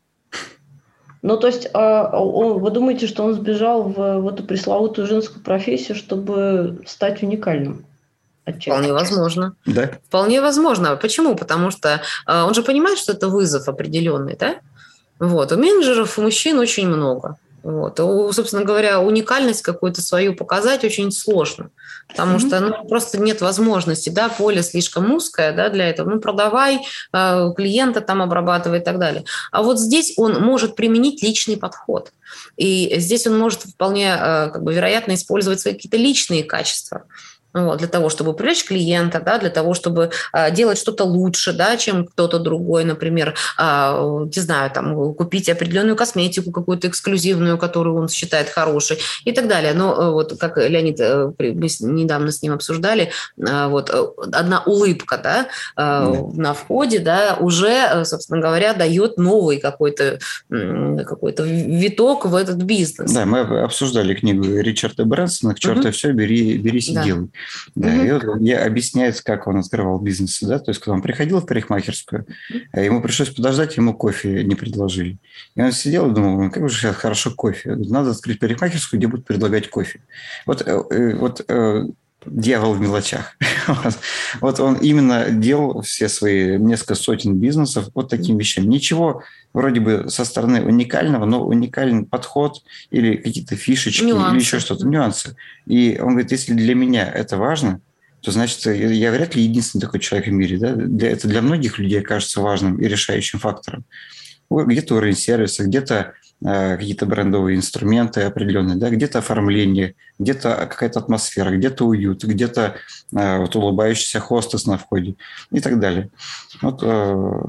Ну, 1.27 1.35
то 1.35 1.47
есть, 1.47 1.67
а, 1.73 2.17
вы 2.17 2.71
думаете, 2.71 3.05
что 3.05 3.25
он 3.25 3.33
сбежал 3.33 3.83
в, 3.83 4.19
в 4.19 4.27
эту 4.29 4.43
пресловутую 4.43 5.05
женскую 5.05 5.43
профессию, 5.43 5.97
чтобы 5.97 6.81
стать 6.85 7.21
уникальным? 7.21 7.85
Отчасти. 8.45 8.69
Вполне 8.69 8.93
возможно. 8.93 9.53
Да. 9.65 9.91
Вполне 10.07 10.39
возможно. 10.39 10.95
Почему? 10.95 11.35
Потому 11.35 11.69
что 11.69 11.99
а, 12.25 12.45
он 12.45 12.53
же 12.53 12.63
понимает, 12.63 12.97
что 12.97 13.11
это 13.11 13.27
вызов 13.27 13.67
определенный, 13.67 14.37
да? 14.39 14.55
Вот. 15.19 15.51
У 15.51 15.57
менеджеров, 15.57 16.17
у 16.17 16.21
мужчин 16.21 16.59
очень 16.59 16.87
много. 16.87 17.35
Вот. 17.63 17.99
У, 17.99 18.31
собственно 18.31 18.63
говоря, 18.63 19.01
уникальность 19.01 19.61
какую-то 19.61 20.01
свою 20.01 20.35
показать 20.35 20.83
очень 20.83 21.11
сложно, 21.11 21.71
потому 22.07 22.37
mm-hmm. 22.37 22.47
что 22.47 22.59
ну, 22.59 22.87
просто 22.87 23.19
нет 23.19 23.41
возможности, 23.41 24.09
да, 24.09 24.29
поле 24.29 24.63
слишком 24.63 25.11
узкое 25.13 25.51
да, 25.51 25.69
для 25.69 25.89
этого. 25.89 26.09
Ну, 26.09 26.19
продавай, 26.19 26.79
э, 27.13 27.49
клиента 27.55 28.01
там 28.01 28.21
обрабатывай 28.21 28.79
и 28.79 28.83
так 28.83 28.99
далее. 28.99 29.25
А 29.51 29.63
вот 29.63 29.79
здесь 29.79 30.13
он 30.17 30.41
может 30.41 30.75
применить 30.75 31.23
личный 31.23 31.57
подход. 31.57 32.11
И 32.57 32.95
здесь 32.99 33.27
он 33.27 33.37
может 33.37 33.63
вполне, 33.63 34.15
э, 34.17 34.49
как 34.51 34.63
бы, 34.63 34.73
вероятно, 34.73 35.15
использовать 35.15 35.59
свои 35.59 35.73
какие-то 35.73 35.97
личные 35.97 36.43
качества 36.43 37.03
вот, 37.65 37.79
для 37.79 37.87
того, 37.87 38.09
чтобы 38.09 38.33
привлечь 38.33 38.65
клиента, 38.65 39.19
да, 39.19 39.37
для 39.37 39.49
того, 39.49 39.73
чтобы 39.73 40.11
а, 40.31 40.51
делать 40.51 40.77
что-то 40.77 41.03
лучше, 41.03 41.53
да, 41.53 41.77
чем 41.77 42.05
кто-то 42.05 42.39
другой, 42.39 42.83
например, 42.83 43.35
а, 43.57 44.25
не 44.25 44.41
знаю, 44.41 44.71
там, 44.71 45.13
купить 45.13 45.49
определенную 45.49 45.95
косметику 45.95 46.51
какую-то 46.51 46.87
эксклюзивную, 46.87 47.57
которую 47.57 47.95
он 47.95 48.09
считает 48.09 48.49
хорошей 48.49 48.97
и 49.25 49.31
так 49.31 49.47
далее. 49.47 49.73
Но 49.73 49.93
э, 49.93 50.11
вот 50.11 50.37
как 50.39 50.57
Леонид, 50.57 50.99
э, 50.99 51.31
мы 51.37 51.67
недавно 51.79 52.31
с 52.31 52.41
ним 52.41 52.53
обсуждали, 52.53 53.11
а, 53.41 53.67
вот 53.67 53.89
э, 53.89 54.05
одна 54.31 54.61
улыбка, 54.65 55.17
да, 55.17 55.47
да. 55.75 56.09
на 56.33 56.53
входе, 56.53 56.99
да, 56.99 57.37
уже, 57.39 58.05
собственно 58.05 58.41
говоря, 58.41 58.73
дает 58.73 59.17
новый 59.17 59.59
какой-то 59.59 60.19
какой-то 60.49 61.43
виток 61.43 62.25
в 62.25 62.35
этот 62.35 62.57
бизнес. 62.57 63.11
Да, 63.11 63.25
мы 63.25 63.39
обсуждали 63.39 64.13
книгу 64.13 64.43
Ричарда 64.59 65.05
Брэнсона 65.05 65.53
«К 65.53 65.59
черту 65.59 65.81
угу. 65.81 65.91
все, 65.91 66.11
бери, 66.11 66.57
берись 66.57 66.89
да. 66.89 67.01
и 67.01 67.05
делай». 67.05 67.27
Да, 67.75 67.87
угу. 67.89 68.37
и 68.37 68.47
я 68.47 68.65
объясняется, 68.65 69.23
как 69.23 69.47
он 69.47 69.57
открывал 69.57 69.99
бизнес, 69.99 70.39
да, 70.41 70.59
то 70.59 70.71
есть, 70.71 70.79
когда 70.79 70.93
он 70.93 71.01
приходил 71.01 71.39
в 71.39 71.45
парикмахерскую, 71.45 72.25
а 72.71 72.81
ему 72.81 73.01
пришлось 73.01 73.29
подождать, 73.29 73.77
ему 73.77 73.93
кофе 73.93 74.43
не 74.43 74.55
предложили. 74.55 75.17
И 75.55 75.61
он 75.61 75.71
сидел 75.71 76.11
и 76.11 76.13
думал, 76.13 76.49
как 76.49 76.69
же 76.69 76.77
сейчас 76.77 76.95
хорошо 76.95 77.31
кофе. 77.31 77.75
Надо 77.75 78.11
открыть 78.11 78.39
парикмахерскую, 78.39 78.99
где 78.99 79.07
будут 79.07 79.25
предлагать 79.25 79.69
кофе. 79.69 80.01
Вот, 80.45 80.61
э, 80.61 80.83
э, 80.89 81.15
вот 81.15 81.45
э, 81.47 81.83
дьявол 82.29 82.73
в 82.73 82.81
мелочах. 82.81 83.35
вот 84.41 84.59
он 84.59 84.75
именно 84.75 85.29
делал 85.29 85.81
все 85.81 86.09
свои 86.09 86.57
несколько 86.57 86.95
сотен 86.95 87.35
бизнесов 87.35 87.89
вот 87.93 88.09
таким 88.09 88.37
вещам. 88.37 88.69
Ничего 88.69 89.23
вроде 89.53 89.79
бы 89.79 90.05
со 90.09 90.25
стороны 90.25 90.61
уникального, 90.61 91.25
но 91.25 91.45
уникальный 91.45 92.05
подход 92.05 92.61
или 92.91 93.17
какие-то 93.17 93.55
фишечки 93.55 94.03
нюансы. 94.03 94.31
или 94.31 94.39
еще 94.39 94.59
что-то, 94.59 94.87
нюансы. 94.87 95.35
И 95.65 95.97
он 96.01 96.11
говорит, 96.11 96.31
если 96.31 96.53
для 96.53 96.75
меня 96.75 97.09
это 97.09 97.37
важно, 97.37 97.81
то 98.21 98.31
значит, 98.31 98.65
я 98.65 99.11
вряд 99.11 99.35
ли 99.35 99.43
единственный 99.43 99.81
такой 99.81 99.99
человек 99.99 100.27
в 100.27 100.31
мире. 100.31 100.57
Да? 100.57 100.73
Для, 100.73 101.09
это 101.09 101.27
для 101.27 101.41
многих 101.41 101.79
людей 101.79 102.01
кажется 102.01 102.41
важным 102.41 102.77
и 102.77 102.87
решающим 102.87 103.39
фактором. 103.39 103.85
Где-то 104.49 104.95
уровень 104.95 105.15
сервиса, 105.15 105.63
где-то 105.63 106.13
Э, 106.13 106.16
какие-то 106.43 107.05
брендовые 107.05 107.57
инструменты 107.57 108.21
определенные, 108.21 108.77
да, 108.77 108.89
где-то 108.89 109.19
оформление, 109.19 109.95
где-то 110.19 110.67
какая-то 110.69 110.99
атмосфера, 110.99 111.49
где-то 111.55 111.85
уют, 111.85 112.23
где-то 112.23 112.75
э, 113.15 113.37
вот 113.39 113.55
улыбающийся 113.55 114.19
хостес 114.19 114.65
на 114.67 114.77
входе 114.77 115.15
и 115.51 115.59
так 115.59 115.79
далее. 115.79 116.09
Вот, 116.61 116.81
э, 116.83 117.41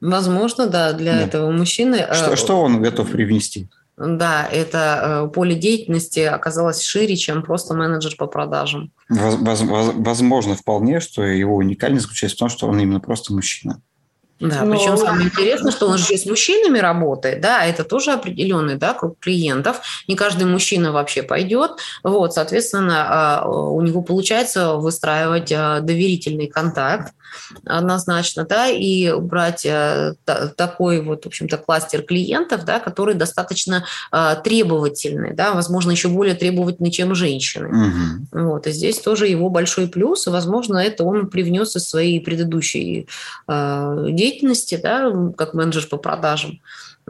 Возможно, 0.00 0.66
да, 0.66 0.92
для 0.92 1.14
да. 1.14 1.20
этого 1.22 1.50
мужчины. 1.50 2.06
Что, 2.12 2.36
что 2.36 2.62
он 2.62 2.80
готов 2.80 3.10
привнести? 3.10 3.68
Да, 3.96 4.46
это 4.46 5.28
поле 5.34 5.56
деятельности 5.56 6.20
оказалось 6.20 6.82
шире, 6.82 7.16
чем 7.16 7.42
просто 7.42 7.74
менеджер 7.74 8.14
по 8.16 8.26
продажам. 8.28 8.92
Возможно, 9.08 10.54
вполне, 10.54 11.00
что 11.00 11.24
его 11.24 11.56
уникальность 11.56 12.04
заключается 12.04 12.36
в 12.36 12.38
том, 12.38 12.48
что 12.48 12.68
он 12.68 12.78
именно 12.78 13.00
просто 13.00 13.34
мужчина. 13.34 13.82
Да, 14.40 14.62
Но... 14.62 14.72
причем 14.72 14.96
самое 14.96 15.26
интересное, 15.26 15.72
что 15.72 15.88
он 15.88 15.98
же 15.98 16.16
с 16.16 16.24
мужчинами 16.26 16.78
работает, 16.78 17.40
да, 17.40 17.64
это 17.64 17.82
тоже 17.82 18.12
определенный, 18.12 18.76
да, 18.76 18.94
круг 18.94 19.18
клиентов. 19.18 19.80
Не 20.06 20.14
каждый 20.14 20.44
мужчина 20.44 20.92
вообще 20.92 21.22
пойдет, 21.22 21.72
вот, 22.04 22.34
соответственно, 22.34 23.06
а, 23.08 23.48
у 23.48 23.80
него 23.82 24.02
получается 24.02 24.74
выстраивать 24.74 25.52
а, 25.52 25.80
доверительный 25.80 26.46
контакт, 26.46 27.12
однозначно, 27.64 28.44
да, 28.44 28.68
и 28.68 29.12
брать 29.12 29.64
э, 29.64 30.14
такой 30.56 31.00
вот, 31.00 31.24
в 31.24 31.28
общем-то, 31.28 31.58
кластер 31.58 32.02
клиентов, 32.02 32.64
да, 32.64 32.80
который 32.80 33.14
достаточно 33.14 33.84
э, 34.12 34.36
требовательный, 34.42 35.34
да, 35.34 35.52
возможно, 35.52 35.90
еще 35.90 36.08
более 36.08 36.34
требовательный, 36.34 36.90
чем 36.90 37.14
женщины. 37.14 37.68
Угу. 37.68 38.44
Вот, 38.44 38.66
и 38.66 38.72
здесь 38.72 38.98
тоже 38.98 39.26
его 39.26 39.50
большой 39.50 39.88
плюс, 39.88 40.26
и, 40.26 40.30
возможно, 40.30 40.78
это 40.78 41.04
он 41.04 41.28
привнес 41.28 41.76
из 41.76 41.88
своей 41.88 42.20
предыдущей 42.20 43.08
э, 43.46 44.06
деятельности, 44.10 44.78
да, 44.82 45.12
как 45.36 45.54
менеджер 45.54 45.86
по 45.86 45.96
продажам. 45.96 46.60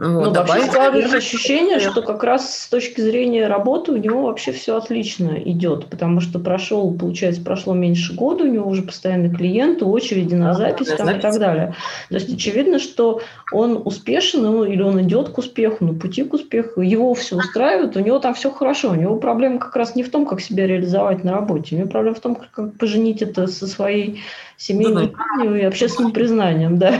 Вот, 0.01 0.27
ну, 0.27 0.31
вообще 0.31 0.61
складывается 0.61 1.17
ощущение, 1.17 1.79
что 1.81 2.01
как 2.01 2.23
раз 2.23 2.57
с 2.57 2.69
точки 2.69 3.01
зрения 3.01 3.47
работы 3.47 3.91
у 3.91 3.97
него 3.97 4.27
вообще 4.27 4.53
все 4.53 4.77
отлично 4.77 5.31
идет, 5.43 5.87
потому 5.87 6.21
что 6.21 6.39
прошел, 6.39 6.93
получается, 6.93 7.41
прошло 7.41 7.73
меньше 7.73 8.13
года, 8.13 8.45
у 8.45 8.47
него 8.47 8.69
уже 8.69 8.81
постоянные 8.81 9.29
клиенты, 9.29 9.83
очереди 9.83 10.35
на 10.35 10.53
запись 10.53 10.87
там, 10.97 11.09
и 11.09 11.19
так 11.19 11.37
далее. 11.37 11.75
То 12.07 12.15
есть 12.15 12.33
очевидно, 12.33 12.79
что 12.79 13.19
он 13.51 13.81
успешен, 13.83 14.43
ну, 14.43 14.63
или 14.63 14.81
он 14.81 15.01
идет 15.01 15.29
к 15.29 15.37
успеху, 15.37 15.83
на 15.83 15.93
пути 15.93 16.23
к 16.23 16.33
успеху, 16.33 16.79
его 16.79 17.13
все 17.13 17.35
устраивает, 17.35 17.97
у 17.97 17.99
него 17.99 18.19
там 18.19 18.33
все 18.35 18.51
хорошо. 18.51 18.91
У 18.91 18.95
него 18.95 19.17
проблема 19.17 19.59
как 19.59 19.75
раз 19.75 19.95
не 19.95 20.03
в 20.03 20.11
том, 20.11 20.25
как 20.25 20.39
себя 20.39 20.65
реализовать 20.65 21.25
на 21.25 21.33
работе, 21.33 21.75
у 21.75 21.79
него 21.79 21.89
проблема 21.89 22.15
в 22.15 22.21
том, 22.21 22.35
как 22.35 22.77
поженить 22.77 23.21
это 23.21 23.47
со 23.47 23.67
своей 23.67 24.21
семейной 24.55 25.11
жизнью 25.37 25.59
и 25.59 25.63
общественным 25.63 26.13
признанием, 26.13 26.77
да. 26.77 26.93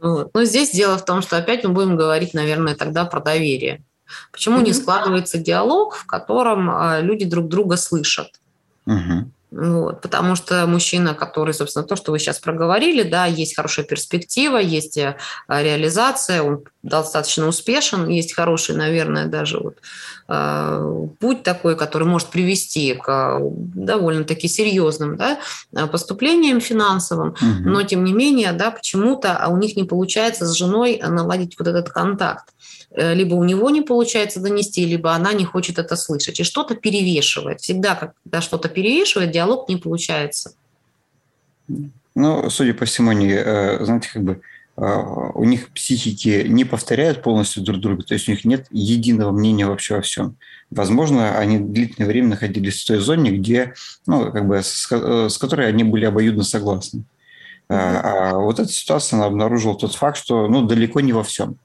Вот. 0.00 0.30
Но 0.34 0.44
здесь 0.44 0.70
дело 0.70 0.96
в 0.96 1.04
том, 1.04 1.22
что 1.22 1.36
опять 1.36 1.64
мы 1.64 1.70
будем 1.70 1.96
говорить, 1.96 2.34
наверное, 2.34 2.74
тогда 2.74 3.04
про 3.04 3.20
доверие. 3.20 3.84
Почему 4.32 4.58
mm-hmm. 4.58 4.64
не 4.64 4.72
складывается 4.72 5.38
диалог, 5.38 5.94
в 5.94 6.06
котором 6.06 6.70
а, 6.70 7.00
люди 7.00 7.24
друг 7.24 7.48
друга 7.48 7.76
слышат? 7.76 8.40
Mm-hmm. 8.88 9.24
Вот, 9.50 10.00
потому 10.00 10.36
что 10.36 10.64
мужчина, 10.66 11.12
который, 11.12 11.54
собственно, 11.54 11.84
то, 11.84 11.96
что 11.96 12.12
вы 12.12 12.20
сейчас 12.20 12.38
проговорили, 12.38 13.02
да, 13.02 13.26
есть 13.26 13.56
хорошая 13.56 13.84
перспектива, 13.84 14.58
есть 14.58 14.96
э, 14.96 15.16
реализация, 15.48 16.42
он 16.42 16.62
достаточно 16.84 17.48
успешен, 17.48 18.06
есть 18.06 18.32
хороший, 18.32 18.76
наверное, 18.76 19.26
даже 19.26 19.58
вот, 19.58 19.78
э, 20.28 21.06
путь 21.18 21.42
такой, 21.42 21.76
который 21.76 22.06
может 22.06 22.28
привести 22.28 22.94
к 22.94 23.08
э, 23.08 23.40
довольно-таки 23.42 24.46
серьезным 24.46 25.16
да, 25.16 25.38
поступлениям 25.88 26.60
финансовым, 26.60 27.30
угу. 27.30 27.68
но 27.68 27.82
тем 27.82 28.04
не 28.04 28.12
менее, 28.12 28.52
да, 28.52 28.70
почему-то 28.70 29.46
у 29.48 29.56
них 29.56 29.74
не 29.74 29.82
получается 29.82 30.46
с 30.46 30.52
женой 30.52 31.02
наладить 31.04 31.58
вот 31.58 31.66
этот 31.66 31.88
контакт. 31.88 32.44
Либо 32.94 33.34
у 33.34 33.44
него 33.44 33.70
не 33.70 33.82
получается 33.82 34.40
донести, 34.40 34.84
либо 34.84 35.12
она 35.12 35.32
не 35.32 35.44
хочет 35.44 35.78
это 35.78 35.96
слышать. 35.96 36.40
И 36.40 36.44
что-то 36.44 36.74
перевешивает. 36.74 37.60
Всегда, 37.60 37.94
когда 37.94 38.40
что-то 38.40 38.68
перевешивает, 38.68 39.30
диалог 39.30 39.68
не 39.68 39.76
получается. 39.76 40.54
Ну, 42.16 42.50
судя 42.50 42.74
по 42.74 42.84
всему, 42.84 43.10
они, 43.10 43.30
э, 43.30 43.84
знаете, 43.84 44.08
как 44.12 44.24
бы 44.24 44.40
э, 44.76 44.82
у 45.34 45.44
них 45.44 45.70
психики 45.70 46.44
не 46.48 46.64
повторяют 46.64 47.22
полностью 47.22 47.62
друг 47.62 47.80
друга, 47.80 48.02
то 48.02 48.14
есть 48.14 48.28
у 48.28 48.32
них 48.32 48.44
нет 48.44 48.66
единого 48.72 49.30
мнения 49.30 49.66
вообще 49.66 49.94
во 49.94 50.00
всем. 50.02 50.36
Возможно, 50.70 51.38
они 51.38 51.58
длительное 51.58 52.08
время 52.08 52.28
находились 52.30 52.82
в 52.82 52.86
той 52.86 52.98
зоне, 52.98 53.30
где, 53.30 53.74
ну, 54.06 54.32
как 54.32 54.48
бы, 54.48 54.62
с, 54.62 54.90
с 54.90 55.38
которой 55.38 55.68
они 55.68 55.84
были 55.84 56.04
обоюдно 56.04 56.42
согласны. 56.42 57.04
А 57.68 58.34
вот 58.34 58.58
эта 58.58 58.70
ситуация, 58.72 59.16
она 59.16 59.26
обнаружила 59.26 59.76
тот 59.76 59.94
факт, 59.94 60.16
что, 60.16 60.48
ну, 60.48 60.66
далеко 60.66 61.00
не 61.00 61.12
во 61.12 61.22
всем 61.22 61.56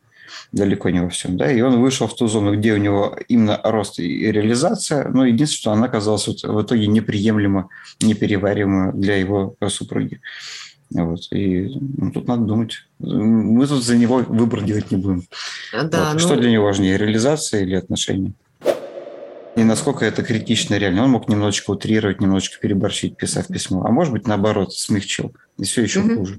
далеко 0.56 0.90
не 0.90 1.02
во 1.02 1.10
всем, 1.10 1.38
да, 1.38 1.52
и 1.52 1.62
он 1.62 1.82
вышел 1.82 2.08
в 2.08 2.16
ту 2.16 2.28
зону, 2.28 2.56
где 2.56 2.74
у 2.74 2.78
него 2.78 3.16
именно 3.28 3.60
рост 3.64 4.00
и 4.00 4.32
реализация, 4.32 5.10
но 5.10 5.26
единственное, 5.26 5.60
что 5.60 5.72
она 5.74 5.86
оказалась 5.88 6.28
вот 6.28 6.44
в 6.44 6.62
итоге 6.62 6.88
неприемлема, 6.88 7.70
непереварима 8.02 8.94
для 8.94 9.18
его 9.18 9.56
супруги. 9.68 10.22
Вот. 10.92 11.28
И 11.32 11.72
ну, 11.98 12.12
тут 12.12 12.28
надо 12.28 12.44
думать. 12.44 12.86
Мы 13.00 13.68
тут 13.68 13.84
за 13.84 13.98
него 13.98 14.18
выбор 14.20 14.62
делать 14.62 14.92
не 14.92 14.98
будем. 14.98 15.24
Да, 15.74 16.06
вот. 16.06 16.14
ну... 16.14 16.20
Что 16.20 16.36
для 16.38 16.52
него 16.52 16.66
важнее, 16.66 16.98
реализация 16.98 17.64
или 17.64 17.76
отношения? 17.76 18.34
И 19.56 19.64
насколько 19.64 20.06
это 20.06 20.24
критично 20.24 20.76
реально. 20.76 21.04
Он 21.04 21.10
мог 21.10 21.28
немножечко 21.28 21.72
утрировать, 21.72 22.22
немножечко 22.22 22.60
переборщить, 22.62 23.18
писав 23.18 23.48
письмо. 23.48 23.84
А 23.86 23.92
может 23.92 24.14
быть, 24.14 24.28
наоборот, 24.28 24.74
смягчил. 24.74 25.34
И 25.58 25.64
все 25.64 25.82
еще 25.82 26.02
угу. 26.02 26.16
хуже. 26.16 26.38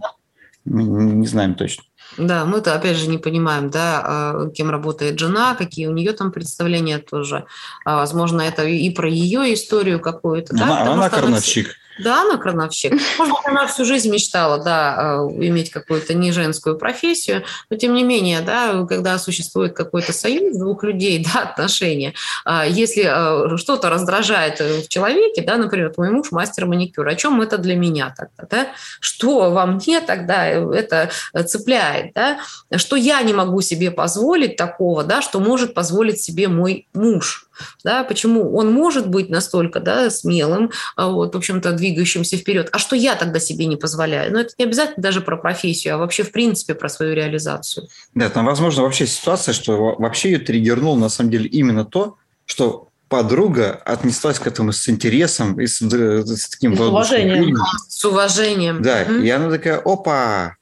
Мы 0.65 0.85
не 0.85 1.27
знаем 1.27 1.55
точно. 1.55 1.85
Да, 2.17 2.45
мы-то 2.45 2.75
опять 2.75 2.97
же 2.97 3.09
не 3.09 3.19
понимаем, 3.19 3.71
да, 3.71 4.03
а, 4.05 4.51
кем 4.51 4.71
работает 4.71 5.19
жена, 5.19 5.55
какие 5.55 5.87
у 5.87 5.93
нее 5.93 6.13
там 6.13 6.33
представления 6.33 6.99
тоже. 6.99 7.47
А, 7.85 7.97
возможно, 7.97 8.41
это 8.43 8.65
и 8.65 8.91
про 8.91 9.09
ее 9.09 9.53
историю 9.53 10.01
какую-то. 10.01 10.55
Она, 10.55 10.85
да? 10.85 10.93
она 10.93 11.11
крановщик. 11.11 11.77
Да, 11.99 12.23
она 12.23 12.37
крановщик. 12.37 12.93
Может 13.19 13.35
быть, 13.35 13.47
она 13.47 13.67
всю 13.67 13.85
жизнь 13.85 14.11
мечтала, 14.11 14.63
да, 14.63 14.97
э, 14.99 15.47
иметь 15.47 15.71
какую-то 15.71 16.15
не 16.15 16.31
женскую 16.33 16.77
профессию, 16.77 17.45
но 17.71 17.77
тем 17.77 17.95
не 17.95 18.03
менее, 18.03 18.41
да, 18.43 18.85
когда 18.87 19.19
существует 19.19 19.75
какой-то 19.75 20.13
союз 20.13 20.57
двух 20.57 20.85
людей, 20.85 21.27
да, 21.35 21.43
отношения, 21.43 22.13
а, 22.45 22.67
если 22.67 23.05
э, 23.05 23.57
что-то 23.57 23.89
раздражает 23.89 24.61
э, 24.61 24.83
в 24.83 24.89
человеке, 24.89 25.43
да, 25.43 25.57
например, 25.57 25.93
мой 25.97 26.11
муж 26.11 26.33
мастер 26.33 26.67
маникюра, 26.67 27.11
о 27.11 27.17
чем 27.17 27.41
это 27.41 27.59
для 27.59 27.77
меня 27.77 28.15
тогда, 28.17 28.47
да? 28.51 28.69
Что 29.01 29.51
во 29.51 29.67
мне 29.67 30.01
тогда 30.01 30.47
это 30.47 31.11
цепляет, 31.47 32.13
да? 32.15 32.39
Что 32.77 32.97
я 32.97 33.23
не 33.23 33.33
могу 33.33 33.61
себе 33.63 33.91
позволить 33.91 34.57
такого, 34.57 35.03
да, 35.03 35.23
что 35.23 35.41
может 35.41 35.75
позволить 35.75 36.21
себе 36.21 36.49
мой 36.49 36.89
муж, 36.93 37.46
да? 37.85 38.05
Почему 38.05 38.57
он 38.57 38.73
может 38.73 39.09
быть 39.09 39.29
настолько, 39.29 39.81
да, 39.81 40.11
смелым, 40.11 40.71
а 40.97 41.09
вот, 41.09 41.35
в 41.35 41.39
общем-то, 41.39 41.73
двигающимся 41.73 42.37
вперед. 42.37 42.69
А 42.73 42.79
что 42.79 42.97
я 42.97 43.15
тогда 43.15 43.39
себе 43.39 43.67
не 43.67 43.77
позволяю? 43.77 44.33
Но 44.33 44.39
ну, 44.39 44.45
это 44.45 44.55
не 44.59 44.65
обязательно 44.65 45.03
даже 45.03 45.21
про 45.21 45.37
профессию, 45.37 45.95
а 45.95 45.99
вообще 45.99 46.23
в 46.23 46.33
принципе 46.33 46.75
про 46.75 46.89
свою 46.89 47.15
реализацию. 47.15 47.89
Да, 48.15 48.29
там 48.29 48.47
возможно 48.47 48.83
вообще 48.83 49.07
ситуация, 49.07 49.53
что 49.53 49.97
вообще 49.99 50.33
ее 50.33 50.39
триггернул 50.39 50.97
на 50.97 51.09
самом 51.09 51.31
деле 51.31 51.47
именно 51.47 51.85
то, 51.85 52.17
что 52.45 52.89
подруга 53.09 53.81
отнеслась 53.85 54.39
к 54.39 54.47
этому 54.47 54.73
с 54.73 54.89
интересом 54.89 55.61
и 55.61 55.67
с, 55.67 55.79
с 55.81 56.49
таким 56.49 56.77
с 56.77 56.81
уважением. 56.81 57.57
С 57.89 58.05
уважением. 58.05 58.83
Да, 58.83 59.05
mm-hmm. 59.05 59.23
и 59.23 59.31
она 59.31 59.51
такая, 59.51 59.79
опа, 59.79 60.57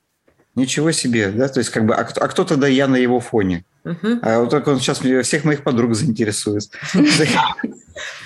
ничего 0.54 0.92
себе, 0.92 1.30
да, 1.30 1.48
то 1.48 1.60
есть 1.60 1.70
как 1.70 1.86
бы, 1.86 1.94
а 1.94 2.04
кто, 2.04 2.22
а 2.22 2.28
кто 2.28 2.44
тогда 2.44 2.68
я 2.68 2.86
на 2.86 2.96
его 2.96 3.20
фоне? 3.20 3.64
Uh-huh. 3.84 4.18
А 4.22 4.40
вот 4.40 4.50
так 4.50 4.66
он 4.66 4.80
сейчас 4.80 5.00
всех 5.00 5.44
моих 5.44 5.62
подруг 5.62 5.94
заинтересует. 5.94 6.70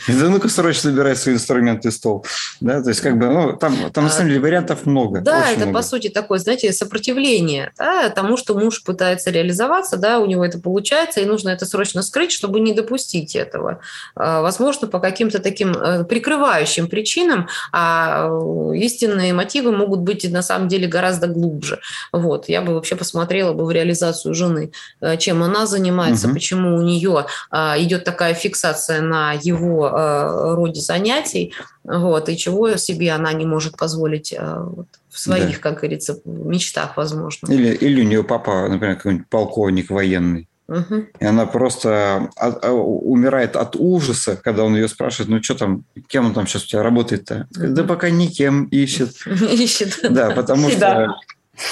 Да 0.08 0.28
ну-ка 0.28 0.48
срочно 0.48 0.90
собирай 0.90 1.16
свои 1.16 1.34
инструменты 1.34 1.90
стол. 1.90 2.24
Да, 2.60 2.82
то 2.82 2.88
есть 2.88 3.00
как 3.00 3.18
бы, 3.18 3.26
ну, 3.26 3.56
там, 3.56 3.90
там 3.92 4.04
на 4.04 4.10
самом 4.10 4.30
деле 4.30 4.40
вариантов 4.40 4.86
много. 4.86 5.20
Да, 5.20 5.50
это 5.50 5.64
много. 5.64 5.78
по 5.78 5.82
сути 5.82 6.08
такое, 6.08 6.38
знаете, 6.38 6.72
сопротивление 6.72 7.72
да, 7.78 8.08
тому, 8.08 8.36
что 8.36 8.54
муж 8.54 8.82
пытается 8.82 9.30
реализоваться, 9.30 9.96
да, 9.96 10.18
у 10.18 10.26
него 10.26 10.44
это 10.44 10.58
получается, 10.58 11.20
и 11.20 11.26
нужно 11.26 11.50
это 11.50 11.66
срочно 11.66 12.02
скрыть, 12.02 12.32
чтобы 12.32 12.60
не 12.60 12.72
допустить 12.72 13.36
этого. 13.36 13.80
А, 14.14 14.40
возможно, 14.40 14.88
по 14.88 14.98
каким-то 14.98 15.40
таким 15.40 15.72
э, 15.72 16.04
прикрывающим 16.04 16.88
причинам, 16.88 17.48
а 17.72 18.28
э, 18.28 18.76
истинные 18.78 19.32
мотивы 19.32 19.72
могут 19.72 20.00
быть 20.00 20.30
на 20.30 20.42
самом 20.42 20.68
деле 20.68 20.88
гораздо 20.88 21.26
глубже. 21.26 21.80
Вот, 22.12 22.48
я 22.48 22.62
бы 22.62 22.74
вообще 22.74 22.96
посмотрела 22.96 23.52
бы 23.52 23.66
в 23.66 23.70
реализацию 23.70 24.34
жены, 24.34 24.72
э, 25.00 25.16
чем 25.18 25.42
она 25.42 25.66
занимается, 25.66 26.26
угу. 26.26 26.34
почему 26.34 26.76
у 26.76 26.82
нее 26.82 27.26
а, 27.50 27.76
идет 27.78 28.04
такая 28.04 28.34
фиксация 28.34 29.00
на 29.00 29.32
его 29.32 29.57
Э, 29.59 30.54
роде 30.54 30.80
занятий, 30.80 31.54
вот, 31.84 32.28
и 32.28 32.36
чего 32.36 32.76
себе 32.76 33.12
она 33.12 33.32
не 33.32 33.46
может 33.46 33.76
позволить 33.76 34.32
э, 34.32 34.56
вот, 34.59 34.86
в 35.09 35.18
своих, 35.18 35.56
да. 35.56 35.61
как 35.61 35.78
говорится, 35.78 36.20
мечтах, 36.24 36.96
возможно. 36.96 37.50
Или, 37.52 37.74
или 37.74 38.02
у 38.02 38.04
нее 38.04 38.24
папа, 38.24 38.68
например, 38.68 38.96
какой-нибудь 38.96 39.28
полковник 39.28 39.90
военный. 39.90 40.48
Угу. 40.68 41.06
И 41.18 41.24
она 41.24 41.46
просто 41.46 42.30
от, 42.36 42.62
а, 42.62 42.72
умирает 42.72 43.56
от 43.56 43.74
ужаса, 43.74 44.36
когда 44.36 44.64
он 44.64 44.74
ее 44.74 44.88
спрашивает, 44.88 45.30
ну 45.30 45.42
что 45.42 45.54
там, 45.54 45.84
кем 46.09 46.26
он 46.26 46.34
там 46.34 46.46
сейчас 46.46 46.64
у 46.64 46.66
тебя 46.66 46.82
работает-то? 46.82 47.48
Угу. 47.56 47.68
Да 47.68 47.84
пока 47.84 48.11
никем 48.11 48.64
ищет. 48.64 49.14
Ищет. 49.26 49.98
Да, 50.11 50.30
потому 50.30 50.68
что 50.70 51.16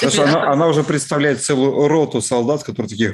Потому 0.01 0.29
она, 0.29 0.53
она 0.53 0.67
уже 0.67 0.83
представляет 0.83 1.43
целую 1.43 1.89
роту 1.89 2.21
солдат, 2.21 2.65
которые 2.65 2.89
такие 2.91 3.13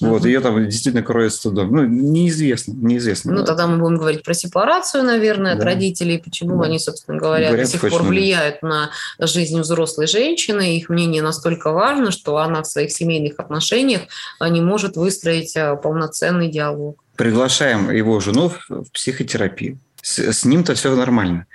вот, 0.00 0.24
ее 0.24 0.40
там 0.40 0.62
действительно 0.64 1.02
кроет 1.02 1.32
стыдом. 1.32 1.74
Ну, 1.74 1.84
неизвестно, 1.84 2.72
неизвестно. 2.72 3.32
Ну, 3.32 3.44
тогда 3.44 3.66
мы 3.66 3.78
будем 3.78 3.96
говорить 3.96 4.22
про 4.22 4.34
сепарацию, 4.34 5.04
наверное, 5.04 5.54
от 5.54 5.62
родителей, 5.62 6.18
почему 6.18 6.60
они, 6.62 6.78
собственно 6.78 7.18
говоря, 7.18 7.50
до 7.52 7.64
сих 7.64 7.80
пор 7.80 8.02
влияют 8.02 8.62
на 8.62 8.90
жизнь 9.18 9.60
взрослой 9.60 10.06
женщины, 10.06 10.76
их 10.76 10.88
мнение 10.88 11.22
настолько 11.22 11.72
важно, 11.72 12.10
что 12.10 12.36
она 12.38 12.62
в 12.62 12.66
своих 12.66 12.92
семейных 12.92 13.38
отношениях 13.38 14.02
не 14.40 14.60
может 14.60 14.96
выстроить 14.96 15.56
а, 15.56 15.76
полноценный 15.76 16.48
диалог. 16.48 17.02
Приглашаем 17.16 17.90
его 17.90 18.20
жену 18.20 18.52
в 18.68 18.90
психотерапию 18.92 19.78
с, 20.08 20.18
с 20.18 20.44
ним-то 20.44 20.74
все 20.74 20.94
нормально. 20.94 21.46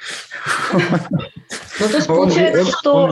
Ну, 1.79 1.87
то 1.89 1.95
есть 1.95 2.07
получается, 2.07 2.65
что 2.65 3.11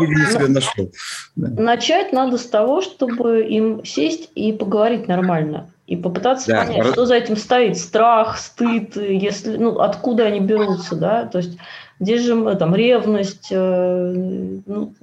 начать 1.35 2.13
надо 2.13 2.37
с 2.37 2.45
того, 2.45 2.81
чтобы 2.81 3.43
им 3.43 3.83
сесть 3.83 4.29
и 4.35 4.53
поговорить 4.53 5.07
нормально. 5.07 5.71
И 5.87 5.97
попытаться 5.97 6.47
да. 6.47 6.65
понять, 6.65 6.87
что 6.87 7.05
за 7.05 7.15
этим 7.15 7.35
стоит. 7.35 7.77
Страх, 7.77 8.37
стыд, 8.37 8.95
если, 8.95 9.57
ну, 9.57 9.79
откуда 9.79 10.25
они 10.25 10.39
берутся, 10.39 10.95
да. 10.95 11.25
То 11.25 11.39
есть 11.39 11.57
здесь 11.99 12.21
же 12.21 12.55
там 12.55 12.75
ревность, 12.75 13.47
э, 13.49 14.13
ну, 14.65 14.93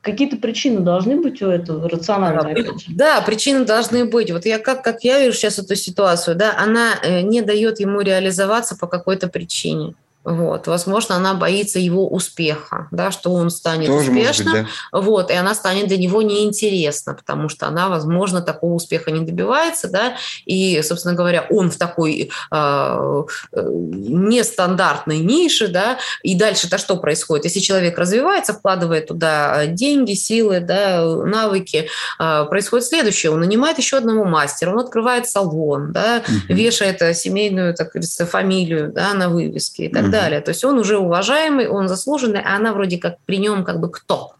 какие-то 0.00 0.36
причины 0.36 0.80
должны 0.80 1.20
быть 1.20 1.42
у 1.42 1.48
этого 1.48 1.88
рационально. 1.88 2.54
Да, 2.88 3.20
причины 3.20 3.64
должны 3.64 4.04
быть. 4.04 4.30
Вот 4.30 4.46
я 4.46 4.58
как, 4.58 4.82
как 4.82 5.04
я 5.04 5.20
вижу 5.20 5.36
сейчас 5.36 5.58
эту 5.58 5.76
ситуацию, 5.76 6.36
да, 6.36 6.56
она 6.58 6.94
э, 7.02 7.20
не 7.22 7.42
дает 7.42 7.80
ему 7.80 8.00
реализоваться 8.00 8.76
по 8.76 8.86
какой-то 8.86 9.28
причине. 9.28 9.94
Вот, 10.28 10.66
возможно, 10.66 11.16
она 11.16 11.32
боится 11.32 11.78
его 11.78 12.06
успеха, 12.06 12.86
да, 12.90 13.10
что 13.10 13.32
он 13.32 13.48
станет 13.48 13.86
Тоже 13.86 14.10
успешным, 14.10 14.52
быть, 14.52 14.66
да. 14.92 15.00
вот, 15.00 15.30
и 15.30 15.34
она 15.34 15.54
станет 15.54 15.88
для 15.88 15.96
него 15.96 16.20
неинтересна, 16.20 17.14
потому 17.14 17.48
что 17.48 17.66
она, 17.66 17.88
возможно, 17.88 18.42
такого 18.42 18.74
успеха 18.74 19.10
не 19.10 19.24
добивается, 19.24 19.88
да, 19.88 20.16
и, 20.44 20.82
собственно 20.82 21.14
говоря, 21.14 21.46
он 21.48 21.70
в 21.70 21.78
такой 21.78 22.30
э, 22.50 23.22
нестандартной 23.54 25.20
нише, 25.20 25.68
да, 25.68 25.96
и 26.22 26.34
дальше-то 26.34 26.76
что 26.76 26.96
происходит? 26.96 27.46
Если 27.46 27.60
человек 27.60 27.96
развивается, 27.96 28.52
вкладывает 28.52 29.06
туда 29.06 29.64
деньги, 29.64 30.12
силы, 30.12 30.60
да, 30.60 31.06
навыки, 31.06 31.88
э, 32.20 32.44
происходит 32.50 32.86
следующее, 32.86 33.32
он 33.32 33.40
нанимает 33.40 33.78
еще 33.78 33.96
одного 33.96 34.24
мастера, 34.24 34.72
он 34.72 34.80
открывает 34.80 35.26
салон, 35.26 35.92
да, 35.92 36.22
угу. 36.22 36.54
вешает 36.54 37.16
семейную, 37.16 37.72
так 37.74 37.92
говорится, 37.92 38.26
фамилию, 38.26 38.92
да, 38.92 39.14
на 39.14 39.30
вывеске 39.30 39.86
и 39.86 39.88
так 39.88 40.02
угу. 40.02 40.10
далее. 40.10 40.17
То 40.40 40.50
есть 40.50 40.64
он 40.64 40.78
уже 40.78 40.98
уважаемый, 40.98 41.68
он 41.68 41.88
заслуженный, 41.88 42.40
а 42.40 42.56
она 42.56 42.72
вроде 42.72 42.98
как 42.98 43.18
при 43.26 43.38
нем 43.38 43.64
как 43.64 43.80
бы 43.80 43.90
кто? 43.90 44.32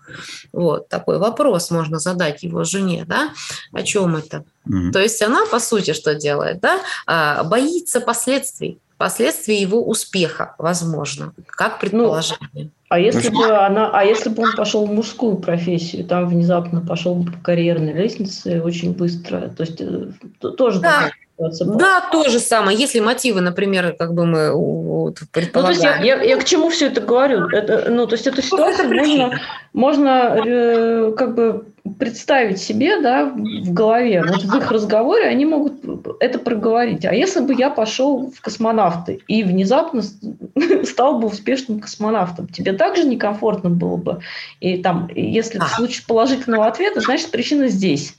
Вот 0.52 0.88
такой 0.88 1.18
вопрос 1.18 1.70
можно 1.70 1.98
задать 1.98 2.42
его 2.42 2.64
жене, 2.64 3.04
да, 3.06 3.30
о 3.72 3.82
чем 3.82 4.16
это? 4.16 4.44
Mm-hmm. 4.66 4.92
То 4.92 5.00
есть 5.00 5.20
она, 5.22 5.44
по 5.46 5.58
сути, 5.58 5.92
что 5.92 6.14
делает, 6.14 6.60
да, 6.60 6.80
а, 7.06 7.44
боится 7.44 8.00
последствий, 8.00 8.78
последствий 8.96 9.60
его 9.60 9.86
успеха, 9.86 10.54
возможно, 10.58 11.32
как 11.46 11.74
ну, 11.74 11.78
предположение. 11.80 12.48
Ну, 12.54 12.70
а 12.88 12.98
если 12.98 13.28
бы 13.28 13.54
она, 13.54 13.90
а 13.92 14.02
если 14.02 14.30
бы 14.30 14.42
он 14.42 14.56
пошел 14.56 14.86
в 14.86 14.92
мужскую 14.92 15.36
профессию, 15.36 16.04
там 16.04 16.26
внезапно 16.26 16.80
пошел 16.80 17.14
бы 17.14 17.30
по 17.30 17.38
карьерной 17.38 17.92
лестнице 17.92 18.62
очень 18.62 18.94
быстро, 18.94 19.48
то 19.50 19.62
есть 19.62 19.80
э, 19.80 20.10
тоже 20.40 20.80
да 20.80 21.10
ситуация 21.38 21.68
Да, 21.68 22.08
то 22.10 22.28
же 22.28 22.40
самое. 22.40 22.76
Если 22.76 23.00
мотивы, 23.00 23.40
например, 23.40 23.94
как 23.98 24.14
бы 24.14 24.26
мы 24.26 24.52
вот, 24.52 25.20
предполагаем. 25.32 25.76
Ну, 25.76 25.82
то 25.82 25.88
есть 25.88 26.04
я, 26.04 26.16
я, 26.16 26.22
я 26.22 26.36
к 26.36 26.44
чему 26.44 26.68
все 26.70 26.86
это 26.86 27.00
говорю? 27.00 27.48
Это, 27.48 27.90
ну, 27.90 28.06
то 28.06 28.14
есть 28.14 28.26
эту 28.26 28.42
ситуацию 28.42 28.88
можно, 28.88 29.40
можно 29.72 30.42
э, 30.44 31.12
как 31.16 31.34
бы 31.34 31.66
представить 31.98 32.60
себе, 32.60 33.00
да, 33.00 33.24
в 33.24 33.72
голове, 33.72 34.22
вот 34.22 34.42
в 34.42 34.56
их 34.56 34.70
разговоре 34.70 35.24
они 35.24 35.46
могут 35.46 35.72
это 36.20 36.38
проговорить. 36.38 37.06
А 37.06 37.14
если 37.14 37.40
бы 37.40 37.54
я 37.54 37.70
пошел 37.70 38.30
в 38.30 38.40
космонавты 38.42 39.20
и 39.26 39.42
внезапно 39.42 40.02
стал 40.84 41.18
бы 41.18 41.28
успешным 41.28 41.80
космонавтом, 41.80 42.48
тебе 42.48 42.72
также 42.74 43.04
некомфортно 43.04 43.70
было 43.70 43.96
бы? 43.96 44.20
И 44.60 44.78
там, 44.78 45.08
если 45.14 45.58
в 45.58 45.68
случае 45.68 46.04
положительного 46.06 46.66
ответа, 46.66 47.00
значит, 47.00 47.30
причина 47.30 47.68
здесь. 47.68 48.14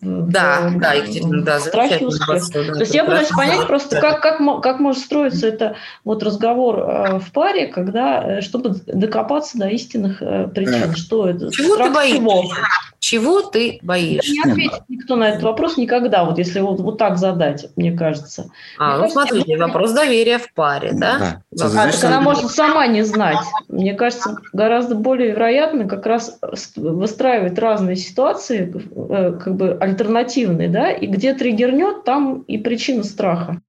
Да, 0.00 0.72
да, 0.76 0.92
Екатерина, 0.92 1.42
да, 1.42 1.60
страхи 1.60 2.04
успеха. 2.04 2.40
То 2.50 2.80
есть 2.80 2.94
я 2.94 3.04
пытаюсь 3.04 3.28
понять 3.28 3.66
просто, 3.66 4.00
как, 4.00 4.20
как, 4.20 4.62
как 4.62 4.80
может 4.80 5.02
строиться 5.02 5.46
это 5.46 5.76
вот 6.04 6.22
разговор 6.22 6.78
э, 6.78 7.18
в 7.18 7.32
паре, 7.32 7.66
когда, 7.66 8.38
э, 8.38 8.40
чтобы 8.40 8.76
докопаться 8.86 9.58
до 9.58 9.68
истинных 9.68 10.20
э, 10.20 10.48
причин, 10.48 10.94
что 10.94 11.28
это. 11.28 11.50
Чего 11.50 11.74
Страх 11.74 11.88
ты 11.88 11.94
боишься? 11.94 12.18
Чего? 12.18 12.44
Чего 13.06 13.40
ты 13.40 13.78
боишься? 13.82 14.32
Не 14.32 14.50
ответит 14.50 14.82
никто 14.88 15.14
на 15.14 15.28
этот 15.28 15.44
вопрос 15.44 15.76
никогда, 15.76 16.24
вот 16.24 16.38
если 16.38 16.58
вот, 16.58 16.80
вот 16.80 16.98
так 16.98 17.18
задать, 17.18 17.68
мне 17.76 17.92
кажется. 17.92 18.50
А, 18.78 18.84
мне 18.84 18.94
ну 18.94 19.00
кажется, 19.02 19.20
смотрите, 19.28 19.56
вопрос 19.58 19.92
доверия 19.92 20.38
в 20.38 20.52
паре, 20.52 20.90
да? 20.92 21.40
да. 21.52 21.66
А, 21.66 21.92
так 21.92 22.02
она 22.02 22.20
может 22.20 22.50
сама 22.50 22.88
не 22.88 23.02
знать. 23.02 23.38
Мне 23.68 23.94
кажется, 23.94 24.38
гораздо 24.52 24.96
более 24.96 25.30
вероятно 25.30 25.86
как 25.86 26.04
раз 26.04 26.40
выстраивать 26.74 27.56
разные 27.60 27.94
ситуации, 27.94 28.72
как 28.72 29.54
бы 29.54 29.78
альтернативный, 29.80 30.66
да, 30.66 30.90
и 30.90 31.06
где 31.06 31.32
триггернет, 31.32 32.02
там 32.02 32.40
и 32.40 32.58
причина 32.58 33.04
страха. 33.04 33.60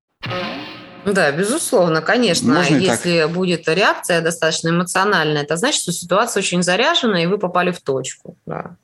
Да, 1.05 1.31
безусловно, 1.31 2.01
конечно. 2.01 2.55
Можно 2.55 2.77
Если 2.77 3.21
так. 3.21 3.31
будет 3.31 3.67
реакция 3.67 4.21
достаточно 4.21 4.69
эмоциональная, 4.69 5.43
это 5.43 5.57
значит, 5.57 5.83
что 5.83 5.91
ситуация 5.91 6.41
очень 6.41 6.63
заряжена, 6.63 7.21
и 7.21 7.27
вы 7.27 7.37
попали 7.37 7.69
в 7.69 7.81
точку. 7.81 8.35
Да. 8.47 8.77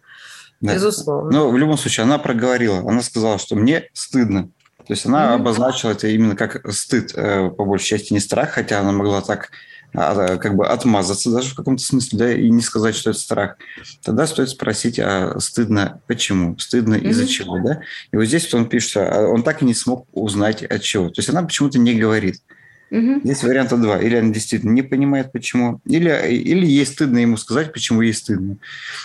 Да. 0.64 0.76
Безусловно. 0.76 1.30
Но 1.30 1.50
в 1.52 1.58
любом 1.58 1.78
случае 1.78 2.06
она 2.06 2.18
проговорила, 2.18 2.80
она 2.80 3.02
сказала, 3.02 3.38
что 3.38 3.56
мне 3.56 3.90
стыдно. 3.92 4.46
То 4.88 4.94
есть 4.94 5.06
она 5.06 5.26
mm-hmm. 5.26 5.36
обозначила 5.36 5.92
это 5.92 6.08
именно 6.08 6.38
как 6.38 6.66
стыд, 6.74 7.12
э, 7.16 7.50
по 7.50 7.66
большей 7.66 7.86
части 7.86 8.14
не 8.14 8.22
страх, 8.22 8.52
хотя 8.52 8.80
она 8.80 8.94
могла 8.94 9.22
так 9.22 9.52
а, 9.94 10.38
как 10.38 10.56
бы 10.56 10.66
отмазаться 10.66 11.32
даже 11.32 11.50
в 11.50 11.56
каком-то 11.56 11.84
смысле, 11.84 12.18
да, 12.18 12.34
и 12.34 12.50
не 12.50 12.62
сказать, 12.62 12.96
что 12.96 13.10
это 13.10 13.20
страх, 13.20 13.58
тогда 14.04 14.26
стоит 14.26 14.50
спросить, 14.50 15.00
а 15.00 15.38
стыдно 15.40 16.02
почему, 16.08 16.58
стыдно 16.58 16.96
mm-hmm. 16.96 17.10
из-за 17.10 17.28
чего, 17.28 17.60
да? 17.60 17.82
И 18.14 18.16
вот 18.16 18.26
здесь 18.26 18.52
он 18.54 18.70
пишет, 18.70 18.98
а 18.98 19.28
он 19.28 19.44
так 19.44 19.62
и 19.62 19.66
не 19.66 19.74
смог 19.74 20.08
узнать 20.14 20.64
от 20.64 20.82
чего. 20.82 21.10
То 21.10 21.20
есть 21.20 21.30
она 21.30 21.44
почему-то 21.44 21.78
не 21.78 21.94
говорит. 21.94 22.42
Угу. 22.94 23.22
Здесь 23.24 23.44
варианта 23.44 23.78
два. 23.78 23.98
Или 23.98 24.18
она 24.18 24.32
действительно 24.32 24.72
не 24.72 24.84
понимает, 24.84 25.32
почему, 25.32 25.82
или, 25.86 26.12
или 26.30 26.68
ей 26.68 26.86
стыдно 26.86 27.18
ему 27.18 27.38
сказать, 27.38 27.74
почему 27.74 28.02
ей 28.02 28.14
стыдно. 28.14 28.58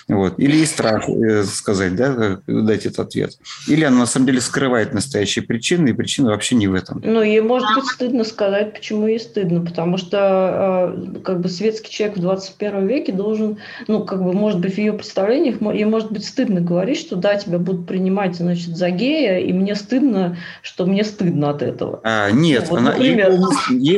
Вот. 0.08 0.38
Или 0.38 0.56
ей 0.56 0.66
страх 0.66 1.08
э, 1.08 1.42
сказать, 1.44 1.96
да, 1.96 2.38
дать 2.46 2.84
этот 2.84 2.98
ответ. 2.98 3.38
Или 3.66 3.84
она 3.84 4.00
на 4.00 4.06
самом 4.06 4.26
деле 4.26 4.42
скрывает 4.42 4.92
настоящие 4.92 5.42
причины, 5.42 5.88
и 5.88 5.92
причина 5.94 6.30
вообще 6.30 6.54
не 6.54 6.68
в 6.68 6.74
этом. 6.74 7.00
Ну, 7.02 7.22
ей 7.22 7.40
может 7.40 7.74
быть 7.74 7.86
стыдно 7.86 8.24
сказать, 8.24 8.74
почему 8.74 9.06
ей 9.06 9.18
стыдно, 9.18 9.64
потому 9.64 9.96
что 9.96 10.94
э, 10.94 11.20
как 11.20 11.40
бы 11.40 11.48
светский 11.48 11.90
человек 11.90 12.18
в 12.18 12.20
21 12.20 12.86
веке 12.86 13.12
должен, 13.12 13.56
ну, 13.86 14.04
как 14.04 14.22
бы, 14.22 14.34
может 14.34 14.60
быть, 14.60 14.74
в 14.74 14.78
ее 14.78 14.92
представлениях, 14.92 15.62
ей 15.62 15.86
может 15.86 16.12
быть 16.12 16.26
стыдно 16.26 16.60
говорить, 16.60 16.98
что 16.98 17.16
да, 17.16 17.36
тебя 17.36 17.58
будут 17.58 17.86
принимать, 17.86 18.36
значит, 18.36 18.76
за 18.76 18.90
гея, 18.90 19.38
и 19.38 19.50
мне 19.54 19.74
стыдно, 19.74 20.36
что 20.60 20.84
мне 20.84 21.04
стыдно 21.04 21.48
от 21.48 21.62
этого. 21.62 22.00
А, 22.04 22.30
нет, 22.30 22.64
ну, 22.68 22.70
вот, 22.70 22.78
она, 22.80 22.90
например, 22.92 23.30
ей 23.30 23.38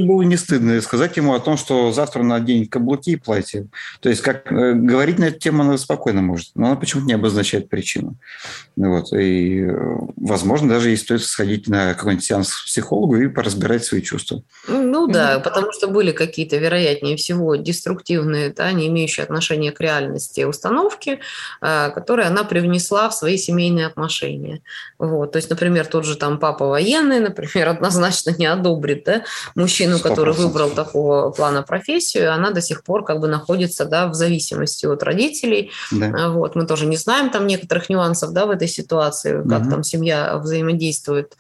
было 0.00 0.22
не 0.22 0.36
стыдно 0.36 0.80
сказать 0.80 1.16
ему 1.16 1.34
о 1.34 1.40
том, 1.40 1.56
что 1.56 1.92
завтра 1.92 2.20
она 2.20 2.38
наденет 2.38 2.70
каблуки 2.70 3.10
и 3.10 3.16
платье. 3.16 3.68
То 4.00 4.08
есть, 4.08 4.22
как 4.22 4.50
э, 4.52 4.74
говорить 4.74 5.18
на 5.18 5.24
эту 5.24 5.38
тему 5.38 5.62
она 5.62 5.78
спокойно 5.78 6.22
может, 6.22 6.50
но 6.54 6.66
она 6.66 6.76
почему-то 6.76 7.06
не 7.06 7.14
обозначает 7.14 7.68
причину. 7.68 8.16
Вот. 8.76 9.12
И, 9.12 9.62
э, 9.62 9.72
возможно, 10.16 10.68
даже 10.68 10.90
ей 10.90 10.96
стоит 10.96 11.22
сходить 11.22 11.68
на 11.68 11.94
какой-нибудь 11.94 12.24
сеанс 12.24 12.54
к 12.54 12.66
психологу 12.66 13.16
и 13.16 13.28
поразбирать 13.28 13.84
свои 13.84 14.02
чувства. 14.02 14.42
Ну 14.68 15.06
да, 15.06 15.36
mm-hmm. 15.36 15.42
потому 15.42 15.72
что 15.72 15.88
были 15.88 16.12
какие-то, 16.12 16.56
вероятнее 16.56 17.16
всего, 17.16 17.56
деструктивные, 17.56 18.50
да, 18.50 18.72
не 18.72 18.88
имеющие 18.88 19.24
отношения 19.24 19.72
к 19.72 19.80
реальности 19.80 20.42
установки, 20.42 21.20
э, 21.60 21.90
которые 21.90 22.28
она 22.28 22.44
привнесла 22.44 23.08
в 23.08 23.14
свои 23.14 23.36
семейные 23.36 23.86
отношения. 23.86 24.62
Вот. 24.98 25.32
То 25.32 25.36
есть, 25.36 25.50
например, 25.50 25.86
тот 25.86 26.04
же 26.04 26.16
там 26.16 26.38
папа 26.38 26.66
военный, 26.66 27.20
например, 27.20 27.68
однозначно 27.80 28.30
не 28.30 28.46
одобрит 28.46 29.04
да, 29.04 29.22
мужчину, 29.54 29.69
100%. 29.78 30.02
который 30.02 30.34
выбрал 30.34 30.70
такого 30.70 31.30
плана 31.30 31.62
профессию, 31.62 32.32
она 32.32 32.50
до 32.50 32.60
сих 32.60 32.82
пор 32.82 33.04
как 33.04 33.20
бы 33.20 33.28
находится 33.28 33.84
да, 33.84 34.08
в 34.08 34.14
зависимости 34.14 34.86
от 34.86 35.02
родителей. 35.02 35.70
Да. 35.90 36.12
А, 36.16 36.28
вот. 36.30 36.56
Мы 36.56 36.66
тоже 36.66 36.86
не 36.86 36.96
знаем 36.96 37.30
там 37.30 37.46
некоторых 37.46 37.88
нюансов 37.88 38.32
да, 38.32 38.46
в 38.46 38.50
этой 38.50 38.68
ситуации, 38.68 39.42
как 39.48 39.62
угу. 39.62 39.70
там 39.70 39.82
семья 39.82 40.36
взаимодействует. 40.38 41.36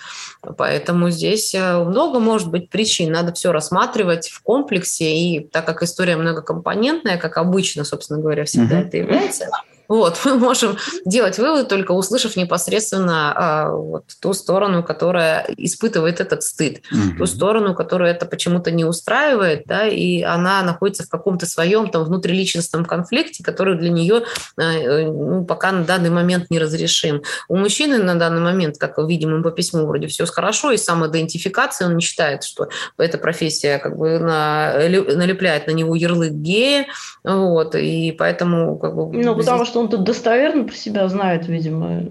Поэтому 0.56 1.10
здесь 1.10 1.54
э, 1.54 1.84
много 1.84 2.18
может 2.18 2.50
быть 2.50 2.70
причин. 2.70 3.12
Надо 3.12 3.32
все 3.32 3.52
рассматривать 3.52 4.28
в 4.28 4.42
комплексе. 4.42 5.16
И 5.16 5.40
так 5.40 5.66
как 5.66 5.82
история 5.82 6.16
многокомпонентная, 6.16 7.18
как 7.18 7.36
обычно, 7.36 7.84
собственно 7.84 8.20
говоря, 8.20 8.44
всегда 8.44 8.78
угу. 8.78 8.86
это 8.86 8.96
является, 8.96 9.48
вот, 9.90 10.20
мы 10.24 10.38
можем 10.38 10.76
делать 11.04 11.36
вывод, 11.38 11.68
только 11.68 11.92
услышав 11.92 12.36
непосредственно 12.36 13.32
а, 13.34 13.70
вот, 13.72 14.04
ту 14.20 14.32
сторону, 14.32 14.84
которая 14.84 15.46
испытывает 15.56 16.20
этот 16.20 16.44
стыд, 16.44 16.80
угу. 16.92 17.18
ту 17.18 17.26
сторону, 17.26 17.74
которая 17.74 18.14
это 18.14 18.24
почему-то 18.24 18.70
не 18.70 18.84
устраивает, 18.84 19.64
да, 19.66 19.88
и 19.88 20.22
она 20.22 20.62
находится 20.62 21.02
в 21.02 21.08
каком-то 21.08 21.44
своем 21.46 21.90
там 21.90 22.04
внутриличностном 22.04 22.84
конфликте, 22.84 23.42
который 23.42 23.76
для 23.76 23.90
нее 23.90 24.22
а, 24.56 24.62
э, 24.62 25.06
ну, 25.10 25.44
пока 25.44 25.72
на 25.72 25.82
данный 25.82 26.10
момент 26.10 26.50
не 26.50 26.60
разрешим. 26.60 27.22
У 27.48 27.56
мужчины 27.56 27.98
на 27.98 28.14
данный 28.14 28.40
момент, 28.40 28.78
как 28.78 28.96
видим 28.98 29.42
по 29.42 29.50
письму, 29.50 29.86
вроде 29.86 30.06
все 30.06 30.24
хорошо, 30.26 30.70
и 30.70 30.76
самоидентификация, 30.76 31.88
он 31.88 31.96
не 31.96 32.02
считает, 32.02 32.44
что 32.44 32.68
эта 32.96 33.18
профессия 33.18 33.78
как 33.78 33.96
бы 33.96 34.20
на, 34.20 34.74
налепляет 34.74 35.66
на 35.66 35.72
него 35.72 35.96
ярлык 35.96 36.32
гея, 36.32 36.86
вот, 37.24 37.74
и 37.74 38.12
поэтому 38.12 38.78
как 38.78 38.94
бы... 38.94 39.18
Ну, 39.18 39.34
потому 39.34 39.64
что 39.64 39.79
он 39.80 39.88
тут 39.88 40.04
достоверно 40.04 40.64
про 40.64 40.74
себя 40.74 41.08
знает, 41.08 41.46
видимо, 41.48 42.04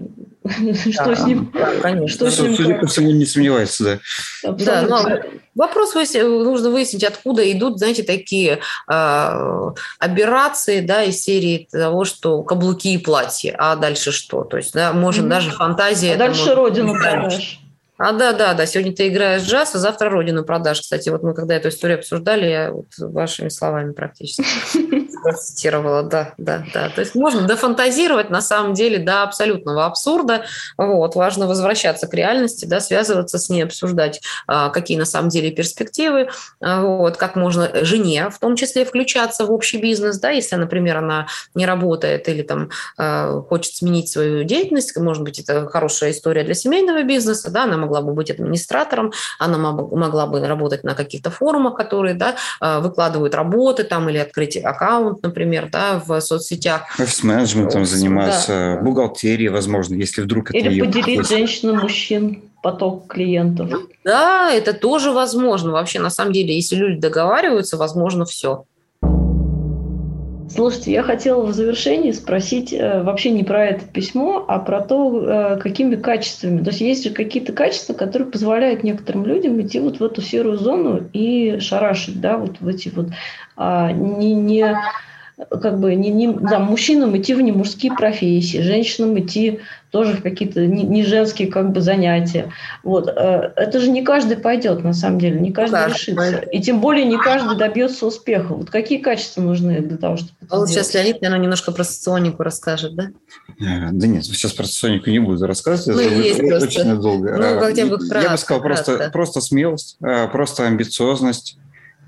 что 0.92 1.14
с 1.14 1.24
ним. 1.24 1.52
Конечно. 1.82 2.30
Что 2.30 2.30
Судя 2.30 2.78
по 2.78 2.86
всему, 2.86 3.10
не 3.10 3.26
сомневается, 3.26 4.00
да. 4.42 4.52
Да, 4.52 4.82
но 4.82 5.18
вопрос 5.54 5.94
нужно 5.94 6.70
выяснить, 6.70 7.04
откуда 7.04 7.50
идут, 7.50 7.78
знаете, 7.78 8.02
такие 8.02 8.60
э, 8.90 9.70
операции, 9.98 10.80
да, 10.80 11.04
из 11.04 11.20
серии 11.22 11.68
того, 11.70 12.04
что 12.04 12.42
каблуки 12.42 12.94
и 12.94 12.98
платья, 12.98 13.54
а 13.58 13.76
дальше 13.76 14.12
что? 14.12 14.44
То 14.44 14.56
есть, 14.56 14.72
да, 14.72 14.92
может, 14.92 15.28
даже 15.28 15.50
фантазия... 15.50 16.14
А 16.14 16.18
дальше 16.18 16.54
родину 16.54 16.94
продашь. 16.94 17.60
А, 18.02 18.12
да, 18.12 18.32
да, 18.32 18.54
да. 18.54 18.64
Сегодня 18.64 18.94
ты 18.94 19.08
играешь 19.08 19.42
джаз, 19.42 19.74
а 19.74 19.78
завтра 19.78 20.08
родину 20.08 20.42
продашь. 20.42 20.80
Кстати, 20.80 21.10
вот 21.10 21.22
мы 21.22 21.34
когда 21.34 21.56
эту 21.56 21.68
историю 21.68 21.98
обсуждали, 21.98 22.46
я 22.46 22.72
вот 22.72 22.86
вашими 22.96 23.50
словами 23.50 23.92
практически. 23.92 24.42
процитировала, 25.22 26.02
да, 26.02 26.34
да, 26.38 26.64
да. 26.72 26.88
То 26.88 27.00
есть 27.00 27.14
можно 27.14 27.42
дофантазировать 27.42 28.30
на 28.30 28.40
самом 28.40 28.74
деле 28.74 28.98
до 28.98 29.22
абсолютного 29.22 29.86
абсурда. 29.86 30.44
Вот, 30.76 31.14
важно 31.14 31.46
возвращаться 31.46 32.06
к 32.06 32.14
реальности, 32.14 32.64
да, 32.64 32.80
связываться 32.80 33.38
с 33.38 33.48
ней, 33.48 33.62
обсуждать, 33.62 34.20
а, 34.46 34.70
какие 34.70 34.98
на 34.98 35.04
самом 35.04 35.28
деле 35.28 35.50
перспективы, 35.50 36.28
а, 36.60 36.82
вот, 36.82 37.16
как 37.16 37.36
можно 37.36 37.84
жене 37.84 38.30
в 38.30 38.38
том 38.38 38.56
числе 38.56 38.84
включаться 38.84 39.44
в 39.44 39.52
общий 39.52 39.78
бизнес, 39.78 40.18
да, 40.18 40.30
если, 40.30 40.56
например, 40.56 40.98
она 40.98 41.26
не 41.54 41.66
работает 41.66 42.28
или 42.28 42.42
там 42.42 42.70
а, 42.96 43.40
хочет 43.42 43.74
сменить 43.74 44.08
свою 44.08 44.44
деятельность, 44.44 44.96
может 44.96 45.22
быть, 45.22 45.38
это 45.38 45.68
хорошая 45.68 46.10
история 46.12 46.44
для 46.44 46.54
семейного 46.54 47.02
бизнеса, 47.02 47.50
да, 47.50 47.64
она 47.64 47.76
могла 47.90 48.02
бы 48.02 48.12
быть 48.12 48.30
администратором, 48.30 49.12
она 49.38 49.58
могла 49.58 50.26
бы 50.26 50.46
работать 50.46 50.84
на 50.84 50.94
каких-то 50.94 51.30
форумах, 51.30 51.74
которые, 51.74 52.14
да, 52.14 52.36
выкладывают 52.60 53.34
работы 53.34 53.82
там 53.82 54.08
или 54.08 54.18
открыть 54.18 54.56
аккаунт, 54.56 55.22
например, 55.22 55.68
да, 55.70 56.00
в 56.04 56.20
соцсетях. 56.20 56.82
Офис-менеджментом 56.98 57.84
заниматься, 57.84 58.76
да. 58.76 58.84
бухгалтерией, 58.84 59.50
возможно, 59.50 59.94
если 59.94 60.22
вдруг 60.22 60.50
это 60.50 60.58
Или 60.58 60.80
поделить 60.80 61.28
женщин 61.28 61.76
мужчин 61.76 62.44
поток 62.62 63.08
клиентов. 63.08 63.70
Да, 64.04 64.52
это 64.52 64.72
тоже 64.72 65.10
возможно. 65.10 65.72
Вообще, 65.72 65.98
на 65.98 66.10
самом 66.10 66.32
деле, 66.32 66.54
если 66.54 66.76
люди 66.76 67.00
договариваются, 67.00 67.76
возможно 67.76 68.24
все. 68.24 68.64
Слушайте, 70.52 70.90
я 70.92 71.04
хотела 71.04 71.42
в 71.42 71.52
завершении 71.52 72.10
спросить 72.10 72.72
э, 72.72 73.02
вообще 73.04 73.30
не 73.30 73.44
про 73.44 73.66
это 73.66 73.84
письмо, 73.84 74.44
а 74.48 74.58
про 74.58 74.80
то, 74.80 75.54
э, 75.54 75.60
какими 75.60 75.94
качествами. 75.94 76.62
То 76.64 76.70
есть 76.70 76.80
есть 76.80 77.04
же 77.04 77.10
какие-то 77.10 77.52
качества, 77.52 77.92
которые 77.92 78.28
позволяют 78.28 78.82
некоторым 78.82 79.24
людям 79.26 79.60
идти 79.60 79.78
вот 79.78 80.00
в 80.00 80.04
эту 80.04 80.22
серую 80.22 80.58
зону 80.58 81.08
и 81.12 81.60
шарашить, 81.60 82.20
да, 82.20 82.36
вот 82.36 82.60
в 82.60 82.66
эти 82.66 82.88
вот 82.88 83.10
а, 83.56 83.92
не, 83.92 84.34
не 84.34 84.76
как 85.48 85.78
бы 85.78 85.94
не, 85.94 86.10
не, 86.10 86.32
да, 86.32 86.58
мужчинам 86.58 87.16
идти 87.16 87.34
в 87.34 87.40
не 87.40 87.52
мужские 87.52 87.92
профессии, 87.92 88.62
женщинам 88.62 89.18
идти 89.18 89.60
тоже 89.90 90.16
в 90.16 90.22
какие-то 90.22 90.66
не, 90.66 90.84
не 90.84 91.04
женские 91.04 91.48
как 91.48 91.72
бы 91.72 91.80
занятия. 91.80 92.52
Вот. 92.84 93.08
Э, 93.08 93.52
это 93.56 93.80
же 93.80 93.90
не 93.90 94.02
каждый 94.02 94.36
пойдет, 94.36 94.84
на 94.84 94.92
самом 94.92 95.18
деле, 95.18 95.40
не 95.40 95.52
каждый 95.52 95.74
каждый 95.74 95.94
решится. 95.94 96.16
Пойдет. 96.16 96.48
И 96.52 96.60
тем 96.60 96.80
более 96.80 97.04
не 97.04 97.18
каждый 97.18 97.56
добьется 97.56 98.06
успеха. 98.06 98.54
Вот 98.54 98.70
какие 98.70 98.98
качества 98.98 99.42
нужны 99.42 99.80
для 99.80 99.96
того, 99.96 100.16
чтобы 100.16 100.32
а 100.48 100.58
вот 100.58 100.68
сейчас 100.68 100.94
Леонид, 100.94 101.20
наверное, 101.20 101.42
немножко 101.42 101.72
про 101.72 101.84
соционику 101.84 102.42
расскажет, 102.42 102.94
да? 102.94 103.10
Э, 103.60 103.90
да 103.92 104.06
нет, 104.06 104.24
сейчас 104.24 104.52
про 104.52 104.64
соционику 104.64 105.10
не 105.10 105.18
буду 105.18 105.46
рассказывать, 105.46 105.96
ну, 105.96 106.02
это 106.02 106.22
есть 106.22 106.40
будет 106.40 106.62
очень 106.62 107.00
долго. 107.00 107.36
Ну, 107.36 107.42
э, 107.42 107.60
хотя 107.60 107.86
бы 107.86 107.98
кратко, 107.98 108.20
Я 108.20 108.30
бы 108.30 108.38
сказал, 108.38 108.62
просто, 108.62 109.10
просто 109.12 109.40
смелость, 109.40 109.98
просто 110.32 110.66
амбициозность, 110.66 111.58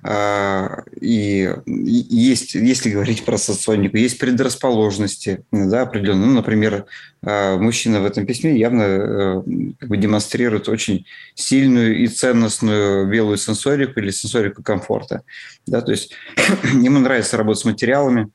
и 0.05 1.55
есть, 1.67 2.55
если 2.55 2.91
говорить 2.91 3.25
про 3.25 3.39
соционику, 3.39 3.97
есть 3.97 4.19
предрасположенности 4.19 5.45
да, 5.53 5.83
определенные. 5.83 6.27
Ну, 6.27 6.35
например, 6.35 6.87
а, 7.25 7.57
мужчина 7.57 8.01
в 8.01 8.05
этом 8.05 8.27
письме 8.27 8.59
явно 8.59 8.83
э, 8.83 9.43
как 9.79 9.89
бы 9.89 9.97
демонстрирует 9.97 10.69
очень 10.69 11.07
сильную 11.37 11.99
и 11.99 12.09
ценностную 12.09 13.09
белую 13.09 13.37
сенсорику 13.37 14.01
или 14.01 14.11
сенсорику 14.11 14.65
комфорта. 14.65 15.23
Да, 15.67 15.81
то 15.83 15.93
есть 15.93 16.13
ему 16.65 16.99
нравится 16.99 17.37
работать 17.37 17.63
с 17.63 17.65
материалами, 17.65 18.29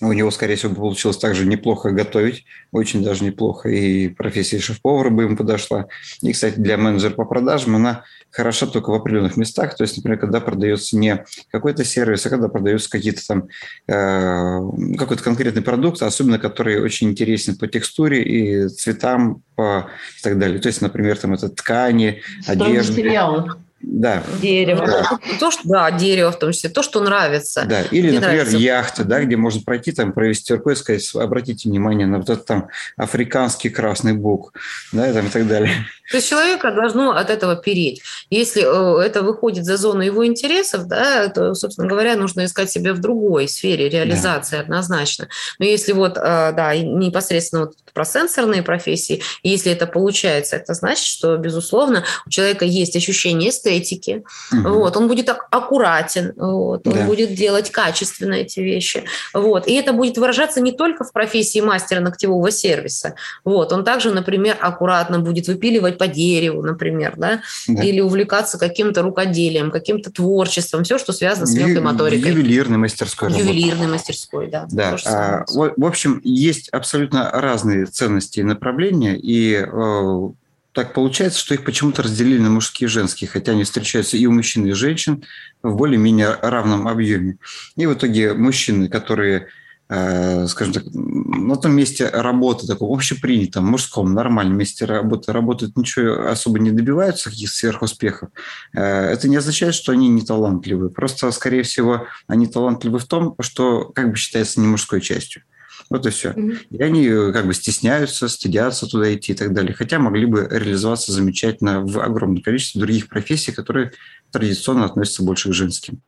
у 0.00 0.12
него, 0.12 0.30
скорее 0.30 0.56
всего, 0.56 0.74
получилось 0.74 1.18
также 1.18 1.46
неплохо 1.46 1.90
готовить, 1.90 2.44
очень 2.72 3.02
даже 3.02 3.24
неплохо, 3.24 3.68
и 3.68 4.08
профессия 4.08 4.58
шеф-повара 4.58 5.10
бы 5.10 5.24
ему 5.24 5.36
подошла. 5.36 5.86
И, 6.20 6.32
кстати, 6.32 6.58
для 6.58 6.76
менеджера 6.76 7.14
по 7.14 7.24
продажам 7.24 7.76
она 7.76 8.04
хороша 8.30 8.66
только 8.66 8.90
в 8.90 8.94
определенных 8.94 9.36
местах, 9.36 9.76
то 9.76 9.84
есть, 9.84 9.96
например, 9.96 10.18
когда 10.18 10.40
продается 10.40 10.96
не 10.96 11.24
какой-то 11.50 11.84
сервис, 11.84 12.26
а 12.26 12.30
когда 12.30 12.48
продаются 12.48 12.90
какие-то 12.90 13.26
там, 13.26 13.48
э, 13.86 14.96
какой-то 14.98 15.22
конкретный 15.22 15.62
продукт, 15.62 16.02
особенно 16.02 16.38
который 16.38 16.80
очень 16.80 17.10
интересен 17.10 17.56
по 17.56 17.66
текстуре 17.66 18.22
и 18.22 18.68
цветам 18.68 19.42
по, 19.54 19.88
и 20.18 20.22
так 20.22 20.38
далее. 20.38 20.58
То 20.60 20.68
есть, 20.68 20.82
например, 20.82 21.16
там 21.16 21.34
это 21.34 21.48
ткани, 21.48 22.22
одежда. 22.46 22.92
Материалы. 22.92 23.63
Да. 23.86 24.22
Дерево. 24.40 24.86
Да. 24.86 25.18
То, 25.38 25.50
что, 25.50 25.68
да, 25.68 25.90
дерево 25.90 26.32
в 26.32 26.38
том 26.38 26.52
числе, 26.52 26.70
то, 26.70 26.82
что 26.82 27.00
нравится. 27.00 27.64
Да, 27.66 27.82
или, 27.82 28.08
Мне 28.08 28.20
например, 28.20 28.44
нравится. 28.44 28.56
яхта, 28.56 29.04
да, 29.04 29.22
где 29.22 29.36
можно 29.36 29.62
пройти, 29.62 29.92
там, 29.92 30.12
провести 30.12 30.54
рукой 30.54 30.72
и 30.74 30.76
сказать, 30.76 31.08
обратите 31.14 31.68
внимание 31.68 32.06
на 32.06 32.18
вот 32.18 32.30
этот 32.30 32.46
там 32.46 32.68
африканский 32.96 33.68
красный 33.68 34.14
бук, 34.14 34.52
да, 34.92 35.10
и, 35.10 35.12
там, 35.12 35.26
и 35.26 35.30
так 35.30 35.46
далее. 35.46 35.70
То 36.10 36.18
есть 36.18 36.28
человека 36.28 36.70
должно 36.70 37.12
от 37.12 37.30
этого 37.30 37.56
переть. 37.56 38.02
Если 38.30 38.62
э, 38.62 39.04
это 39.04 39.22
выходит 39.22 39.64
за 39.64 39.76
зону 39.76 40.02
его 40.02 40.26
интересов, 40.26 40.86
да, 40.86 41.28
то, 41.28 41.54
собственно 41.54 41.88
говоря, 41.88 42.14
нужно 42.16 42.44
искать 42.44 42.70
себя 42.70 42.92
в 42.92 43.00
другой 43.00 43.48
сфере 43.48 43.88
реализации 43.88 44.56
да. 44.56 44.62
однозначно. 44.62 45.28
Но 45.58 45.64
если 45.64 45.92
вот, 45.92 46.16
э, 46.16 46.20
да, 46.20 46.76
непосредственно 46.76 47.66
вот 47.66 47.74
про 47.94 48.04
сенсорные 48.04 48.62
профессии, 48.62 49.22
если 49.42 49.72
это 49.72 49.86
получается, 49.86 50.56
это 50.56 50.74
значит, 50.74 51.06
что, 51.06 51.36
безусловно, 51.36 52.04
у 52.26 52.30
человека 52.30 52.64
есть 52.64 52.96
ощущение 52.96 53.50
эстетики, 53.50 54.24
угу. 54.52 54.80
вот, 54.80 54.96
он 54.96 55.08
будет 55.08 55.28
аккуратен, 55.28 56.34
вот, 56.36 56.86
он 56.86 56.92
да. 56.92 57.04
будет 57.06 57.34
делать 57.34 57.70
качественно 57.70 58.34
эти 58.34 58.60
вещи, 58.60 59.04
вот, 59.32 59.68
и 59.68 59.74
это 59.74 59.92
будет 59.92 60.18
выражаться 60.18 60.60
не 60.60 60.72
только 60.72 61.04
в 61.04 61.12
профессии 61.12 61.60
мастера 61.60 62.00
ногтевого 62.00 62.50
сервиса, 62.50 63.14
вот, 63.44 63.72
он 63.72 63.84
также, 63.84 64.10
например, 64.10 64.56
аккуратно 64.60 65.20
будет 65.20 65.46
выпиливать 65.46 65.93
по 65.94 66.06
дереву, 66.06 66.62
например, 66.62 67.14
да, 67.16 67.42
да. 67.68 67.82
или 67.82 68.00
увлекаться 68.00 68.58
каким-то 68.58 69.02
рукоделием, 69.02 69.70
каким-то 69.70 70.10
творчеством, 70.10 70.84
все, 70.84 70.98
что 70.98 71.12
связано 71.12 71.46
с 71.46 71.54
мелкой 71.54 71.80
моторикой. 71.80 72.32
Ювелирной 72.32 72.78
мастерской. 72.78 73.32
Ювелирной 73.32 73.86
мастерской, 73.86 74.48
да. 74.48 74.66
Да. 74.70 74.96
А, 75.06 75.44
в 75.48 75.84
общем, 75.84 76.20
есть 76.24 76.68
абсолютно 76.70 77.30
разные 77.30 77.86
ценности 77.86 78.40
и 78.40 78.42
направления, 78.42 79.16
и 79.16 79.54
э, 79.54 80.28
так 80.74 80.92
получается, 80.92 81.38
что 81.38 81.54
их 81.54 81.64
почему-то 81.64 82.02
разделили 82.02 82.40
на 82.40 82.50
мужские 82.50 82.86
и 82.86 82.90
женские, 82.90 83.30
хотя 83.30 83.52
они 83.52 83.62
встречаются 83.62 84.16
и 84.16 84.26
у 84.26 84.32
мужчин, 84.32 84.66
и 84.66 84.72
женщин 84.72 85.24
в 85.62 85.76
более-менее 85.76 86.36
равном 86.42 86.88
объеме. 86.88 87.36
И 87.76 87.86
в 87.86 87.94
итоге 87.94 88.34
мужчины, 88.34 88.88
которые 88.88 89.46
скажем 89.88 90.72
так, 90.72 90.84
на 90.92 91.56
том 91.56 91.72
месте 91.72 92.08
работы, 92.08 92.66
таком 92.66 92.92
общепринятом, 92.92 93.66
мужском, 93.66 94.14
нормальном 94.14 94.56
месте 94.56 94.86
работы, 94.86 95.32
работают, 95.32 95.76
ничего 95.76 96.28
особо 96.28 96.58
не 96.58 96.70
добиваются, 96.70 97.30
каких-то 97.30 97.54
сверхуспехов, 97.54 98.30
э, 98.72 98.80
это 98.82 99.28
не 99.28 99.36
означает, 99.36 99.74
что 99.74 99.92
они 99.92 100.08
не 100.08 100.22
талантливы. 100.22 100.88
Просто, 100.88 101.30
скорее 101.32 101.62
всего, 101.62 102.06
они 102.26 102.46
талантливы 102.46 102.98
в 102.98 103.04
том, 103.04 103.36
что 103.40 103.84
как 103.94 104.10
бы 104.10 104.16
считается 104.16 104.60
не 104.60 104.66
мужской 104.66 105.00
частью. 105.00 105.42
Вот 105.90 106.06
и 106.06 106.10
все. 106.10 106.30
Mm-hmm. 106.30 106.58
И 106.70 106.82
они 106.82 107.06
э, 107.06 107.32
как 107.32 107.46
бы 107.46 107.52
стесняются, 107.52 108.28
стыдятся 108.28 108.86
туда 108.86 109.12
идти 109.14 109.32
и 109.32 109.34
так 109.34 109.52
далее. 109.52 109.74
Хотя 109.74 109.98
могли 109.98 110.24
бы 110.24 110.48
реализоваться 110.50 111.12
замечательно 111.12 111.84
в 111.84 112.00
огромном 112.00 112.42
количестве 112.42 112.80
других 112.80 113.08
профессий, 113.08 113.52
которые 113.52 113.92
традиционно 114.30 114.86
относятся 114.86 115.22
больше 115.22 115.50
к 115.50 115.52
женским. 115.52 116.00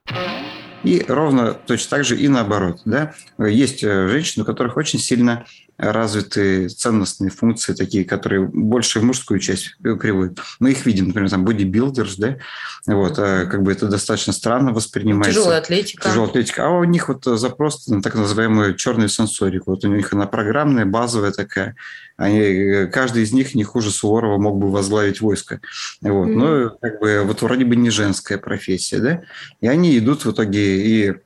И 0.83 1.05
ровно 1.09 1.55
точно 1.55 1.91
так 1.91 2.05
же 2.05 2.16
и 2.16 2.29
наоборот. 2.29 2.81
Да? 2.85 3.14
Есть 3.39 3.83
э, 3.83 4.09
женщины, 4.09 4.43
у 4.43 4.47
которых 4.47 4.77
очень 4.77 4.99
сильно 4.99 5.47
развиты 5.79 6.68
ценностные 6.68 7.31
функции, 7.31 7.74
такие, 7.74 8.05
которые 8.05 8.43
больше 8.43 9.01
в 9.01 9.05
мужскую 9.05 9.41
часть 9.41 9.77
приводят. 9.79 10.39
Мы 10.59 10.70
их 10.72 10.87
видим, 10.87 11.09
например, 11.09 11.31
там 11.31 11.45
бодибилдерс, 11.45 12.16
да, 12.16 12.39
вот, 12.87 13.18
а 13.18 13.47
как 13.47 13.62
бы 13.62 13.72
это 13.72 13.87
достаточно 13.89 14.33
странно 14.33 14.72
воспринимается. 14.72 15.41
Тяжелая 15.41 15.59
атлетика. 15.59 16.09
Тяжелая 16.09 16.31
атлетика. 16.31 16.66
А 16.66 16.70
у 16.70 16.85
них 16.85 17.09
вот 17.09 17.24
запрос 17.24 17.87
на 17.89 18.01
так 18.01 18.14
называемую 18.14 18.74
черную 18.77 19.09
сенсорику. 19.09 19.72
Вот 19.72 19.85
у 19.85 19.89
них 19.89 20.12
она 20.12 20.27
программная, 20.27 20.87
базовая 20.87 21.33
такая. 21.33 21.77
Они, 22.16 22.87
каждый 22.91 23.24
из 23.24 23.33
них 23.33 23.55
не 23.55 23.64
хуже 23.64 23.91
Суворова 23.91 24.39
мог 24.39 24.59
бы 24.59 24.70
возглавить 24.70 25.20
войско. 25.20 25.61
Вот. 26.01 26.29
Mm-hmm. 26.29 26.35
Но 26.35 26.70
как 26.81 27.01
бы 27.01 27.22
вот 27.24 27.43
вроде 27.43 27.66
бы 27.66 27.77
не 27.77 27.91
женская 27.91 28.39
профессия, 28.39 28.99
да, 28.99 29.22
и 29.61 29.66
они 29.66 29.99
идут 29.99 30.24
в 30.24 30.31
итоге 30.31 30.87
и 30.87 31.14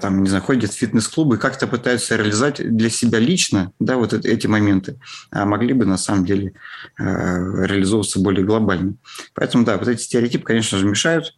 там, 0.00 0.22
не 0.22 0.28
знаю, 0.28 0.42
ходят 0.42 0.70
в 0.72 0.76
фитнес-клубы 0.76 1.38
как-то 1.38 1.66
пытаются 1.66 2.16
реализовать 2.16 2.76
для 2.76 2.90
себя 2.90 3.18
лично, 3.18 3.72
да, 3.78 3.96
вот 3.96 4.12
эти 4.12 4.46
моменты, 4.46 4.98
а 5.30 5.44
могли 5.44 5.72
бы 5.72 5.84
на 5.84 5.98
самом 5.98 6.24
деле 6.24 6.54
э, 6.98 7.04
реализовываться 7.04 8.20
более 8.20 8.44
глобально. 8.44 8.94
Поэтому, 9.34 9.64
да, 9.64 9.76
вот 9.76 9.88
эти 9.88 10.00
стереотипы, 10.00 10.44
конечно 10.44 10.78
же, 10.78 10.86
мешают, 10.86 11.34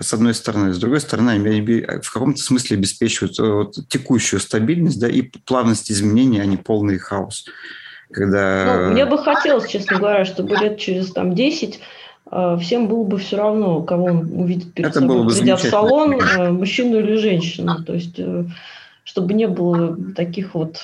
с 0.00 0.14
одной 0.14 0.34
стороны. 0.34 0.72
С 0.72 0.78
другой 0.78 1.00
стороны, 1.00 1.38
в 2.00 2.12
каком-то 2.12 2.42
смысле 2.42 2.78
обеспечивают 2.78 3.38
э, 3.38 3.42
вот, 3.42 3.88
текущую 3.88 4.40
стабильность 4.40 5.00
да, 5.00 5.08
и 5.08 5.22
плавность 5.22 5.90
изменений, 5.90 6.40
а 6.40 6.46
не 6.46 6.56
полный 6.56 6.98
хаос. 6.98 7.46
Когда... 8.10 8.86
Ну, 8.86 8.92
мне 8.92 9.06
бы 9.06 9.18
хотелось, 9.18 9.70
честно 9.70 9.98
говоря, 9.98 10.24
чтобы 10.24 10.54
лет 10.56 10.78
через 10.78 11.12
там, 11.12 11.34
10 11.34 11.76
а, 11.76 11.82
всем 12.60 12.88
было 12.88 13.04
бы 13.04 13.18
все 13.18 13.36
равно, 13.36 13.82
кого 13.82 14.06
он 14.06 14.32
увидит 14.32 14.72
перед 14.72 14.90
Это 14.90 15.00
собой, 15.00 15.28
придя 15.28 15.56
в 15.56 15.62
салон, 15.62 16.14
э, 16.14 16.50
мужчину 16.50 16.98
или 16.98 17.16
женщину. 17.16 17.82
То 17.84 17.94
есть, 17.94 18.18
э, 18.18 18.44
чтобы 19.04 19.34
не 19.34 19.46
было 19.46 19.96
таких 20.14 20.54
вот 20.54 20.78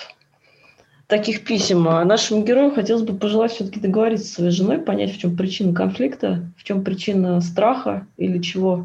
таких 1.07 1.45
писем. 1.45 1.89
А 1.89 2.05
нашему 2.05 2.45
герою 2.45 2.70
хотелось 2.70 3.03
бы 3.03 3.14
пожелать 3.14 3.53
все-таки 3.53 3.80
договориться 3.80 4.26
со 4.26 4.34
своей 4.34 4.51
женой, 4.51 4.78
понять, 4.78 5.14
в 5.14 5.18
чем 5.18 5.36
причина 5.36 5.72
конфликта, 5.72 6.45
в 6.57 6.64
чем 6.64 6.84
причина 6.84 7.41
страха 7.41 8.07
или 8.18 8.39
чего, 8.41 8.84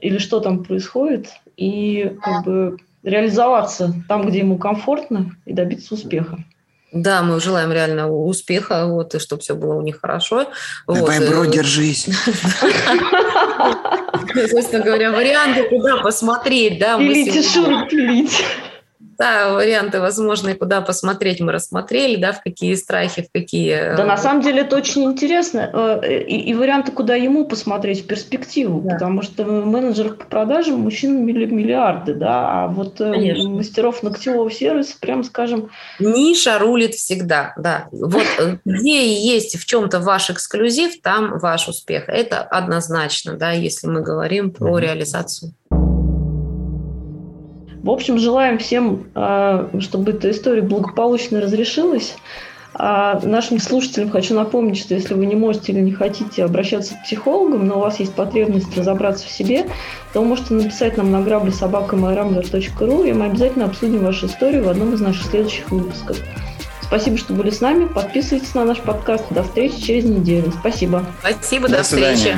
или 0.00 0.18
что 0.18 0.40
там 0.40 0.62
происходит, 0.62 1.28
и 1.56 2.16
как 2.22 2.44
бы 2.44 2.78
реализоваться 3.02 3.94
там, 4.08 4.28
где 4.28 4.38
ему 4.38 4.58
комфортно, 4.58 5.34
и 5.44 5.52
добиться 5.52 5.94
успеха. 5.94 6.38
Да, 6.92 7.22
мы 7.22 7.40
желаем 7.40 7.72
реально 7.72 8.10
успеха, 8.10 8.86
вот, 8.86 9.14
и 9.14 9.20
чтобы 9.20 9.42
все 9.42 9.54
было 9.54 9.74
у 9.74 9.82
них 9.82 10.00
хорошо. 10.00 10.50
Давай, 10.88 11.20
вот. 11.20 11.28
бро, 11.28 11.44
держись. 11.44 12.04
Собственно 14.50 14.84
говоря, 14.84 15.12
варианты, 15.12 15.68
куда 15.68 15.98
посмотреть, 15.98 16.80
да. 16.80 16.98
Пилите, 16.98 17.42
шуры, 17.42 17.86
пилите. 17.88 18.44
Да, 19.20 19.52
варианты 19.52 20.00
возможные, 20.00 20.54
куда 20.54 20.80
посмотреть, 20.80 21.40
мы 21.40 21.52
рассмотрели, 21.52 22.16
да, 22.16 22.32
в 22.32 22.42
какие 22.42 22.74
страхи, 22.74 23.20
в 23.20 23.30
какие... 23.30 23.94
Да, 23.94 24.06
на 24.06 24.16
самом 24.16 24.40
деле 24.40 24.62
это 24.62 24.76
очень 24.76 25.04
интересно. 25.04 26.00
Э, 26.02 26.22
и, 26.22 26.40
и 26.40 26.54
варианты, 26.54 26.90
куда 26.90 27.16
ему 27.16 27.44
посмотреть 27.44 28.04
в 28.04 28.06
перспективу, 28.06 28.80
да. 28.80 28.94
потому 28.94 29.20
что 29.20 29.44
в 29.44 29.66
менеджерах 29.66 30.16
по 30.16 30.24
продажам 30.24 30.80
мужчин 30.80 31.22
миллиарды, 31.26 32.14
да, 32.14 32.64
а 32.64 32.68
вот 32.68 32.98
э, 33.02 33.10
Конечно. 33.10 33.50
мастеров 33.50 34.02
ногтевого 34.02 34.50
сервиса, 34.50 34.94
прям 34.98 35.22
скажем... 35.22 35.68
Ниша 35.98 36.58
рулит 36.58 36.94
всегда, 36.94 37.52
да. 37.58 37.88
Вот 37.92 38.24
э, 38.38 38.56
где 38.64 39.14
есть 39.14 39.60
в 39.60 39.66
чем-то 39.66 40.00
ваш 40.00 40.30
эксклюзив, 40.30 40.98
там 41.02 41.38
ваш 41.40 41.68
успех. 41.68 42.04
Это 42.08 42.40
однозначно, 42.40 43.34
да, 43.34 43.50
если 43.50 43.86
мы 43.86 44.00
говорим 44.00 44.50
про 44.50 44.78
реализацию. 44.78 45.52
В 47.82 47.90
общем, 47.90 48.18
желаем 48.18 48.58
всем, 48.58 49.06
а, 49.14 49.70
чтобы 49.80 50.12
эта 50.12 50.30
история 50.30 50.62
благополучно 50.62 51.40
разрешилась. 51.40 52.16
А 52.72 53.20
нашим 53.24 53.58
слушателям 53.58 54.10
хочу 54.10 54.34
напомнить, 54.34 54.78
что 54.78 54.94
если 54.94 55.14
вы 55.14 55.26
не 55.26 55.34
можете 55.34 55.72
или 55.72 55.80
не 55.80 55.92
хотите 55.92 56.44
обращаться 56.44 56.94
к 56.94 57.02
психологам, 57.02 57.66
но 57.66 57.78
у 57.78 57.80
вас 57.80 57.98
есть 57.98 58.14
потребность 58.14 58.76
разобраться 58.76 59.26
в 59.26 59.30
себе, 59.30 59.66
то 60.12 60.20
вы 60.20 60.26
можете 60.28 60.54
написать 60.54 60.96
нам 60.96 61.10
на 61.10 61.20
грабли 61.20 61.50
собакамайрамблер.ру, 61.50 63.02
и 63.04 63.12
мы 63.12 63.26
обязательно 63.26 63.64
обсудим 63.64 64.04
вашу 64.04 64.26
историю 64.26 64.64
в 64.64 64.68
одном 64.68 64.94
из 64.94 65.00
наших 65.00 65.26
следующих 65.26 65.70
выпусков. 65.70 66.18
Спасибо, 66.82 67.16
что 67.18 67.34
были 67.34 67.50
с 67.50 67.60
нами. 67.60 67.86
Подписывайтесь 67.86 68.54
на 68.54 68.64
наш 68.64 68.78
подкаст. 68.80 69.24
До 69.30 69.42
встречи 69.42 69.80
через 69.80 70.04
неделю. 70.04 70.52
Спасибо. 70.58 71.04
Спасибо, 71.20 71.68
до, 71.68 71.78
до 71.78 71.82
встречи. 71.82 72.36